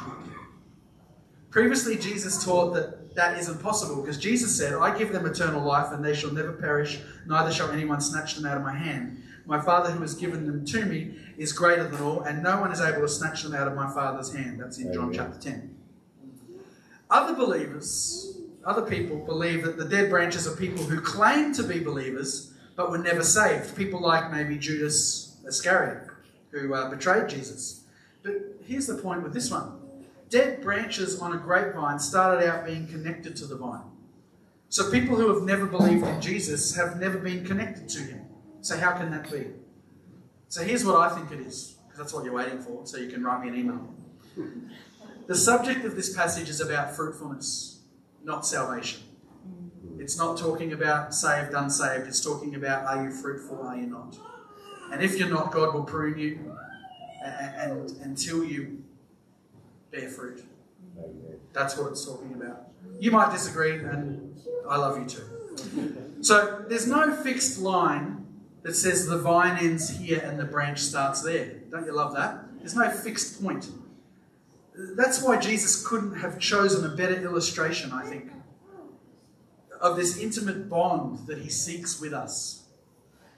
Previously, 1.50 1.96
Jesus 1.96 2.44
taught 2.44 2.74
that 2.74 3.14
that 3.14 3.38
is 3.38 3.48
impossible 3.48 4.00
because 4.00 4.16
Jesus 4.18 4.56
said, 4.56 4.72
I 4.74 4.96
give 4.96 5.12
them 5.12 5.26
eternal 5.26 5.62
life 5.62 5.92
and 5.92 6.04
they 6.04 6.14
shall 6.14 6.32
never 6.32 6.52
perish, 6.52 7.00
neither 7.26 7.52
shall 7.52 7.70
anyone 7.70 8.00
snatch 8.00 8.36
them 8.36 8.46
out 8.46 8.56
of 8.56 8.62
my 8.62 8.74
hand. 8.74 9.22
My 9.44 9.60
Father 9.60 9.90
who 9.90 10.00
has 10.00 10.14
given 10.14 10.46
them 10.46 10.64
to 10.66 10.84
me 10.86 11.16
is 11.36 11.52
greater 11.52 11.88
than 11.88 12.00
all, 12.00 12.22
and 12.22 12.42
no 12.42 12.60
one 12.60 12.70
is 12.70 12.80
able 12.80 13.00
to 13.00 13.08
snatch 13.08 13.42
them 13.42 13.54
out 13.54 13.66
of 13.66 13.74
my 13.74 13.92
Father's 13.92 14.32
hand. 14.32 14.60
That's 14.60 14.78
in 14.78 14.92
John 14.92 15.12
chapter 15.12 15.38
10. 15.38 15.76
Other 17.10 17.34
believers, 17.34 18.38
other 18.64 18.82
people 18.82 19.18
believe 19.18 19.64
that 19.64 19.76
the 19.76 19.84
dead 19.84 20.08
branches 20.08 20.46
are 20.46 20.56
people 20.56 20.84
who 20.84 21.00
claim 21.00 21.52
to 21.54 21.62
be 21.64 21.80
believers 21.80 22.51
but 22.76 22.90
were 22.90 22.98
never 22.98 23.22
saved. 23.22 23.76
People 23.76 24.00
like 24.00 24.30
maybe 24.30 24.56
Judas 24.58 25.36
Iscariot, 25.46 26.08
who 26.50 26.74
uh, 26.74 26.90
betrayed 26.90 27.28
Jesus. 27.28 27.84
But 28.22 28.34
here's 28.64 28.86
the 28.86 28.96
point 28.96 29.22
with 29.22 29.34
this 29.34 29.50
one 29.50 29.78
dead 30.28 30.62
branches 30.62 31.20
on 31.20 31.34
a 31.34 31.36
grapevine 31.36 31.98
started 31.98 32.48
out 32.48 32.64
being 32.64 32.86
connected 32.86 33.36
to 33.36 33.46
the 33.46 33.56
vine. 33.56 33.82
So 34.70 34.90
people 34.90 35.16
who 35.16 35.32
have 35.34 35.42
never 35.42 35.66
believed 35.66 36.06
in 36.06 36.20
Jesus 36.22 36.74
have 36.74 36.98
never 36.98 37.18
been 37.18 37.44
connected 37.44 37.86
to 37.90 37.98
him. 37.98 38.24
So 38.62 38.78
how 38.78 38.92
can 38.92 39.10
that 39.10 39.30
be? 39.30 39.48
So 40.48 40.62
here's 40.62 40.84
what 40.84 40.96
I 40.96 41.14
think 41.14 41.30
it 41.30 41.46
is, 41.46 41.76
because 41.84 41.98
that's 41.98 42.14
what 42.14 42.24
you're 42.24 42.32
waiting 42.32 42.58
for, 42.58 42.86
so 42.86 42.96
you 42.96 43.10
can 43.10 43.22
write 43.22 43.42
me 43.42 43.48
an 43.48 43.56
email. 43.56 43.94
The 45.28 45.36
subject 45.36 45.84
of 45.84 45.94
this 45.94 46.14
passage 46.14 46.48
is 46.48 46.60
about 46.60 46.96
fruitfulness, 46.96 47.80
not 48.24 48.44
salvation. 48.44 49.02
It's 50.02 50.18
not 50.18 50.36
talking 50.36 50.72
about 50.72 51.14
saved, 51.14 51.54
unsaved. 51.54 52.08
It's 52.08 52.20
talking 52.20 52.56
about 52.56 52.84
are 52.86 53.04
you 53.04 53.12
fruitful, 53.12 53.62
are 53.62 53.76
you 53.76 53.86
not? 53.86 54.18
And 54.90 55.00
if 55.00 55.16
you're 55.16 55.30
not, 55.30 55.52
God 55.52 55.72
will 55.74 55.84
prune 55.84 56.18
you 56.18 56.56
and, 57.24 57.72
and 57.72 57.90
until 58.02 58.42
you 58.42 58.82
bear 59.92 60.08
fruit. 60.08 60.42
That's 61.52 61.78
what 61.78 61.92
it's 61.92 62.04
talking 62.04 62.34
about. 62.34 62.68
You 62.98 63.12
might 63.12 63.30
disagree, 63.30 63.78
and 63.78 64.34
I 64.68 64.76
love 64.76 64.98
you 64.98 65.06
too. 65.06 66.18
So 66.20 66.64
there's 66.68 66.88
no 66.88 67.14
fixed 67.14 67.60
line 67.60 68.26
that 68.62 68.74
says 68.74 69.06
the 69.06 69.18
vine 69.18 69.56
ends 69.64 69.98
here 69.98 70.20
and 70.24 70.36
the 70.36 70.44
branch 70.44 70.80
starts 70.80 71.22
there. 71.22 71.60
Don't 71.70 71.86
you 71.86 71.92
love 71.92 72.12
that? 72.16 72.44
There's 72.58 72.74
no 72.74 72.90
fixed 72.90 73.40
point. 73.40 73.70
That's 74.96 75.22
why 75.22 75.36
Jesus 75.38 75.86
couldn't 75.86 76.16
have 76.16 76.40
chosen 76.40 76.84
a 76.84 76.96
better 76.96 77.22
illustration, 77.22 77.92
I 77.92 78.04
think, 78.04 78.32
of 79.82 79.96
this 79.96 80.16
intimate 80.16 80.70
bond 80.70 81.26
that 81.26 81.38
he 81.38 81.50
seeks 81.50 82.00
with 82.00 82.14
us. 82.14 82.62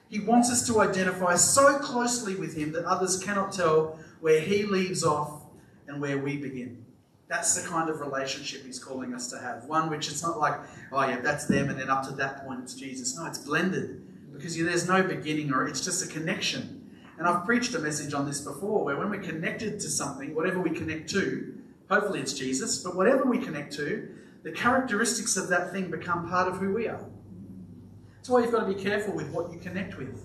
He 0.07 0.19
wants 0.19 0.51
us 0.51 0.65
to 0.67 0.79
identify 0.79 1.35
so 1.35 1.79
closely 1.79 2.35
with 2.35 2.55
him 2.55 2.71
that 2.73 2.85
others 2.85 3.21
cannot 3.21 3.51
tell 3.51 3.99
where 4.21 4.39
he 4.39 4.63
leaves 4.63 5.03
off 5.03 5.41
and 5.87 5.99
where 5.99 6.19
we 6.19 6.37
begin. 6.37 6.85
That's 7.27 7.59
the 7.59 7.67
kind 7.67 7.89
of 7.89 7.99
relationship 7.99 8.63
he's 8.63 8.77
calling 8.77 9.15
us 9.15 9.31
to 9.31 9.39
have. 9.39 9.65
One 9.65 9.89
which 9.89 10.07
it's 10.07 10.21
not 10.21 10.37
like, 10.37 10.59
oh 10.91 11.01
yeah, 11.07 11.19
that's 11.19 11.45
them, 11.47 11.69
and 11.69 11.79
then 11.79 11.89
up 11.89 12.07
to 12.07 12.13
that 12.13 12.45
point 12.45 12.61
it's 12.61 12.75
Jesus. 12.75 13.17
No, 13.17 13.25
it's 13.25 13.39
blended 13.39 14.03
because 14.31 14.55
there's 14.55 14.87
no 14.87 15.01
beginning 15.01 15.51
or 15.51 15.67
it's 15.67 15.83
just 15.83 16.05
a 16.05 16.07
connection. 16.07 16.91
And 17.17 17.27
I've 17.27 17.45
preached 17.45 17.73
a 17.73 17.79
message 17.79 18.13
on 18.13 18.27
this 18.27 18.41
before 18.41 18.83
where 18.83 18.97
when 18.97 19.09
we're 19.09 19.23
connected 19.23 19.79
to 19.79 19.89
something, 19.89 20.35
whatever 20.35 20.59
we 20.59 20.69
connect 20.69 21.09
to, 21.11 21.57
hopefully 21.89 22.19
it's 22.19 22.33
Jesus, 22.33 22.83
but 22.83 22.95
whatever 22.95 23.23
we 23.23 23.39
connect 23.39 23.73
to, 23.77 24.09
the 24.45 24.51
characteristics 24.51 25.37
of 25.37 25.47
that 25.47 25.71
thing 25.71 25.89
become 25.89 26.29
part 26.29 26.47
of 26.47 26.59
who 26.59 26.71
we 26.71 26.87
are. 26.87 27.03
That's 28.15 28.29
why 28.29 28.41
you've 28.41 28.51
got 28.51 28.67
to 28.67 28.73
be 28.73 28.81
careful 28.81 29.15
with 29.15 29.31
what 29.31 29.51
you 29.51 29.57
connect 29.57 29.97
with. 29.97 30.23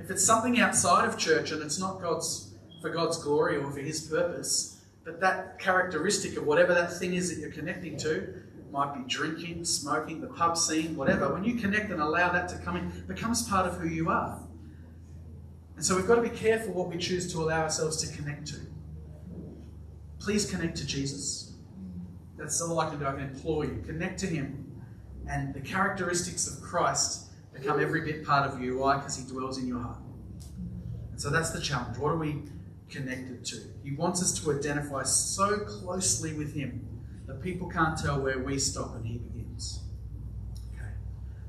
If 0.00 0.10
it's 0.10 0.24
something 0.24 0.58
outside 0.58 1.08
of 1.08 1.16
church 1.16 1.52
and 1.52 1.62
it's 1.62 1.78
not 1.78 2.00
God's 2.02 2.54
for 2.82 2.90
God's 2.90 3.22
glory 3.22 3.58
or 3.58 3.70
for 3.70 3.78
his 3.78 4.00
purpose, 4.00 4.82
but 5.04 5.20
that 5.20 5.60
characteristic 5.60 6.36
of 6.36 6.44
whatever 6.44 6.74
that 6.74 6.98
thing 6.98 7.14
is 7.14 7.32
that 7.32 7.40
you're 7.40 7.52
connecting 7.52 7.96
to 7.98 8.42
might 8.72 8.92
be 8.92 9.08
drinking, 9.08 9.64
smoking, 9.64 10.20
the 10.20 10.26
pub 10.26 10.58
scene, 10.58 10.96
whatever. 10.96 11.32
When 11.32 11.44
you 11.44 11.54
connect 11.54 11.92
and 11.92 12.02
allow 12.02 12.32
that 12.32 12.48
to 12.48 12.58
come 12.58 12.76
in, 12.76 13.04
becomes 13.06 13.48
part 13.48 13.68
of 13.68 13.78
who 13.78 13.86
you 13.86 14.10
are. 14.10 14.40
And 15.76 15.84
so 15.84 15.94
we've 15.94 16.08
got 16.08 16.16
to 16.16 16.22
be 16.22 16.28
careful 16.28 16.74
what 16.74 16.88
we 16.88 16.98
choose 16.98 17.32
to 17.32 17.38
allow 17.38 17.62
ourselves 17.62 17.98
to 17.98 18.16
connect 18.16 18.48
to. 18.48 18.56
Please 20.18 20.50
connect 20.50 20.76
to 20.78 20.86
Jesus. 20.86 21.51
That's 22.36 22.60
all 22.60 22.78
I 22.80 22.88
can 22.88 22.98
do. 22.98 23.06
I 23.06 23.12
can 23.12 23.20
implore 23.20 23.64
you. 23.64 23.82
Connect 23.86 24.18
to 24.20 24.26
Him. 24.26 24.82
And 25.28 25.54
the 25.54 25.60
characteristics 25.60 26.48
of 26.48 26.62
Christ 26.62 27.30
become 27.52 27.80
every 27.80 28.00
bit 28.00 28.24
part 28.24 28.50
of 28.50 28.60
you. 28.60 28.78
Why? 28.78 28.96
Because 28.96 29.16
He 29.16 29.30
dwells 29.30 29.58
in 29.58 29.66
your 29.66 29.80
heart. 29.80 29.98
And 31.10 31.20
so 31.20 31.30
that's 31.30 31.50
the 31.50 31.60
challenge. 31.60 31.98
What 31.98 32.10
are 32.10 32.16
we 32.16 32.42
connected 32.88 33.44
to? 33.46 33.56
He 33.84 33.92
wants 33.92 34.22
us 34.22 34.38
to 34.40 34.52
identify 34.52 35.02
so 35.04 35.58
closely 35.60 36.32
with 36.34 36.54
Him 36.54 36.88
that 37.26 37.40
people 37.40 37.68
can't 37.68 37.96
tell 37.96 38.20
where 38.20 38.38
we 38.38 38.58
stop 38.58 38.96
and 38.96 39.06
He 39.06 39.18
begins. 39.18 39.80
Okay. 40.74 40.88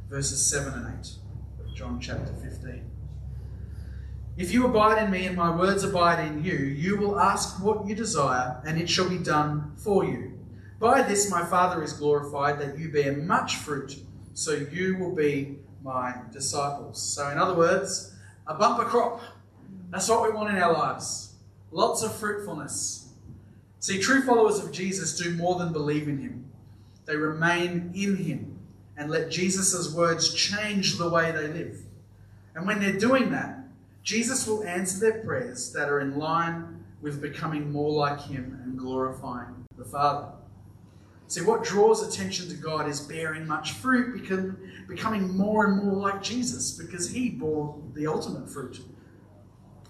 Verses 0.10 0.46
7 0.46 0.74
and 0.74 1.00
8 1.00 1.12
of 1.66 1.76
John 1.76 2.00
chapter 2.00 2.34
15. 2.34 2.92
If 4.36 4.52
you 4.52 4.66
abide 4.66 5.04
in 5.04 5.12
me 5.12 5.28
and 5.28 5.38
my 5.38 5.56
words 5.56 5.84
abide 5.84 6.26
in 6.26 6.44
you, 6.44 6.54
you 6.54 6.98
will 6.98 7.20
ask 7.20 7.64
what 7.64 7.86
you 7.86 7.94
desire, 7.94 8.60
and 8.66 8.82
it 8.82 8.90
shall 8.90 9.08
be 9.08 9.20
done 9.20 9.74
for 9.78 10.04
you. 10.04 10.40
By 10.84 11.02
this 11.02 11.32
my 11.32 11.46
Father 11.46 11.82
is 11.82 11.94
glorified, 11.94 12.60
that 12.60 12.78
you 12.78 12.92
bear 12.92 13.14
much 13.14 13.56
fruit, 13.56 13.96
so 14.34 14.52
you 14.52 14.98
will 14.98 15.16
be 15.16 15.60
my 15.82 16.14
disciples. 16.30 17.02
So, 17.02 17.30
in 17.30 17.38
other 17.38 17.54
words, 17.54 18.14
a 18.48 18.54
bumper 18.54 18.84
crop. 18.84 19.22
That's 19.92 20.10
what 20.10 20.24
we 20.24 20.36
want 20.36 20.50
in 20.50 20.62
our 20.62 20.74
lives. 20.74 21.36
Lots 21.72 22.04
of 22.04 22.14
fruitfulness. 22.14 23.14
See, 23.80 23.98
true 23.98 24.24
followers 24.24 24.60
of 24.60 24.74
Jesus 24.74 25.18
do 25.18 25.34
more 25.36 25.58
than 25.58 25.72
believe 25.72 26.10
in 26.10 26.18
him, 26.18 26.52
they 27.06 27.16
remain 27.16 27.94
in 27.96 28.18
him 28.18 28.60
and 28.98 29.10
let 29.10 29.32
Jesus' 29.32 29.94
words 29.94 30.34
change 30.34 30.98
the 30.98 31.08
way 31.08 31.32
they 31.32 31.48
live. 31.48 31.80
And 32.56 32.68
when 32.68 32.82
they're 32.82 33.00
doing 33.00 33.32
that, 33.32 33.58
Jesus 34.04 34.46
will 34.46 34.66
answer 34.66 35.00
their 35.00 35.24
prayers 35.24 35.72
that 35.72 35.88
are 35.88 36.02
in 36.02 36.18
line 36.18 36.84
with 37.02 37.22
becoming 37.22 37.72
more 37.72 37.94
like 37.94 38.20
Him 38.20 38.60
and 38.66 38.78
glorifying 38.78 39.66
the 39.78 39.86
Father. 39.86 40.28
See, 41.34 41.42
what 41.42 41.64
draws 41.64 42.08
attention 42.08 42.48
to 42.50 42.54
God 42.54 42.88
is 42.88 43.00
bearing 43.00 43.48
much 43.48 43.72
fruit, 43.72 44.22
becoming 44.88 45.36
more 45.36 45.66
and 45.66 45.84
more 45.84 45.96
like 45.96 46.22
Jesus, 46.22 46.74
because 46.74 47.10
He 47.10 47.32
bore 47.32 47.76
the 47.96 48.06
ultimate 48.06 48.48
fruit. 48.48 48.82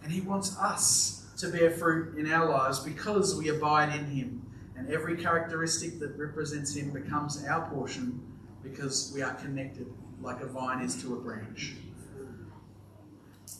And 0.01 0.09
He 0.09 0.21
wants 0.21 0.57
us 0.57 1.25
to 1.39 1.49
bear 1.49 1.69
fruit 1.69 2.17
in 2.17 2.31
our 2.31 2.49
lives 2.49 2.79
because 2.79 3.35
we 3.35 3.49
abide 3.49 3.93
in 3.93 4.05
Him. 4.05 4.49
And 4.77 4.89
every 4.89 5.17
characteristic 5.17 5.99
that 5.99 6.17
represents 6.17 6.73
Him 6.73 6.91
becomes 6.91 7.43
our 7.43 7.69
portion 7.69 8.21
because 8.63 9.11
we 9.13 9.21
are 9.21 9.33
connected 9.33 9.87
like 10.21 10.39
a 10.39 10.47
vine 10.47 10.81
is 10.81 10.95
to 11.03 11.15
a 11.15 11.19
branch. 11.19 11.73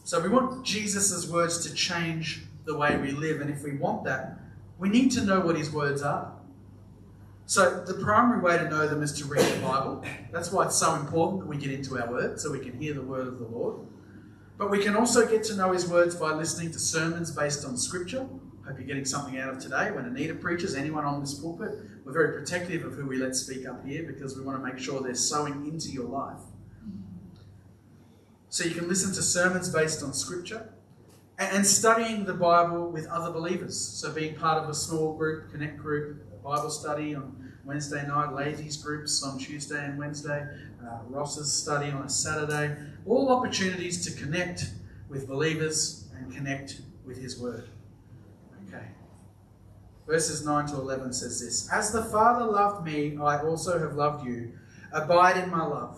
So 0.05 0.21
we 0.21 0.29
want 0.29 0.65
Jesus' 0.65 1.29
words 1.29 1.67
to 1.67 1.73
change 1.73 2.43
the 2.63 2.77
way 2.77 2.95
we 2.95 3.11
live. 3.11 3.41
And 3.41 3.49
if 3.49 3.61
we 3.61 3.73
want 3.75 4.05
that, 4.05 4.39
we 4.79 4.87
need 4.87 5.11
to 5.11 5.25
know 5.25 5.41
what 5.41 5.57
his 5.57 5.69
words 5.69 6.01
are. 6.01 6.31
So 7.45 7.83
the 7.85 7.95
primary 7.95 8.41
way 8.41 8.57
to 8.57 8.69
know 8.69 8.87
them 8.87 9.03
is 9.03 9.11
to 9.19 9.25
read 9.25 9.45
the 9.45 9.61
Bible. 9.61 10.03
That's 10.31 10.51
why 10.51 10.65
it's 10.65 10.77
so 10.77 10.95
important 10.95 11.41
that 11.41 11.47
we 11.47 11.57
get 11.57 11.71
into 11.71 12.01
our 12.01 12.09
word 12.09 12.39
so 12.39 12.51
we 12.51 12.59
can 12.59 12.79
hear 12.79 12.93
the 12.93 13.01
word 13.01 13.27
of 13.27 13.39
the 13.39 13.45
Lord. 13.45 13.85
But 14.57 14.71
we 14.71 14.81
can 14.81 14.95
also 14.95 15.27
get 15.27 15.43
to 15.45 15.55
know 15.55 15.71
his 15.71 15.87
words 15.87 16.15
by 16.15 16.31
listening 16.33 16.71
to 16.71 16.79
sermons 16.79 17.31
based 17.31 17.65
on 17.65 17.77
scripture. 17.77 18.27
Hope 18.65 18.77
you're 18.77 18.87
getting 18.87 19.03
something 19.03 19.37
out 19.37 19.49
of 19.49 19.59
today. 19.59 19.91
When 19.91 20.05
Anita 20.05 20.35
preaches, 20.35 20.73
anyone 20.73 21.03
on 21.03 21.19
this 21.19 21.33
pulpit, 21.33 21.71
we're 22.05 22.13
very 22.13 22.31
protective 22.39 22.85
of 22.85 22.93
who 22.93 23.05
we 23.05 23.17
let 23.17 23.35
speak 23.35 23.67
up 23.67 23.85
here 23.85 24.03
because 24.03 24.37
we 24.37 24.43
want 24.43 24.57
to 24.57 24.65
make 24.65 24.81
sure 24.81 25.01
they're 25.01 25.15
sowing 25.15 25.67
into 25.67 25.89
your 25.89 26.05
life. 26.05 26.39
So 28.47 28.63
you 28.63 28.75
can 28.75 28.87
listen 28.87 29.13
to 29.15 29.21
sermons 29.21 29.67
based 29.69 30.01
on 30.01 30.13
scripture 30.13 30.71
and 31.37 31.65
studying 31.65 32.23
the 32.23 32.33
Bible 32.33 32.89
with 32.89 33.07
other 33.07 33.31
believers. 33.31 33.77
So 33.77 34.13
being 34.13 34.35
part 34.35 34.63
of 34.63 34.69
a 34.69 34.73
small 34.73 35.17
group, 35.17 35.51
connect 35.51 35.77
group, 35.77 36.23
Bible 36.43 36.69
study 36.69 37.15
on 37.15 37.53
Wednesday 37.63 38.05
night, 38.05 38.33
ladies 38.33 38.75
groups 38.75 39.23
on 39.23 39.39
Tuesday 39.39 39.85
and 39.85 39.97
Wednesday, 39.97 40.45
uh, 40.85 40.97
Ross's 41.07 41.49
study 41.49 41.89
on 41.89 42.01
a 42.01 42.09
Saturday. 42.09 42.75
All 43.05 43.31
opportunities 43.31 44.03
to 44.05 44.21
connect 44.21 44.71
with 45.07 45.25
believers 45.25 46.09
and 46.17 46.35
connect 46.35 46.81
with 47.05 47.17
His 47.17 47.39
Word. 47.39 47.69
Okay. 48.67 48.87
Verses 50.05 50.45
9 50.45 50.67
to 50.67 50.75
11 50.75 51.13
says 51.13 51.39
this 51.39 51.71
As 51.71 51.93
the 51.93 52.03
Father 52.03 52.43
loved 52.43 52.85
me, 52.85 53.17
I 53.17 53.41
also 53.41 53.79
have 53.79 53.93
loved 53.93 54.25
you. 54.25 54.51
Abide 54.91 55.37
in 55.37 55.49
my 55.49 55.65
love. 55.65 55.97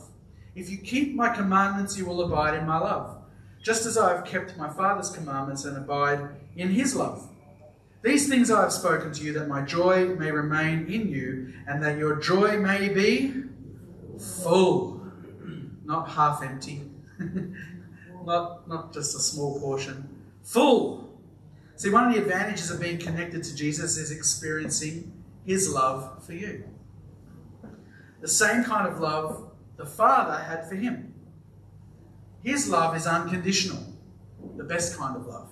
If 0.54 0.70
you 0.70 0.78
keep 0.78 1.16
my 1.16 1.30
commandments, 1.30 1.98
you 1.98 2.06
will 2.06 2.22
abide 2.22 2.54
in 2.54 2.68
my 2.68 2.78
love, 2.78 3.18
just 3.64 3.88
as 3.88 3.98
I 3.98 4.16
have 4.16 4.26
kept 4.26 4.58
my 4.58 4.70
Father's 4.70 5.10
commandments 5.10 5.66
and 5.66 5.76
abide 5.76 6.30
in 6.56 6.70
his 6.70 6.96
love. 6.96 7.28
These 8.06 8.30
things 8.30 8.52
I 8.52 8.62
have 8.62 8.72
spoken 8.72 9.12
to 9.14 9.24
you, 9.24 9.34
that 9.34 9.48
my 9.48 9.64
joy 9.64 10.06
may 10.14 10.30
remain 10.30 10.86
in 10.86 11.10
you, 11.10 11.56
and 11.66 11.82
that 11.84 11.98
your 11.98 12.18
joy 12.18 12.60
may 12.60 12.88
be 12.88 13.34
full, 14.44 15.12
not 15.84 16.12
half 16.12 16.44
empty, 16.44 16.84
not, 18.24 18.68
not 18.68 18.94
just 18.94 19.16
a 19.16 19.20
small 19.20 19.60
portion, 19.60 20.08
full. 20.44 21.20
See, 21.78 21.90
one 21.90 22.06
of 22.08 22.14
the 22.14 22.22
advantages 22.22 22.70
of 22.70 22.80
being 22.80 23.00
connected 23.00 23.44
to 23.44 23.56
Jesus 23.56 23.98
is 23.98 24.12
experiencing 24.12 25.12
his 25.44 25.74
love 25.74 26.24
for 26.24 26.34
you. 26.34 26.64
The 28.22 28.28
same 28.28 28.64
kind 28.66 28.88
of 28.88 29.00
love 29.00 29.50
the 29.78 29.86
Father 29.88 30.44
had 30.44 30.70
for 30.70 30.76
him. 30.76 31.16
His 32.44 32.70
love 32.70 32.96
is 32.96 33.08
unconditional, 33.08 33.84
the 34.58 34.64
best 34.64 34.96
kind 34.96 35.16
of 35.16 35.26
love. 35.26 35.50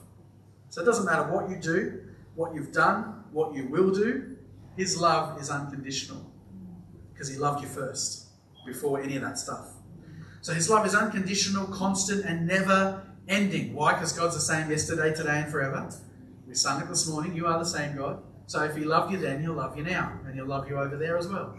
So 0.70 0.84
it 0.84 0.86
doesn't 0.86 1.06
matter 1.06 1.32
what 1.32 1.50
you 1.50 1.56
do, 1.56 2.03
what 2.36 2.54
you've 2.54 2.72
done, 2.72 3.24
what 3.32 3.54
you 3.54 3.68
will 3.68 3.92
do, 3.92 4.38
His 4.76 5.00
love 5.00 5.40
is 5.40 5.50
unconditional 5.50 6.32
because 7.14 7.30
He 7.30 7.38
loved 7.38 7.62
you 7.62 7.68
first 7.68 8.28
before 8.66 9.02
any 9.02 9.16
of 9.16 9.22
that 9.22 9.38
stuff. 9.38 9.70
So 10.42 10.54
His 10.54 10.70
love 10.70 10.86
is 10.86 10.96
unconditional, 10.96 11.68
constant, 11.68 12.26
and 12.26 12.48
never 12.48 13.04
ending. 13.28 13.74
Why? 13.74 13.94
Because 13.94 14.14
God's 14.14 14.36
the 14.36 14.42
same 14.42 14.70
yesterday, 14.70 15.14
today, 15.14 15.42
and 15.42 15.52
forever. 15.52 15.90
We 16.48 16.56
sung 16.56 16.82
it 16.82 16.90
this 16.90 17.08
morning. 17.08 17.36
You 17.36 17.48
are 17.48 17.60
the 17.60 17.66
same 17.66 17.96
God. 17.96 18.22
So 18.48 18.64
if 18.64 18.76
He 18.76 18.84
loved 18.84 19.12
you 19.12 19.18
then, 19.18 19.42
He'll 19.42 19.54
love 19.54 19.78
you 19.78 19.84
now, 19.84 20.20
and 20.26 20.36
He'll 20.36 20.48
love 20.48 20.70
you 20.70 20.78
over 20.78 20.98
there 20.98 21.18
as 21.18 21.28
well. 21.28 21.58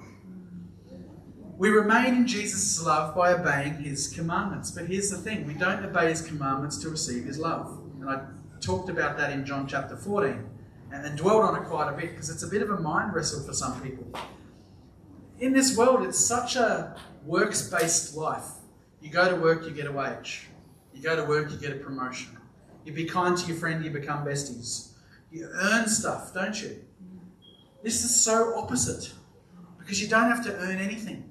We 1.56 1.70
remain 1.70 2.14
in 2.14 2.26
Jesus' 2.26 2.84
love 2.84 3.14
by 3.14 3.32
obeying 3.32 3.74
his 3.74 4.08
commandments. 4.08 4.72
But 4.72 4.86
here's 4.86 5.08
the 5.08 5.18
thing 5.18 5.46
we 5.46 5.54
don't 5.54 5.84
obey 5.84 6.08
his 6.08 6.20
commandments 6.20 6.78
to 6.78 6.88
receive 6.88 7.24
his 7.24 7.38
love. 7.38 7.80
And 8.00 8.10
I 8.10 8.24
talked 8.60 8.90
about 8.90 9.16
that 9.18 9.32
in 9.32 9.46
John 9.46 9.68
chapter 9.68 9.96
14 9.96 10.44
and 11.02 11.18
dwelled 11.18 11.42
on 11.42 11.60
it 11.60 11.66
quite 11.66 11.92
a 11.92 11.96
bit 11.96 12.10
because 12.10 12.30
it's 12.30 12.42
a 12.42 12.48
bit 12.48 12.62
of 12.62 12.70
a 12.70 12.78
mind 12.78 13.14
wrestle 13.14 13.42
for 13.42 13.52
some 13.52 13.80
people. 13.80 14.06
In 15.40 15.52
this 15.52 15.76
world, 15.76 16.06
it's 16.06 16.18
such 16.18 16.56
a 16.56 16.96
works 17.24 17.68
based 17.68 18.16
life. 18.16 18.46
You 19.00 19.10
go 19.10 19.28
to 19.28 19.36
work, 19.36 19.64
you 19.64 19.70
get 19.70 19.86
a 19.86 19.92
wage. 19.92 20.48
You 20.94 21.02
go 21.02 21.16
to 21.16 21.24
work, 21.24 21.50
you 21.50 21.56
get 21.56 21.72
a 21.72 21.76
promotion. 21.76 22.36
You 22.84 22.92
be 22.92 23.04
kind 23.04 23.36
to 23.36 23.46
your 23.46 23.56
friend, 23.56 23.84
you 23.84 23.90
become 23.90 24.24
besties. 24.24 24.92
You 25.30 25.50
earn 25.52 25.88
stuff, 25.88 26.32
don't 26.32 26.60
you? 26.62 26.84
This 27.82 28.04
is 28.04 28.14
so 28.14 28.56
opposite 28.56 29.12
because 29.78 30.00
you 30.00 30.08
don't 30.08 30.30
have 30.30 30.44
to 30.44 30.54
earn 30.56 30.78
anything. 30.78 31.30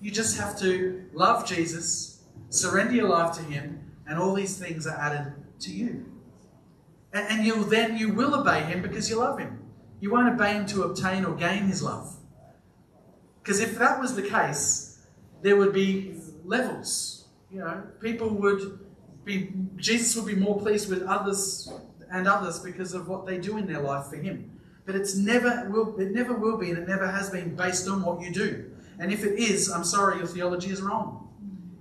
You 0.00 0.10
just 0.10 0.38
have 0.38 0.58
to 0.60 1.04
love 1.12 1.46
Jesus, 1.46 2.22
surrender 2.48 2.94
your 2.94 3.08
life 3.08 3.34
to 3.36 3.42
Him, 3.42 3.92
and 4.06 4.18
all 4.18 4.34
these 4.34 4.58
things 4.58 4.86
are 4.86 4.96
added 4.96 5.32
to 5.60 5.72
you. 5.72 6.06
And, 7.12 7.44
you'll 7.44 7.64
then 7.64 7.96
you 7.96 8.12
will 8.12 8.34
obey 8.34 8.62
Him 8.62 8.82
because 8.82 9.10
you 9.10 9.16
love 9.16 9.38
Him. 9.38 9.58
You 10.00 10.12
won't 10.12 10.32
obey 10.32 10.52
Him 10.54 10.66
to 10.66 10.84
obtain 10.84 11.24
or 11.24 11.34
gain 11.34 11.64
His 11.64 11.82
love. 11.82 12.16
Because 13.42 13.60
if 13.60 13.78
that 13.78 14.00
was 14.00 14.14
the 14.14 14.22
case, 14.22 14.98
there 15.42 15.56
would 15.56 15.72
be 15.72 16.14
levels. 16.44 17.26
You 17.50 17.60
know, 17.60 17.82
people 18.00 18.30
would 18.30 18.78
be 19.24 19.52
Jesus 19.76 20.14
would 20.16 20.26
be 20.26 20.40
more 20.40 20.58
pleased 20.58 20.88
with 20.88 21.02
others 21.02 21.72
and 22.12 22.28
others 22.28 22.58
because 22.60 22.94
of 22.94 23.08
what 23.08 23.26
they 23.26 23.38
do 23.38 23.58
in 23.58 23.66
their 23.66 23.80
life 23.80 24.06
for 24.06 24.16
Him. 24.16 24.60
But 24.86 24.94
it's 24.94 25.16
never 25.16 25.68
will 25.68 25.98
it 25.98 26.12
never 26.12 26.32
will 26.34 26.58
be, 26.58 26.70
and 26.70 26.78
it 26.78 26.88
never 26.88 27.10
has 27.10 27.30
been 27.30 27.56
based 27.56 27.88
on 27.88 28.02
what 28.02 28.20
you 28.20 28.32
do. 28.32 28.70
And 29.00 29.12
if 29.12 29.24
it 29.24 29.38
is, 29.38 29.70
I'm 29.70 29.84
sorry, 29.84 30.18
your 30.18 30.26
theology 30.26 30.70
is 30.70 30.82
wrong. 30.82 31.28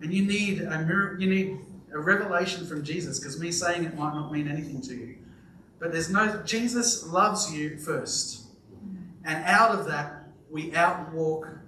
And 0.01 0.13
you 0.13 0.25
need 0.25 0.61
a 0.61 0.79
mirror, 0.79 1.17
you 1.19 1.29
need 1.29 1.59
a 1.93 1.99
revelation 1.99 2.65
from 2.65 2.83
Jesus, 2.83 3.19
because 3.19 3.39
me 3.39 3.51
saying 3.51 3.83
it 3.83 3.97
might 3.97 4.13
not 4.13 4.31
mean 4.31 4.47
anything 4.47 4.81
to 4.81 4.95
you. 4.95 5.18
But 5.79 5.91
there's 5.91 6.09
no 6.09 6.41
Jesus 6.43 7.07
loves 7.07 7.53
you 7.53 7.77
first. 7.77 8.47
And 9.25 9.43
out 9.45 9.77
of 9.77 9.85
that, 9.87 10.27
we 10.49 10.71
outwalk 10.71 11.59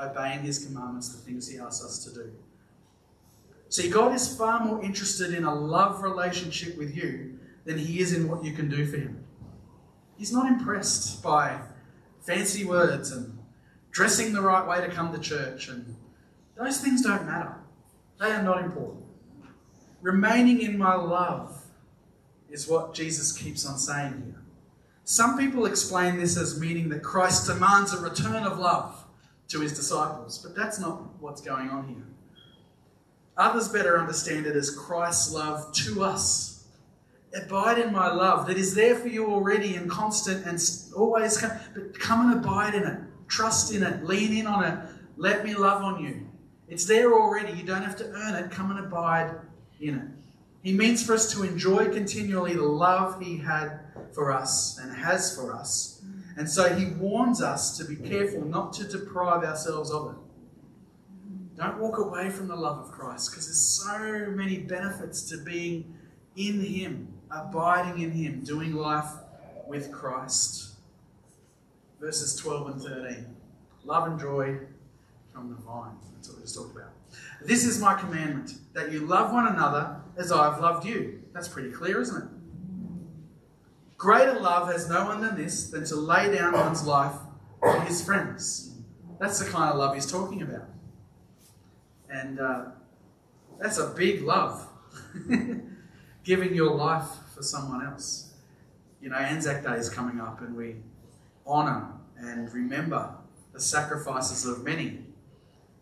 obeying 0.00 0.40
his 0.40 0.64
commandments, 0.64 1.08
the 1.08 1.18
things 1.18 1.48
he 1.48 1.58
asks 1.58 1.84
us 1.84 2.04
to 2.04 2.12
do. 2.12 2.32
See, 3.68 3.88
God 3.88 4.14
is 4.14 4.36
far 4.36 4.64
more 4.64 4.82
interested 4.82 5.34
in 5.34 5.44
a 5.44 5.54
love 5.54 6.02
relationship 6.02 6.76
with 6.76 6.96
you 6.96 7.38
than 7.64 7.78
he 7.78 8.00
is 8.00 8.12
in 8.12 8.28
what 8.28 8.44
you 8.44 8.52
can 8.52 8.68
do 8.68 8.86
for 8.86 8.96
him. 8.96 9.24
He's 10.16 10.32
not 10.32 10.46
impressed 10.46 11.22
by 11.22 11.60
fancy 12.20 12.64
words 12.64 13.10
and 13.10 13.38
dressing 13.90 14.32
the 14.32 14.40
right 14.40 14.66
way 14.66 14.86
to 14.86 14.92
come 14.92 15.12
to 15.12 15.18
church, 15.18 15.68
and 15.68 15.96
those 16.56 16.80
things 16.80 17.02
don't 17.02 17.26
matter. 17.26 17.56
They 18.18 18.30
are 18.30 18.42
not 18.42 18.64
important. 18.64 19.04
Remaining 20.00 20.60
in 20.60 20.78
my 20.78 20.94
love 20.94 21.65
is 22.50 22.68
what 22.68 22.94
Jesus 22.94 23.36
keeps 23.36 23.66
on 23.66 23.78
saying 23.78 24.22
here. 24.24 24.42
Some 25.04 25.38
people 25.38 25.66
explain 25.66 26.18
this 26.18 26.36
as 26.36 26.58
meaning 26.60 26.88
that 26.88 27.02
Christ 27.02 27.46
demands 27.46 27.94
a 27.94 28.00
return 28.00 28.44
of 28.44 28.58
love 28.58 29.04
to 29.48 29.60
his 29.60 29.72
disciples, 29.72 30.38
but 30.38 30.56
that's 30.56 30.80
not 30.80 31.20
what's 31.20 31.40
going 31.40 31.68
on 31.68 31.88
here. 31.88 32.04
Others 33.36 33.68
better 33.68 33.98
understand 33.98 34.46
it 34.46 34.56
as 34.56 34.70
Christ's 34.70 35.32
love 35.32 35.72
to 35.74 36.02
us. 36.02 36.66
Abide 37.34 37.78
in 37.78 37.92
my 37.92 38.10
love 38.10 38.46
that 38.46 38.56
is 38.56 38.74
there 38.74 38.96
for 38.96 39.08
you 39.08 39.26
already 39.26 39.76
and 39.76 39.90
constant 39.90 40.46
and 40.46 40.58
always 40.96 41.36
come, 41.36 41.52
but 41.74 41.98
come 41.98 42.30
and 42.30 42.40
abide 42.40 42.74
in 42.74 42.84
it. 42.84 42.98
Trust 43.28 43.72
in 43.74 43.82
it, 43.82 44.04
lean 44.04 44.32
in 44.32 44.46
on 44.46 44.64
it, 44.64 44.78
let 45.16 45.44
me 45.44 45.54
love 45.54 45.82
on 45.82 46.02
you. 46.02 46.26
It's 46.68 46.84
there 46.84 47.12
already. 47.12 47.52
You 47.52 47.62
don't 47.64 47.82
have 47.82 47.96
to 47.96 48.08
earn 48.10 48.34
it. 48.34 48.50
Come 48.50 48.70
and 48.70 48.80
abide 48.80 49.34
in 49.80 49.94
it. 49.94 50.08
He 50.66 50.72
means 50.72 51.06
for 51.06 51.14
us 51.14 51.32
to 51.32 51.44
enjoy 51.44 51.92
continually 51.92 52.54
the 52.54 52.64
love 52.64 53.22
He 53.22 53.36
had 53.36 53.78
for 54.12 54.32
us 54.32 54.80
and 54.82 54.92
has 54.96 55.32
for 55.32 55.54
us. 55.54 56.02
And 56.36 56.50
so 56.50 56.74
He 56.74 56.86
warns 56.86 57.40
us 57.40 57.78
to 57.78 57.84
be 57.84 57.94
careful 57.94 58.44
not 58.44 58.72
to 58.72 58.88
deprive 58.88 59.44
ourselves 59.44 59.92
of 59.92 60.10
it. 60.10 61.56
Don't 61.56 61.78
walk 61.78 61.98
away 61.98 62.30
from 62.30 62.48
the 62.48 62.56
love 62.56 62.78
of 62.78 62.90
Christ 62.90 63.30
because 63.30 63.46
there's 63.46 63.60
so 63.60 64.32
many 64.32 64.58
benefits 64.58 65.22
to 65.30 65.36
being 65.36 65.94
in 66.34 66.60
Him, 66.60 67.14
abiding 67.30 68.02
in 68.02 68.10
Him, 68.10 68.40
doing 68.40 68.74
life 68.74 69.12
with 69.68 69.92
Christ 69.92 70.74
verses 72.00 72.34
12 72.34 72.66
and 72.70 72.82
13. 72.82 73.36
Love 73.84 74.08
and 74.08 74.18
joy 74.18 74.58
from 75.32 75.48
the 75.48 75.54
vine. 75.62 75.94
That's 76.16 76.28
what 76.28 76.38
we 76.38 76.42
just 76.42 76.56
talked 76.56 76.74
about. 76.74 76.90
This 77.40 77.64
is 77.64 77.80
my 77.80 77.94
commandment, 77.94 78.54
that 78.72 78.90
you 78.90 79.06
love 79.06 79.32
one 79.32 79.46
another 79.46 80.00
as 80.16 80.32
I've 80.32 80.60
loved 80.60 80.86
you. 80.86 81.22
That's 81.32 81.48
pretty 81.48 81.70
clear, 81.70 82.00
isn't 82.00 82.22
it? 82.22 82.28
Greater 83.98 84.38
love 84.38 84.70
has 84.70 84.88
no 84.88 85.06
one 85.06 85.20
than 85.20 85.36
this, 85.36 85.70
than 85.70 85.84
to 85.86 85.96
lay 85.96 86.34
down 86.34 86.52
one's 86.52 86.86
life 86.86 87.14
for 87.60 87.80
his 87.82 88.04
friends. 88.04 88.74
That's 89.18 89.38
the 89.38 89.50
kind 89.50 89.70
of 89.70 89.78
love 89.78 89.94
he's 89.94 90.10
talking 90.10 90.42
about. 90.42 90.68
And 92.10 92.38
uh, 92.38 92.64
that's 93.58 93.78
a 93.78 93.88
big 93.88 94.22
love. 94.22 94.66
Giving 96.24 96.54
your 96.54 96.74
life 96.74 97.08
for 97.34 97.42
someone 97.42 97.84
else. 97.86 98.34
You 99.00 99.10
know, 99.10 99.16
Anzac 99.16 99.62
Day 99.62 99.74
is 99.74 99.88
coming 99.88 100.20
up, 100.20 100.40
and 100.40 100.56
we 100.56 100.76
honour 101.46 101.88
and 102.18 102.52
remember 102.52 103.14
the 103.52 103.60
sacrifices 103.60 104.44
of 104.44 104.64
many 104.64 105.04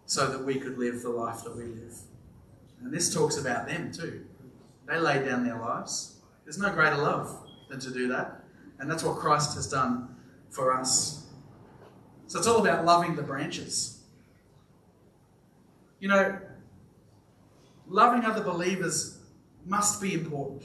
so 0.07 0.27
that 0.29 0.45
we 0.45 0.57
could 0.57 0.79
live 0.79 1.03
the 1.03 1.09
life 1.09 1.43
that 1.45 1.57
we 1.57 1.65
live. 1.65 1.97
And 2.85 2.93
this 2.93 3.13
talks 3.13 3.39
about 3.39 3.67
them 3.67 3.91
too. 3.91 4.25
They 4.87 4.99
laid 4.99 5.25
down 5.25 5.45
their 5.45 5.59
lives. 5.59 6.19
There's 6.45 6.59
no 6.59 6.71
greater 6.71 6.97
love 6.97 7.49
than 7.71 7.81
to 7.81 7.91
do 7.91 8.09
that. 8.09 8.45
And 8.79 8.91
that's 8.91 9.03
what 9.03 9.17
Christ 9.17 9.55
has 9.55 9.67
done 9.67 10.15
for 10.51 10.73
us. 10.73 11.27
So 12.27 12.39
it's 12.39 12.47
all 12.47 12.61
about 12.61 12.85
loving 12.85 13.17
the 13.17 13.23
branches. 13.23 14.03
You 15.99 16.09
know, 16.09 16.39
loving 17.89 18.25
other 18.25 18.43
believers 18.43 19.19
must 19.65 20.03
be 20.03 20.13
important. 20.13 20.65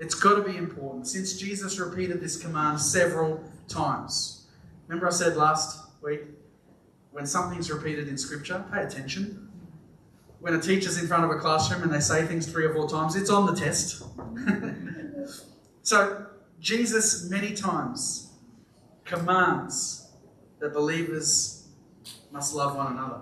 It's 0.00 0.14
got 0.14 0.34
to 0.34 0.42
be 0.42 0.56
important 0.56 1.06
since 1.06 1.34
Jesus 1.34 1.78
repeated 1.78 2.20
this 2.20 2.36
command 2.36 2.80
several 2.80 3.44
times. 3.68 4.48
Remember, 4.88 5.06
I 5.06 5.10
said 5.10 5.36
last 5.36 5.86
week 6.02 6.22
when 7.12 7.26
something's 7.26 7.70
repeated 7.70 8.08
in 8.08 8.18
Scripture, 8.18 8.64
pay 8.72 8.82
attention. 8.82 9.43
When 10.44 10.52
a 10.52 10.60
teacher's 10.60 11.00
in 11.00 11.06
front 11.06 11.24
of 11.24 11.30
a 11.30 11.36
classroom 11.36 11.84
and 11.84 11.90
they 11.90 12.00
say 12.00 12.26
things 12.26 12.44
three 12.44 12.66
or 12.66 12.74
four 12.74 12.86
times, 12.86 13.16
it's 13.16 13.30
on 13.30 13.46
the 13.46 13.58
test. 13.58 14.02
so, 15.82 16.26
Jesus 16.60 17.30
many 17.30 17.54
times 17.54 18.30
commands 19.06 20.06
that 20.58 20.74
believers 20.74 21.68
must 22.30 22.54
love 22.54 22.76
one 22.76 22.92
another. 22.92 23.20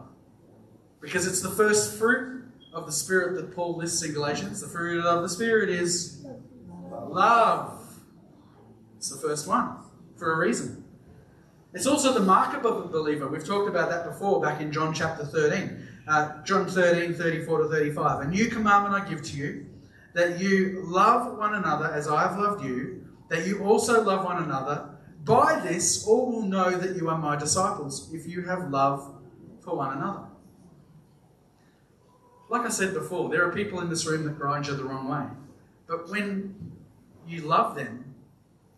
Because 1.00 1.28
it's 1.28 1.40
the 1.40 1.50
first 1.50 1.96
fruit 1.96 2.42
of 2.72 2.87
the 2.87 2.92
Spirit 2.92 3.37
that 3.37 3.54
Paul 3.54 3.76
lists 3.76 4.02
in 4.02 4.12
Galatians. 4.12 4.61
The 4.61 4.66
fruit 4.66 5.04
of 5.04 5.22
the 5.22 5.28
Spirit 5.28 5.68
is 5.68 6.26
love. 6.90 8.00
It's 8.96 9.11
the 9.11 9.28
first 9.28 9.46
one 9.46 9.76
for 10.16 10.32
a 10.32 10.38
reason. 10.38 10.82
It's 11.72 11.87
also 11.87 12.12
the 12.12 12.24
mark 12.24 12.52
of 12.56 12.64
a 12.64 12.88
believer. 12.88 13.28
We've 13.28 13.46
talked 13.46 13.68
about 13.68 13.90
that 13.90 14.06
before 14.06 14.40
back 14.40 14.61
in 14.61 14.72
John 14.72 14.92
chapter 14.92 15.24
13. 15.24 15.90
Uh, 16.06 16.42
John 16.42 16.66
13, 16.66 17.14
34 17.14 17.62
to 17.62 17.68
35. 17.68 18.26
A 18.26 18.30
new 18.30 18.46
commandment 18.46 18.94
I 18.94 19.08
give 19.08 19.22
to 19.22 19.36
you, 19.36 19.66
that 20.14 20.40
you 20.40 20.82
love 20.84 21.38
one 21.38 21.54
another 21.54 21.86
as 21.86 22.08
I 22.08 22.22
have 22.22 22.38
loved 22.38 22.64
you, 22.64 23.06
that 23.28 23.46
you 23.46 23.64
also 23.64 24.02
love 24.02 24.24
one 24.24 24.42
another. 24.42 24.90
By 25.24 25.60
this, 25.60 26.06
all 26.06 26.32
will 26.32 26.42
know 26.42 26.70
that 26.70 26.96
you 26.96 27.08
are 27.08 27.18
my 27.18 27.36
disciples, 27.36 28.12
if 28.12 28.26
you 28.26 28.42
have 28.42 28.70
love 28.70 29.14
for 29.61 29.76
one 29.76 29.96
another. 29.96 30.24
Like 32.48 32.66
I 32.66 32.68
said 32.68 32.92
before, 32.92 33.30
there 33.30 33.46
are 33.46 33.53
people 33.53 33.80
in 33.80 33.88
this 33.88 34.07
room 34.07 34.24
that 34.24 34.38
grind 34.38 34.66
you 34.66 34.74
the 34.74 34.84
wrong 34.84 35.09
way. 35.09 35.24
But 35.86 36.11
when 36.11 36.72
you 37.26 37.42
love 37.42 37.76
them, 37.76 38.14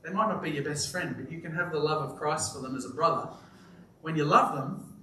they 0.05 0.13
might 0.13 0.29
not 0.29 0.43
be 0.43 0.51
your 0.51 0.63
best 0.63 0.93
friend, 0.93 1.17
but 1.19 1.33
you 1.33 1.41
can 1.41 1.55
have 1.55 1.73
the 1.73 1.79
love 1.79 2.11
of 2.11 2.17
Christ 2.17 2.55
for 2.55 2.61
them 2.61 2.77
as 2.77 2.85
a 2.85 2.91
brother. 2.91 3.31
When 4.03 4.15
you 4.17 4.25
love 4.25 4.55
them, 4.55 4.94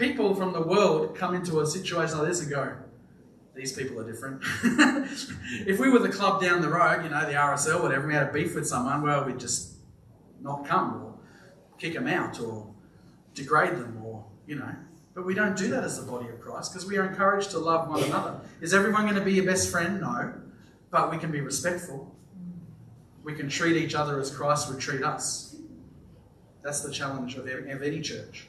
people 0.00 0.34
from 0.34 0.52
the 0.52 0.60
world 0.60 1.14
come 1.14 1.34
into 1.34 1.60
a 1.60 1.66
situation 1.66 2.18
like 2.18 2.26
this 2.26 2.40
and 2.40 2.50
go, 2.50 2.74
these 3.54 3.72
people 3.72 4.00
are 4.00 4.10
different. 4.10 4.42
if 5.66 5.78
we 5.78 5.90
were 5.90 5.98
the 6.00 6.08
club 6.08 6.40
down 6.40 6.60
the 6.60 6.68
road, 6.68 7.04
you 7.04 7.10
know, 7.10 7.24
the 7.26 7.34
RSL, 7.34 7.82
whatever, 7.82 8.06
we 8.06 8.14
had 8.14 8.28
a 8.28 8.32
beef 8.32 8.54
with 8.54 8.66
someone, 8.66 9.02
well, 9.02 9.24
we'd 9.24 9.38
just 9.38 9.74
not 10.40 10.64
come 10.64 11.02
or 11.02 11.14
kick 11.78 11.94
them 11.94 12.08
out 12.08 12.40
or 12.40 12.66
degrade 13.34 13.72
them 13.72 14.02
or, 14.02 14.24
you 14.46 14.56
know. 14.56 14.74
But 15.14 15.24
we 15.26 15.34
don't 15.34 15.56
do 15.56 15.68
that 15.68 15.84
as 15.84 16.00
the 16.00 16.10
body 16.10 16.28
of 16.28 16.40
Christ 16.40 16.72
because 16.72 16.88
we 16.88 16.96
are 16.96 17.04
encouraged 17.04 17.50
to 17.50 17.58
love 17.58 17.88
one 17.88 18.02
another. 18.02 18.40
Is 18.60 18.72
everyone 18.74 19.02
going 19.02 19.16
to 19.16 19.20
be 19.20 19.34
your 19.34 19.44
best 19.44 19.70
friend? 19.70 20.00
No. 20.00 20.32
But 20.90 21.10
we 21.10 21.18
can 21.18 21.30
be 21.30 21.40
respectful 21.40 22.10
we 23.22 23.34
can 23.34 23.48
treat 23.48 23.76
each 23.76 23.94
other 23.94 24.18
as 24.20 24.34
Christ 24.34 24.68
would 24.70 24.80
treat 24.80 25.02
us. 25.02 25.56
That's 26.62 26.80
the 26.80 26.90
challenge 26.90 27.36
of 27.36 27.48
any 27.48 28.00
church. 28.00 28.48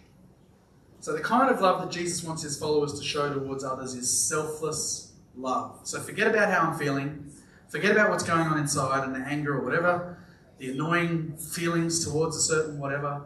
So, 1.01 1.13
the 1.13 1.19
kind 1.19 1.49
of 1.49 1.59
love 1.61 1.81
that 1.81 1.89
Jesus 1.89 2.23
wants 2.23 2.43
his 2.43 2.59
followers 2.59 2.99
to 2.99 3.03
show 3.03 3.33
towards 3.33 3.63
others 3.63 3.95
is 3.95 4.07
selfless 4.07 5.13
love. 5.35 5.79
So, 5.83 5.99
forget 5.99 6.27
about 6.27 6.51
how 6.51 6.69
I'm 6.69 6.77
feeling, 6.77 7.31
forget 7.69 7.89
about 7.89 8.11
what's 8.11 8.23
going 8.23 8.41
on 8.41 8.59
inside 8.59 9.03
and 9.03 9.15
the 9.15 9.27
anger 9.27 9.57
or 9.57 9.65
whatever, 9.65 10.19
the 10.59 10.69
annoying 10.69 11.35
feelings 11.37 12.05
towards 12.05 12.37
a 12.37 12.39
certain 12.39 12.77
whatever. 12.77 13.23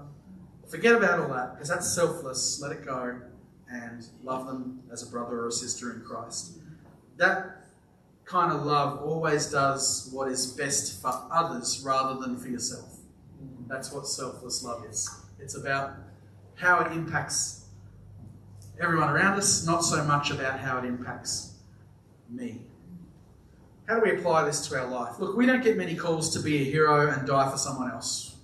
Forget 0.69 0.95
about 0.95 1.19
all 1.19 1.27
that 1.27 1.55
because 1.55 1.67
that's 1.67 1.93
selfless. 1.93 2.61
Let 2.61 2.71
it 2.71 2.85
go 2.85 3.19
and 3.69 4.07
love 4.23 4.47
them 4.47 4.81
as 4.89 5.05
a 5.05 5.11
brother 5.11 5.41
or 5.41 5.47
a 5.49 5.51
sister 5.51 5.91
in 5.91 6.01
Christ. 6.01 6.59
That 7.17 7.65
kind 8.23 8.53
of 8.53 8.65
love 8.65 9.01
always 9.01 9.51
does 9.51 10.09
what 10.13 10.29
is 10.29 10.47
best 10.47 11.01
for 11.01 11.11
others 11.29 11.83
rather 11.85 12.21
than 12.21 12.37
for 12.37 12.47
yourself. 12.47 12.99
That's 13.67 13.91
what 13.91 14.07
selfless 14.07 14.63
love 14.63 14.85
is. 14.85 15.09
It's 15.39 15.57
about 15.57 15.95
how 16.55 16.79
it 16.79 16.93
impacts 16.93 17.64
everyone 18.79 19.09
around 19.09 19.37
us, 19.37 19.65
not 19.65 19.83
so 19.83 20.03
much 20.03 20.31
about 20.31 20.59
how 20.59 20.77
it 20.77 20.85
impacts 20.85 21.55
me. 22.29 22.61
How 23.87 23.95
do 23.95 24.01
we 24.01 24.17
apply 24.17 24.45
this 24.45 24.67
to 24.67 24.79
our 24.79 24.87
life? 24.87 25.19
Look, 25.19 25.37
we 25.37 25.45
don't 25.45 25.63
get 25.63 25.77
many 25.77 25.95
calls 25.95 26.31
to 26.31 26.39
be 26.39 26.61
a 26.61 26.63
hero 26.63 27.11
and 27.11 27.27
die 27.27 27.49
for 27.51 27.57
someone 27.57 27.91
else. 27.91 28.35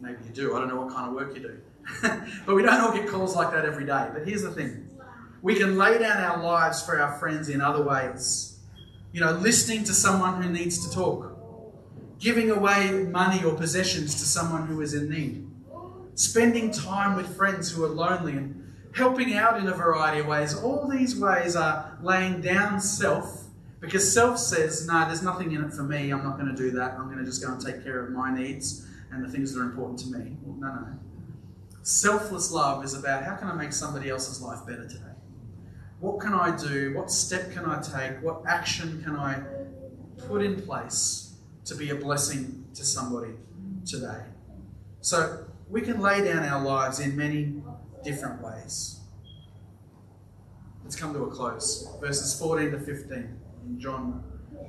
Maybe 0.00 0.18
you 0.26 0.32
do. 0.32 0.54
I 0.54 0.58
don't 0.58 0.68
know 0.68 0.80
what 0.80 0.92
kind 0.92 1.08
of 1.08 1.14
work 1.14 1.34
you 1.34 1.40
do. 1.40 1.60
but 2.46 2.54
we 2.54 2.62
don't 2.62 2.80
all 2.80 2.92
get 2.92 3.08
calls 3.08 3.34
like 3.34 3.52
that 3.52 3.64
every 3.64 3.86
day. 3.86 4.10
But 4.12 4.26
here's 4.26 4.42
the 4.42 4.50
thing 4.50 4.90
we 5.40 5.54
can 5.54 5.78
lay 5.78 5.98
down 5.98 6.16
our 6.16 6.42
lives 6.42 6.84
for 6.84 7.00
our 7.00 7.18
friends 7.18 7.48
in 7.48 7.60
other 7.60 7.82
ways. 7.82 8.58
You 9.12 9.20
know, 9.20 9.32
listening 9.32 9.84
to 9.84 9.94
someone 9.94 10.42
who 10.42 10.50
needs 10.50 10.86
to 10.86 10.94
talk, 10.94 11.38
giving 12.18 12.50
away 12.50 12.90
money 12.90 13.44
or 13.44 13.54
possessions 13.54 14.16
to 14.16 14.24
someone 14.24 14.66
who 14.66 14.80
is 14.80 14.92
in 14.92 15.08
need, 15.08 15.48
spending 16.14 16.70
time 16.70 17.16
with 17.16 17.36
friends 17.36 17.70
who 17.70 17.84
are 17.84 17.88
lonely 17.88 18.32
and 18.32 18.65
helping 18.96 19.34
out 19.34 19.60
in 19.60 19.68
a 19.68 19.74
variety 19.74 20.20
of 20.20 20.26
ways. 20.26 20.54
All 20.54 20.88
these 20.88 21.18
ways 21.18 21.54
are 21.54 21.96
laying 22.02 22.40
down 22.40 22.80
self 22.80 23.44
because 23.80 24.10
self 24.10 24.38
says, 24.38 24.86
no, 24.86 25.04
there's 25.06 25.22
nothing 25.22 25.52
in 25.52 25.62
it 25.62 25.72
for 25.72 25.82
me. 25.82 26.10
I'm 26.10 26.24
not 26.24 26.38
going 26.38 26.48
to 26.48 26.56
do 26.56 26.70
that. 26.72 26.92
I'm 26.92 27.06
going 27.06 27.18
to 27.18 27.24
just 27.24 27.44
go 27.44 27.52
and 27.52 27.60
take 27.60 27.84
care 27.84 28.04
of 28.04 28.10
my 28.10 28.34
needs 28.34 28.86
and 29.12 29.22
the 29.22 29.28
things 29.28 29.52
that 29.52 29.60
are 29.60 29.64
important 29.64 29.98
to 30.00 30.06
me. 30.08 30.36
Well, 30.42 30.56
no, 30.58 30.80
no. 30.80 30.98
Selfless 31.82 32.50
love 32.50 32.84
is 32.84 32.94
about 32.94 33.22
how 33.22 33.36
can 33.36 33.48
I 33.48 33.54
make 33.54 33.72
somebody 33.72 34.08
else's 34.08 34.40
life 34.40 34.66
better 34.66 34.88
today? 34.88 35.02
What 36.00 36.18
can 36.20 36.34
I 36.34 36.56
do? 36.56 36.94
What 36.94 37.10
step 37.10 37.52
can 37.52 37.66
I 37.66 37.80
take? 37.80 38.22
What 38.22 38.42
action 38.46 39.02
can 39.04 39.16
I 39.16 39.42
put 40.26 40.42
in 40.42 40.60
place 40.60 41.34
to 41.66 41.74
be 41.74 41.90
a 41.90 41.94
blessing 41.94 42.64
to 42.74 42.84
somebody 42.84 43.32
today? 43.84 44.22
So 45.00 45.44
we 45.68 45.82
can 45.82 46.00
lay 46.00 46.24
down 46.24 46.44
our 46.44 46.62
lives 46.62 46.98
in 46.98 47.16
many 47.16 47.62
different 48.06 48.40
ways. 48.40 49.00
Let's 50.84 50.94
come 50.94 51.12
to 51.12 51.24
a 51.24 51.30
close. 51.30 51.88
Verses 52.00 52.38
14 52.38 52.70
to 52.70 52.78
15 52.78 53.12
in 53.66 53.80
John 53.80 54.22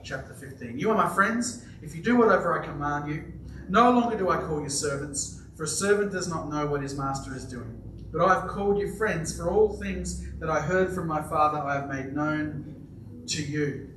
chapter 0.03 0.33
15. 0.33 0.79
You 0.79 0.89
are 0.89 0.95
my 0.95 1.13
friends 1.13 1.63
if 1.83 1.95
you 1.95 2.01
do 2.01 2.17
whatever 2.17 2.59
I 2.59 2.65
command 2.65 3.07
you. 3.09 3.31
No 3.69 3.91
longer 3.91 4.17
do 4.17 4.29
I 4.29 4.37
call 4.37 4.61
you 4.61 4.69
servants, 4.69 5.43
for 5.55 5.63
a 5.63 5.67
servant 5.67 6.11
does 6.11 6.27
not 6.27 6.49
know 6.49 6.65
what 6.65 6.81
his 6.81 6.97
master 6.97 7.35
is 7.35 7.45
doing. 7.45 7.81
But 8.11 8.21
I 8.21 8.33
have 8.33 8.47
called 8.47 8.79
you 8.79 8.95
friends, 8.95 9.37
for 9.37 9.51
all 9.51 9.77
things 9.77 10.25
that 10.39 10.49
I 10.49 10.61
heard 10.61 10.95
from 10.95 11.07
my 11.07 11.21
Father 11.21 11.59
I 11.59 11.75
have 11.75 11.89
made 11.89 12.15
known 12.15 13.23
to 13.27 13.43
you. 13.43 13.89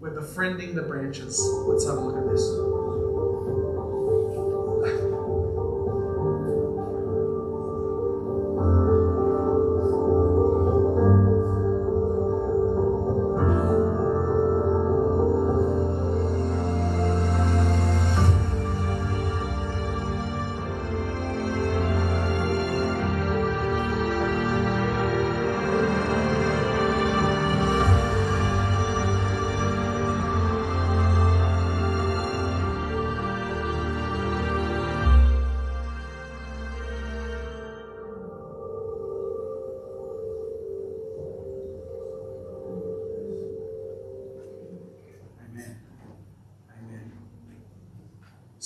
We're 0.00 0.18
befriending 0.18 0.74
the 0.74 0.82
branches. 0.82 1.38
Let's 1.66 1.86
have 1.86 1.98
a 1.98 2.00
look 2.00 2.16
at 2.16 2.32
this. 2.32 3.15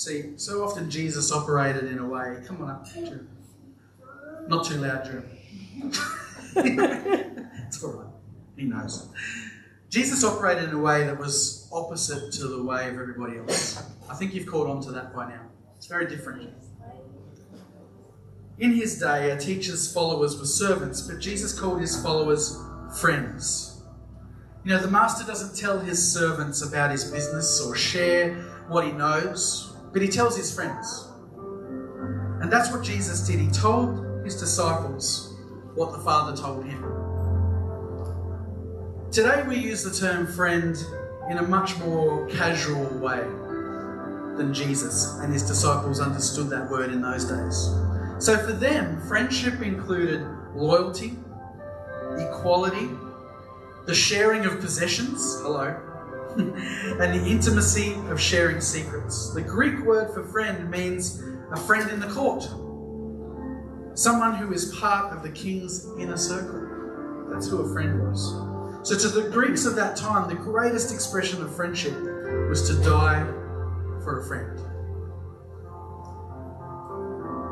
See, 0.01 0.31
so 0.35 0.63
often 0.63 0.89
Jesus 0.89 1.31
operated 1.31 1.83
in 1.83 1.99
a 1.99 2.07
way. 2.07 2.37
Come 2.47 2.63
on 2.63 2.71
up. 2.71 2.87
Not 4.47 4.65
too 4.65 4.77
loud, 4.77 5.05
Drew. 5.05 5.21
it's 6.55 7.83
all 7.83 7.91
right. 7.91 8.07
He 8.57 8.63
knows. 8.63 9.09
Jesus 9.91 10.23
operated 10.23 10.69
in 10.69 10.71
a 10.73 10.79
way 10.79 11.03
that 11.03 11.19
was 11.19 11.69
opposite 11.71 12.33
to 12.33 12.47
the 12.47 12.63
way 12.63 12.89
of 12.89 12.95
everybody 12.95 13.37
else. 13.37 13.83
I 14.09 14.15
think 14.15 14.33
you've 14.33 14.47
caught 14.47 14.67
on 14.67 14.81
to 14.85 14.91
that 14.91 15.13
by 15.13 15.29
now. 15.29 15.43
It's 15.77 15.85
very 15.85 16.07
different. 16.07 16.49
In 18.57 18.73
his 18.73 18.97
day, 18.97 19.29
a 19.29 19.37
teacher's 19.37 19.93
followers 19.93 20.35
were 20.39 20.47
servants, 20.47 21.01
but 21.03 21.19
Jesus 21.19 21.53
called 21.59 21.79
his 21.79 22.01
followers 22.01 22.57
friends. 22.99 23.83
You 24.63 24.71
know, 24.71 24.79
the 24.79 24.89
master 24.89 25.27
doesn't 25.27 25.55
tell 25.55 25.77
his 25.77 26.11
servants 26.11 26.63
about 26.67 26.89
his 26.89 27.03
business 27.03 27.61
or 27.61 27.75
share 27.75 28.33
what 28.67 28.83
he 28.83 28.93
knows 28.93 29.70
but 29.91 30.01
he 30.01 30.07
tells 30.07 30.37
his 30.37 30.53
friends. 30.53 31.07
And 32.41 32.51
that's 32.51 32.71
what 32.71 32.83
Jesus 32.83 33.27
did. 33.27 33.39
He 33.39 33.49
told 33.49 34.23
his 34.23 34.39
disciples 34.39 35.35
what 35.75 35.91
the 35.91 35.99
Father 35.99 36.35
told 36.35 36.65
him. 36.65 36.81
Today 39.11 39.43
we 39.47 39.57
use 39.57 39.83
the 39.83 39.93
term 39.93 40.25
friend 40.25 40.75
in 41.29 41.37
a 41.37 41.43
much 41.43 41.77
more 41.79 42.27
casual 42.27 42.85
way 42.99 43.21
than 44.37 44.53
Jesus 44.53 45.17
and 45.19 45.31
his 45.31 45.43
disciples 45.43 45.99
understood 45.99 46.49
that 46.49 46.69
word 46.69 46.91
in 46.91 47.01
those 47.01 47.25
days. 47.25 47.75
So 48.23 48.37
for 48.37 48.53
them, 48.53 49.01
friendship 49.07 49.61
included 49.61 50.25
loyalty, 50.55 51.17
equality, 52.17 52.89
the 53.85 53.95
sharing 53.95 54.45
of 54.45 54.59
possessions, 54.59 55.41
hello, 55.41 55.75
and 56.37 56.99
the 56.99 57.25
intimacy 57.27 57.93
of 58.09 58.19
sharing 58.19 58.61
secrets. 58.61 59.33
The 59.33 59.41
Greek 59.41 59.79
word 59.79 60.13
for 60.13 60.23
friend 60.23 60.69
means 60.69 61.21
a 61.51 61.57
friend 61.57 61.89
in 61.91 61.99
the 61.99 62.07
court, 62.07 62.43
someone 63.97 64.35
who 64.35 64.53
is 64.53 64.73
part 64.75 65.13
of 65.13 65.23
the 65.23 65.29
king's 65.29 65.87
inner 65.99 66.15
circle. 66.15 67.27
That's 67.29 67.47
who 67.47 67.61
a 67.61 67.73
friend 67.73 68.01
was. 68.01 68.87
So, 68.87 68.97
to 68.97 69.09
the 69.09 69.29
Greeks 69.29 69.65
of 69.65 69.75
that 69.75 69.97
time, 69.97 70.29
the 70.29 70.35
greatest 70.35 70.93
expression 70.93 71.41
of 71.41 71.53
friendship 71.55 71.93
was 72.49 72.67
to 72.69 72.81
die 72.81 73.23
for 74.03 74.21
a 74.21 74.27
friend. 74.27 74.57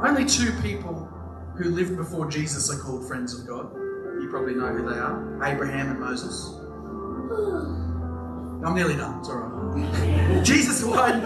Only 0.06 0.26
two 0.26 0.54
people 0.62 1.06
who 1.58 1.66
lived 1.66 1.98
before 1.98 2.30
Jesus 2.30 2.74
are 2.74 2.80
called 2.80 3.06
friends 3.08 3.38
of 3.38 3.46
God. 3.46 3.74
You 4.22 4.30
probably 4.32 4.56
know 4.56 4.68
who 4.68 4.90
they 4.90 4.98
are 4.98 5.44
Abraham 5.44 5.90
and 5.90 6.00
Moses. 6.00 6.56
I'm 8.64 8.76
nearly 8.76 8.96
done. 8.96 9.20
It's 9.20 9.30
all 9.30 9.38
right. 9.38 10.44
Jesus 10.44 10.84
won. 10.84 11.24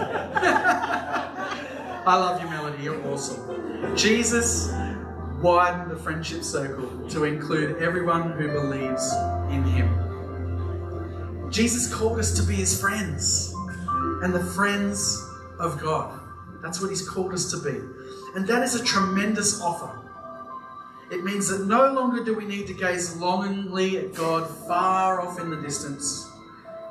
I 2.06 2.16
love 2.16 2.40
you, 2.40 2.48
Melody. 2.48 2.84
You're 2.84 3.04
awesome. 3.10 3.96
Jesus 3.96 4.70
widened 5.40 5.90
the 5.90 5.96
friendship 5.96 6.44
circle 6.44 7.08
to 7.08 7.24
include 7.24 7.82
everyone 7.82 8.32
who 8.32 8.48
believes 8.48 9.12
in 9.50 9.64
him. 9.64 11.50
Jesus 11.50 11.92
called 11.92 12.18
us 12.20 12.32
to 12.36 12.42
be 12.42 12.54
his 12.54 12.80
friends 12.80 13.52
and 14.22 14.32
the 14.32 14.44
friends 14.44 15.20
of 15.58 15.80
God. 15.80 16.20
That's 16.62 16.80
what 16.80 16.90
he's 16.90 17.06
called 17.06 17.32
us 17.32 17.50
to 17.50 17.56
be. 17.58 17.78
And 18.36 18.46
that 18.46 18.62
is 18.62 18.74
a 18.74 18.84
tremendous 18.84 19.60
offer. 19.60 20.00
It 21.10 21.24
means 21.24 21.48
that 21.48 21.66
no 21.66 21.92
longer 21.92 22.24
do 22.24 22.34
we 22.34 22.44
need 22.44 22.66
to 22.68 22.74
gaze 22.74 23.16
longingly 23.16 23.98
at 23.98 24.14
God 24.14 24.48
far 24.66 25.20
off 25.20 25.40
in 25.40 25.50
the 25.50 25.60
distance 25.60 26.30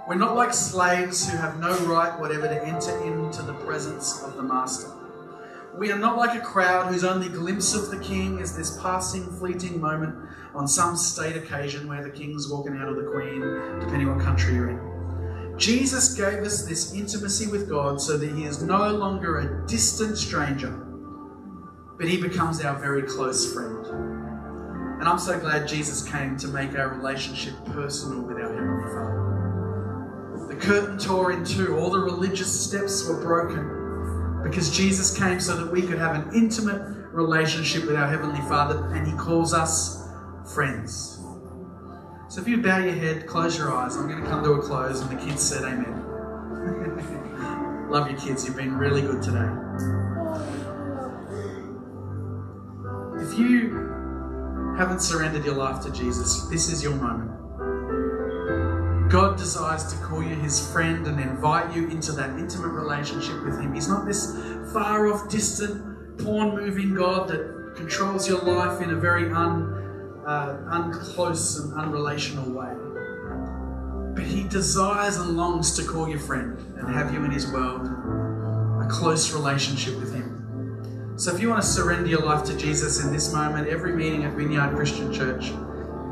we're 0.07 0.15
not 0.15 0.35
like 0.35 0.53
slaves 0.53 1.29
who 1.29 1.37
have 1.37 1.59
no 1.59 1.77
right 1.85 2.19
whatever 2.19 2.47
to 2.47 2.65
enter 2.65 3.01
into 3.03 3.41
the 3.41 3.53
presence 3.53 4.21
of 4.21 4.35
the 4.35 4.43
Master. 4.43 4.91
We 5.77 5.91
are 5.91 5.97
not 5.97 6.17
like 6.17 6.37
a 6.39 6.43
crowd 6.43 6.91
whose 6.91 7.03
only 7.03 7.29
glimpse 7.29 7.73
of 7.73 7.89
the 7.89 7.99
King 7.99 8.39
is 8.39 8.55
this 8.55 8.79
passing, 8.81 9.25
fleeting 9.39 9.79
moment 9.79 10.15
on 10.53 10.67
some 10.67 10.95
state 10.97 11.37
occasion 11.37 11.87
where 11.87 12.03
the 12.03 12.09
King's 12.09 12.49
walking 12.49 12.77
out 12.77 12.89
of 12.89 12.97
the 12.97 13.09
Queen, 13.11 13.39
depending 13.79 14.09
on 14.09 14.17
what 14.17 14.25
country 14.25 14.55
you're 14.55 14.69
in. 14.69 15.57
Jesus 15.57 16.15
gave 16.15 16.39
us 16.39 16.65
this 16.65 16.93
intimacy 16.93 17.47
with 17.47 17.69
God 17.69 18.01
so 18.01 18.17
that 18.17 18.29
He 18.31 18.43
is 18.43 18.61
no 18.61 18.91
longer 18.91 19.39
a 19.39 19.67
distant 19.67 20.17
stranger, 20.17 20.71
but 21.97 22.07
He 22.07 22.21
becomes 22.21 22.63
our 22.63 22.77
very 22.77 23.03
close 23.03 23.53
friend. 23.53 23.85
And 24.99 25.07
I'm 25.07 25.19
so 25.19 25.39
glad 25.39 25.67
Jesus 25.67 26.07
came 26.07 26.37
to 26.37 26.47
make 26.49 26.77
our 26.77 26.89
relationship 26.89 27.53
personal 27.67 28.21
with 28.21 28.37
our 28.37 28.53
Heavenly 28.53 28.83
Father. 28.83 29.12
Curtain 30.63 30.97
tore 30.97 31.33
in 31.33 31.43
two, 31.43 31.77
all 31.77 31.89
the 31.89 31.99
religious 31.99 32.67
steps 32.67 33.05
were 33.05 33.21
broken 33.21 34.41
because 34.43 34.75
Jesus 34.75 35.17
came 35.17 35.41
so 35.41 35.57
that 35.57 35.69
we 35.69 35.81
could 35.81 35.97
have 35.97 36.15
an 36.15 36.33
intimate 36.33 36.81
relationship 37.11 37.85
with 37.85 37.97
our 37.97 38.07
Heavenly 38.07 38.39
Father, 38.47 38.87
and 38.93 39.05
He 39.05 39.11
calls 39.17 39.53
us 39.53 40.07
friends. 40.53 41.19
So 42.29 42.39
if 42.39 42.47
you 42.47 42.61
bow 42.61 42.77
your 42.77 42.93
head, 42.93 43.27
close 43.27 43.57
your 43.57 43.73
eyes, 43.73 43.97
I'm 43.97 44.07
going 44.07 44.23
to 44.23 44.29
come 44.29 44.41
to 44.45 44.53
a 44.53 44.61
close, 44.61 45.01
and 45.01 45.11
the 45.11 45.21
kids 45.25 45.41
said 45.41 45.63
amen. 45.63 45.99
Love 47.91 48.09
you, 48.09 48.15
kids. 48.15 48.45
You've 48.45 48.55
been 48.55 48.77
really 48.77 49.01
good 49.01 49.21
today. 49.21 49.49
If 53.21 53.37
you 53.37 53.69
haven't 54.77 55.01
surrendered 55.01 55.43
your 55.43 55.55
life 55.55 55.83
to 55.83 55.91
Jesus, 55.91 56.47
this 56.47 56.71
is 56.71 56.81
your 56.81 56.95
moment. 56.95 57.42
God 59.13 59.37
desires 59.37 59.93
to 59.93 59.97
call 60.03 60.23
you 60.23 60.33
his 60.33 60.71
friend 60.71 61.05
and 61.05 61.19
invite 61.19 61.71
you 61.75 61.87
into 61.89 62.11
that 62.13 62.31
intimate 62.31 62.69
relationship 62.69 63.43
with 63.43 63.61
him. 63.61 63.71
He's 63.71 63.87
not 63.87 64.07
this 64.07 64.35
far 64.73 65.05
off, 65.05 65.29
distant, 65.29 66.17
porn 66.17 66.55
moving 66.55 66.95
God 66.95 67.27
that 67.27 67.75
controls 67.75 68.27
your 68.27 68.41
life 68.41 68.81
in 68.81 68.89
a 68.89 68.95
very 68.95 69.31
un, 69.31 70.23
uh, 70.25 70.65
unclose 70.65 71.59
and 71.59 71.73
unrelational 71.73 72.47
way. 72.47 72.73
But 74.15 74.23
he 74.23 74.45
desires 74.45 75.17
and 75.17 75.37
longs 75.37 75.75
to 75.75 75.83
call 75.83 76.09
you 76.09 76.17
friend 76.17 76.57
and 76.79 76.91
have 76.91 77.13
you 77.13 77.23
in 77.23 77.29
his 77.29 77.45
world, 77.51 77.85
a 77.85 78.87
close 78.89 79.31
relationship 79.31 79.95
with 79.99 80.11
him. 80.11 81.13
So 81.17 81.31
if 81.31 81.39
you 81.39 81.49
want 81.49 81.61
to 81.61 81.67
surrender 81.67 82.09
your 82.09 82.25
life 82.25 82.43
to 82.45 82.57
Jesus 82.57 83.05
in 83.05 83.13
this 83.13 83.31
moment, 83.31 83.67
every 83.67 83.95
meeting 83.95 84.23
at 84.23 84.33
Vineyard 84.33 84.75
Christian 84.75 85.13
Church, 85.13 85.51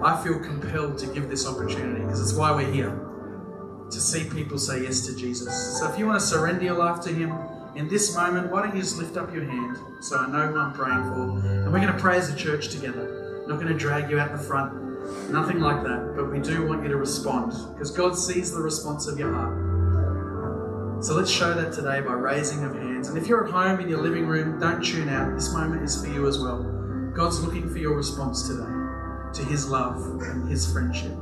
I 0.03 0.21
feel 0.23 0.39
compelled 0.39 0.97
to 0.99 1.07
give 1.07 1.29
this 1.29 1.47
opportunity 1.47 2.03
because 2.03 2.19
it's 2.19 2.33
why 2.33 2.51
we're 2.51 2.71
here 2.71 2.89
to 3.91 3.99
see 3.99 4.27
people 4.27 4.57
say 4.57 4.81
yes 4.81 5.05
to 5.05 5.15
Jesus. 5.15 5.77
So 5.77 5.91
if 5.91 5.99
you 5.99 6.07
want 6.07 6.19
to 6.19 6.25
surrender 6.25 6.63
your 6.63 6.77
life 6.77 7.01
to 7.01 7.09
Him 7.09 7.37
in 7.75 7.87
this 7.87 8.15
moment, 8.15 8.51
why 8.51 8.63
don't 8.63 8.75
you 8.75 8.81
just 8.81 8.97
lift 8.97 9.15
up 9.15 9.31
your 9.31 9.43
hand 9.45 9.77
so 9.99 10.17
I 10.17 10.27
know 10.27 10.47
who 10.47 10.59
I'm 10.59 10.73
praying 10.73 11.03
for? 11.03 11.47
And 11.47 11.71
we're 11.71 11.81
going 11.81 11.93
to 11.93 11.99
pray 11.99 12.17
as 12.17 12.33
a 12.33 12.35
church 12.35 12.69
together. 12.69 13.45
Not 13.47 13.55
going 13.59 13.67
to 13.67 13.77
drag 13.77 14.09
you 14.09 14.19
out 14.19 14.31
the 14.31 14.39
front, 14.39 14.73
nothing 15.29 15.59
like 15.59 15.83
that, 15.83 16.13
but 16.15 16.31
we 16.31 16.39
do 16.39 16.65
want 16.65 16.81
you 16.81 16.89
to 16.89 16.97
respond 16.97 17.53
because 17.73 17.91
God 17.91 18.17
sees 18.17 18.51
the 18.51 18.61
response 18.61 19.07
of 19.07 19.19
your 19.19 19.33
heart. 19.33 21.03
So 21.03 21.13
let's 21.15 21.31
show 21.31 21.53
that 21.53 21.73
today 21.73 22.01
by 22.01 22.13
raising 22.13 22.63
of 22.63 22.73
hands. 22.73 23.07
And 23.09 23.17
if 23.19 23.27
you're 23.27 23.45
at 23.45 23.51
home 23.51 23.79
in 23.79 23.89
your 23.89 24.01
living 24.01 24.25
room, 24.25 24.59
don't 24.59 24.83
tune 24.83 25.09
out. 25.09 25.35
This 25.35 25.53
moment 25.53 25.83
is 25.83 26.03
for 26.03 26.11
you 26.11 26.27
as 26.27 26.39
well. 26.39 26.63
God's 27.13 27.39
looking 27.41 27.69
for 27.69 27.77
your 27.77 27.95
response 27.95 28.47
today 28.47 28.80
to 29.34 29.43
His 29.43 29.69
love 29.69 29.97
and 30.21 30.49
His 30.49 30.71
friendship. 30.71 31.13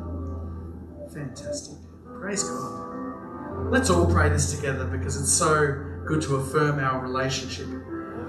Fantastic. 1.14 1.78
Praise 2.20 2.44
God. 2.44 3.72
Let's 3.72 3.90
all 3.90 4.12
pray 4.12 4.30
this 4.30 4.56
together 4.56 4.86
because 4.86 5.20
it's 5.20 5.32
so 5.32 5.86
good 6.06 6.22
to 6.24 6.38
affirm 6.38 6.80
our 6.80 7.00
relationship 7.02 7.68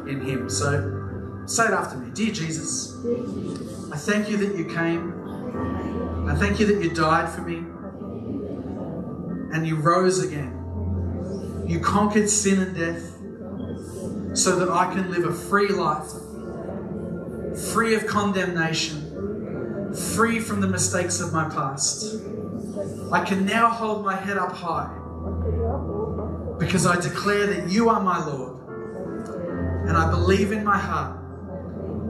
in 0.07 0.21
Him. 0.21 0.51
So 0.51 1.43
say 1.47 1.65
it 1.65 1.71
after 1.71 1.97
me 1.97 2.11
Dear 2.13 2.33
Jesus, 2.33 2.95
I 3.93 3.97
thank 3.97 4.29
you 4.29 4.37
that 4.39 4.57
you 4.57 4.67
came. 4.67 6.29
I 6.29 6.35
thank 6.35 6.61
you 6.61 6.67
that 6.67 6.83
you 6.83 6.91
died 6.91 7.29
for 7.29 7.41
me 7.43 7.65
and 9.53 9.67
you 9.67 9.77
rose 9.77 10.23
again. 10.23 10.57
You 11.67 11.81
conquered 11.81 12.29
sin 12.29 12.61
and 12.61 12.77
death 12.77 14.37
so 14.37 14.57
that 14.59 14.69
I 14.69 14.93
can 14.93 15.11
live 15.11 15.25
a 15.25 15.33
free 15.33 15.69
life, 15.69 16.11
free 17.73 17.95
of 17.95 18.07
condemnation, 18.07 19.30
free 19.95 20.39
from 20.39 20.61
the 20.61 20.67
mistakes 20.67 21.21
of 21.21 21.33
my 21.33 21.49
past. 21.49 22.23
I 23.13 23.25
can 23.25 23.45
now 23.45 23.69
hold 23.69 24.05
my 24.05 24.15
head 24.15 24.39
up 24.39 24.53
high 24.53 24.97
because 26.59 26.87
I 26.87 27.01
declare 27.01 27.47
that 27.47 27.71
you 27.71 27.89
are 27.89 28.01
my 28.01 28.25
Lord. 28.25 28.59
And 29.89 29.97
I 29.97 30.11
believe 30.11 30.53
in 30.53 30.63
my 30.63 30.79
heart 30.79 31.19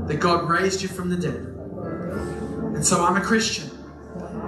that 0.08 0.20
God 0.20 0.48
raised 0.48 0.82
you 0.82 0.88
from 0.88 1.08
the 1.08 1.16
dead. 1.16 1.46
And 2.74 2.84
so 2.84 3.04
I'm 3.04 3.16
a 3.16 3.20
Christian 3.20 3.70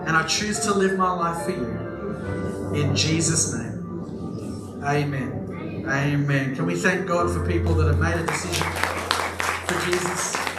and 0.07 0.17
I 0.17 0.27
choose 0.27 0.61
to 0.61 0.75
live 0.75 0.99
my 0.99 1.13
life 1.13 1.45
for 1.45 1.53
you. 1.53 2.75
In 2.75 2.95
Jesus' 2.97 3.55
name. 3.55 4.83
Amen. 4.85 5.85
Amen. 5.89 6.57
Can 6.57 6.67
we 6.67 6.75
thank 6.75 7.07
God 7.07 7.31
for 7.31 7.47
people 7.47 7.75
that 7.75 7.87
have 7.87 7.99
made 7.99 8.15
a 8.15 8.27
decision 8.27 8.67
for 9.67 9.91
Jesus? 9.91 10.52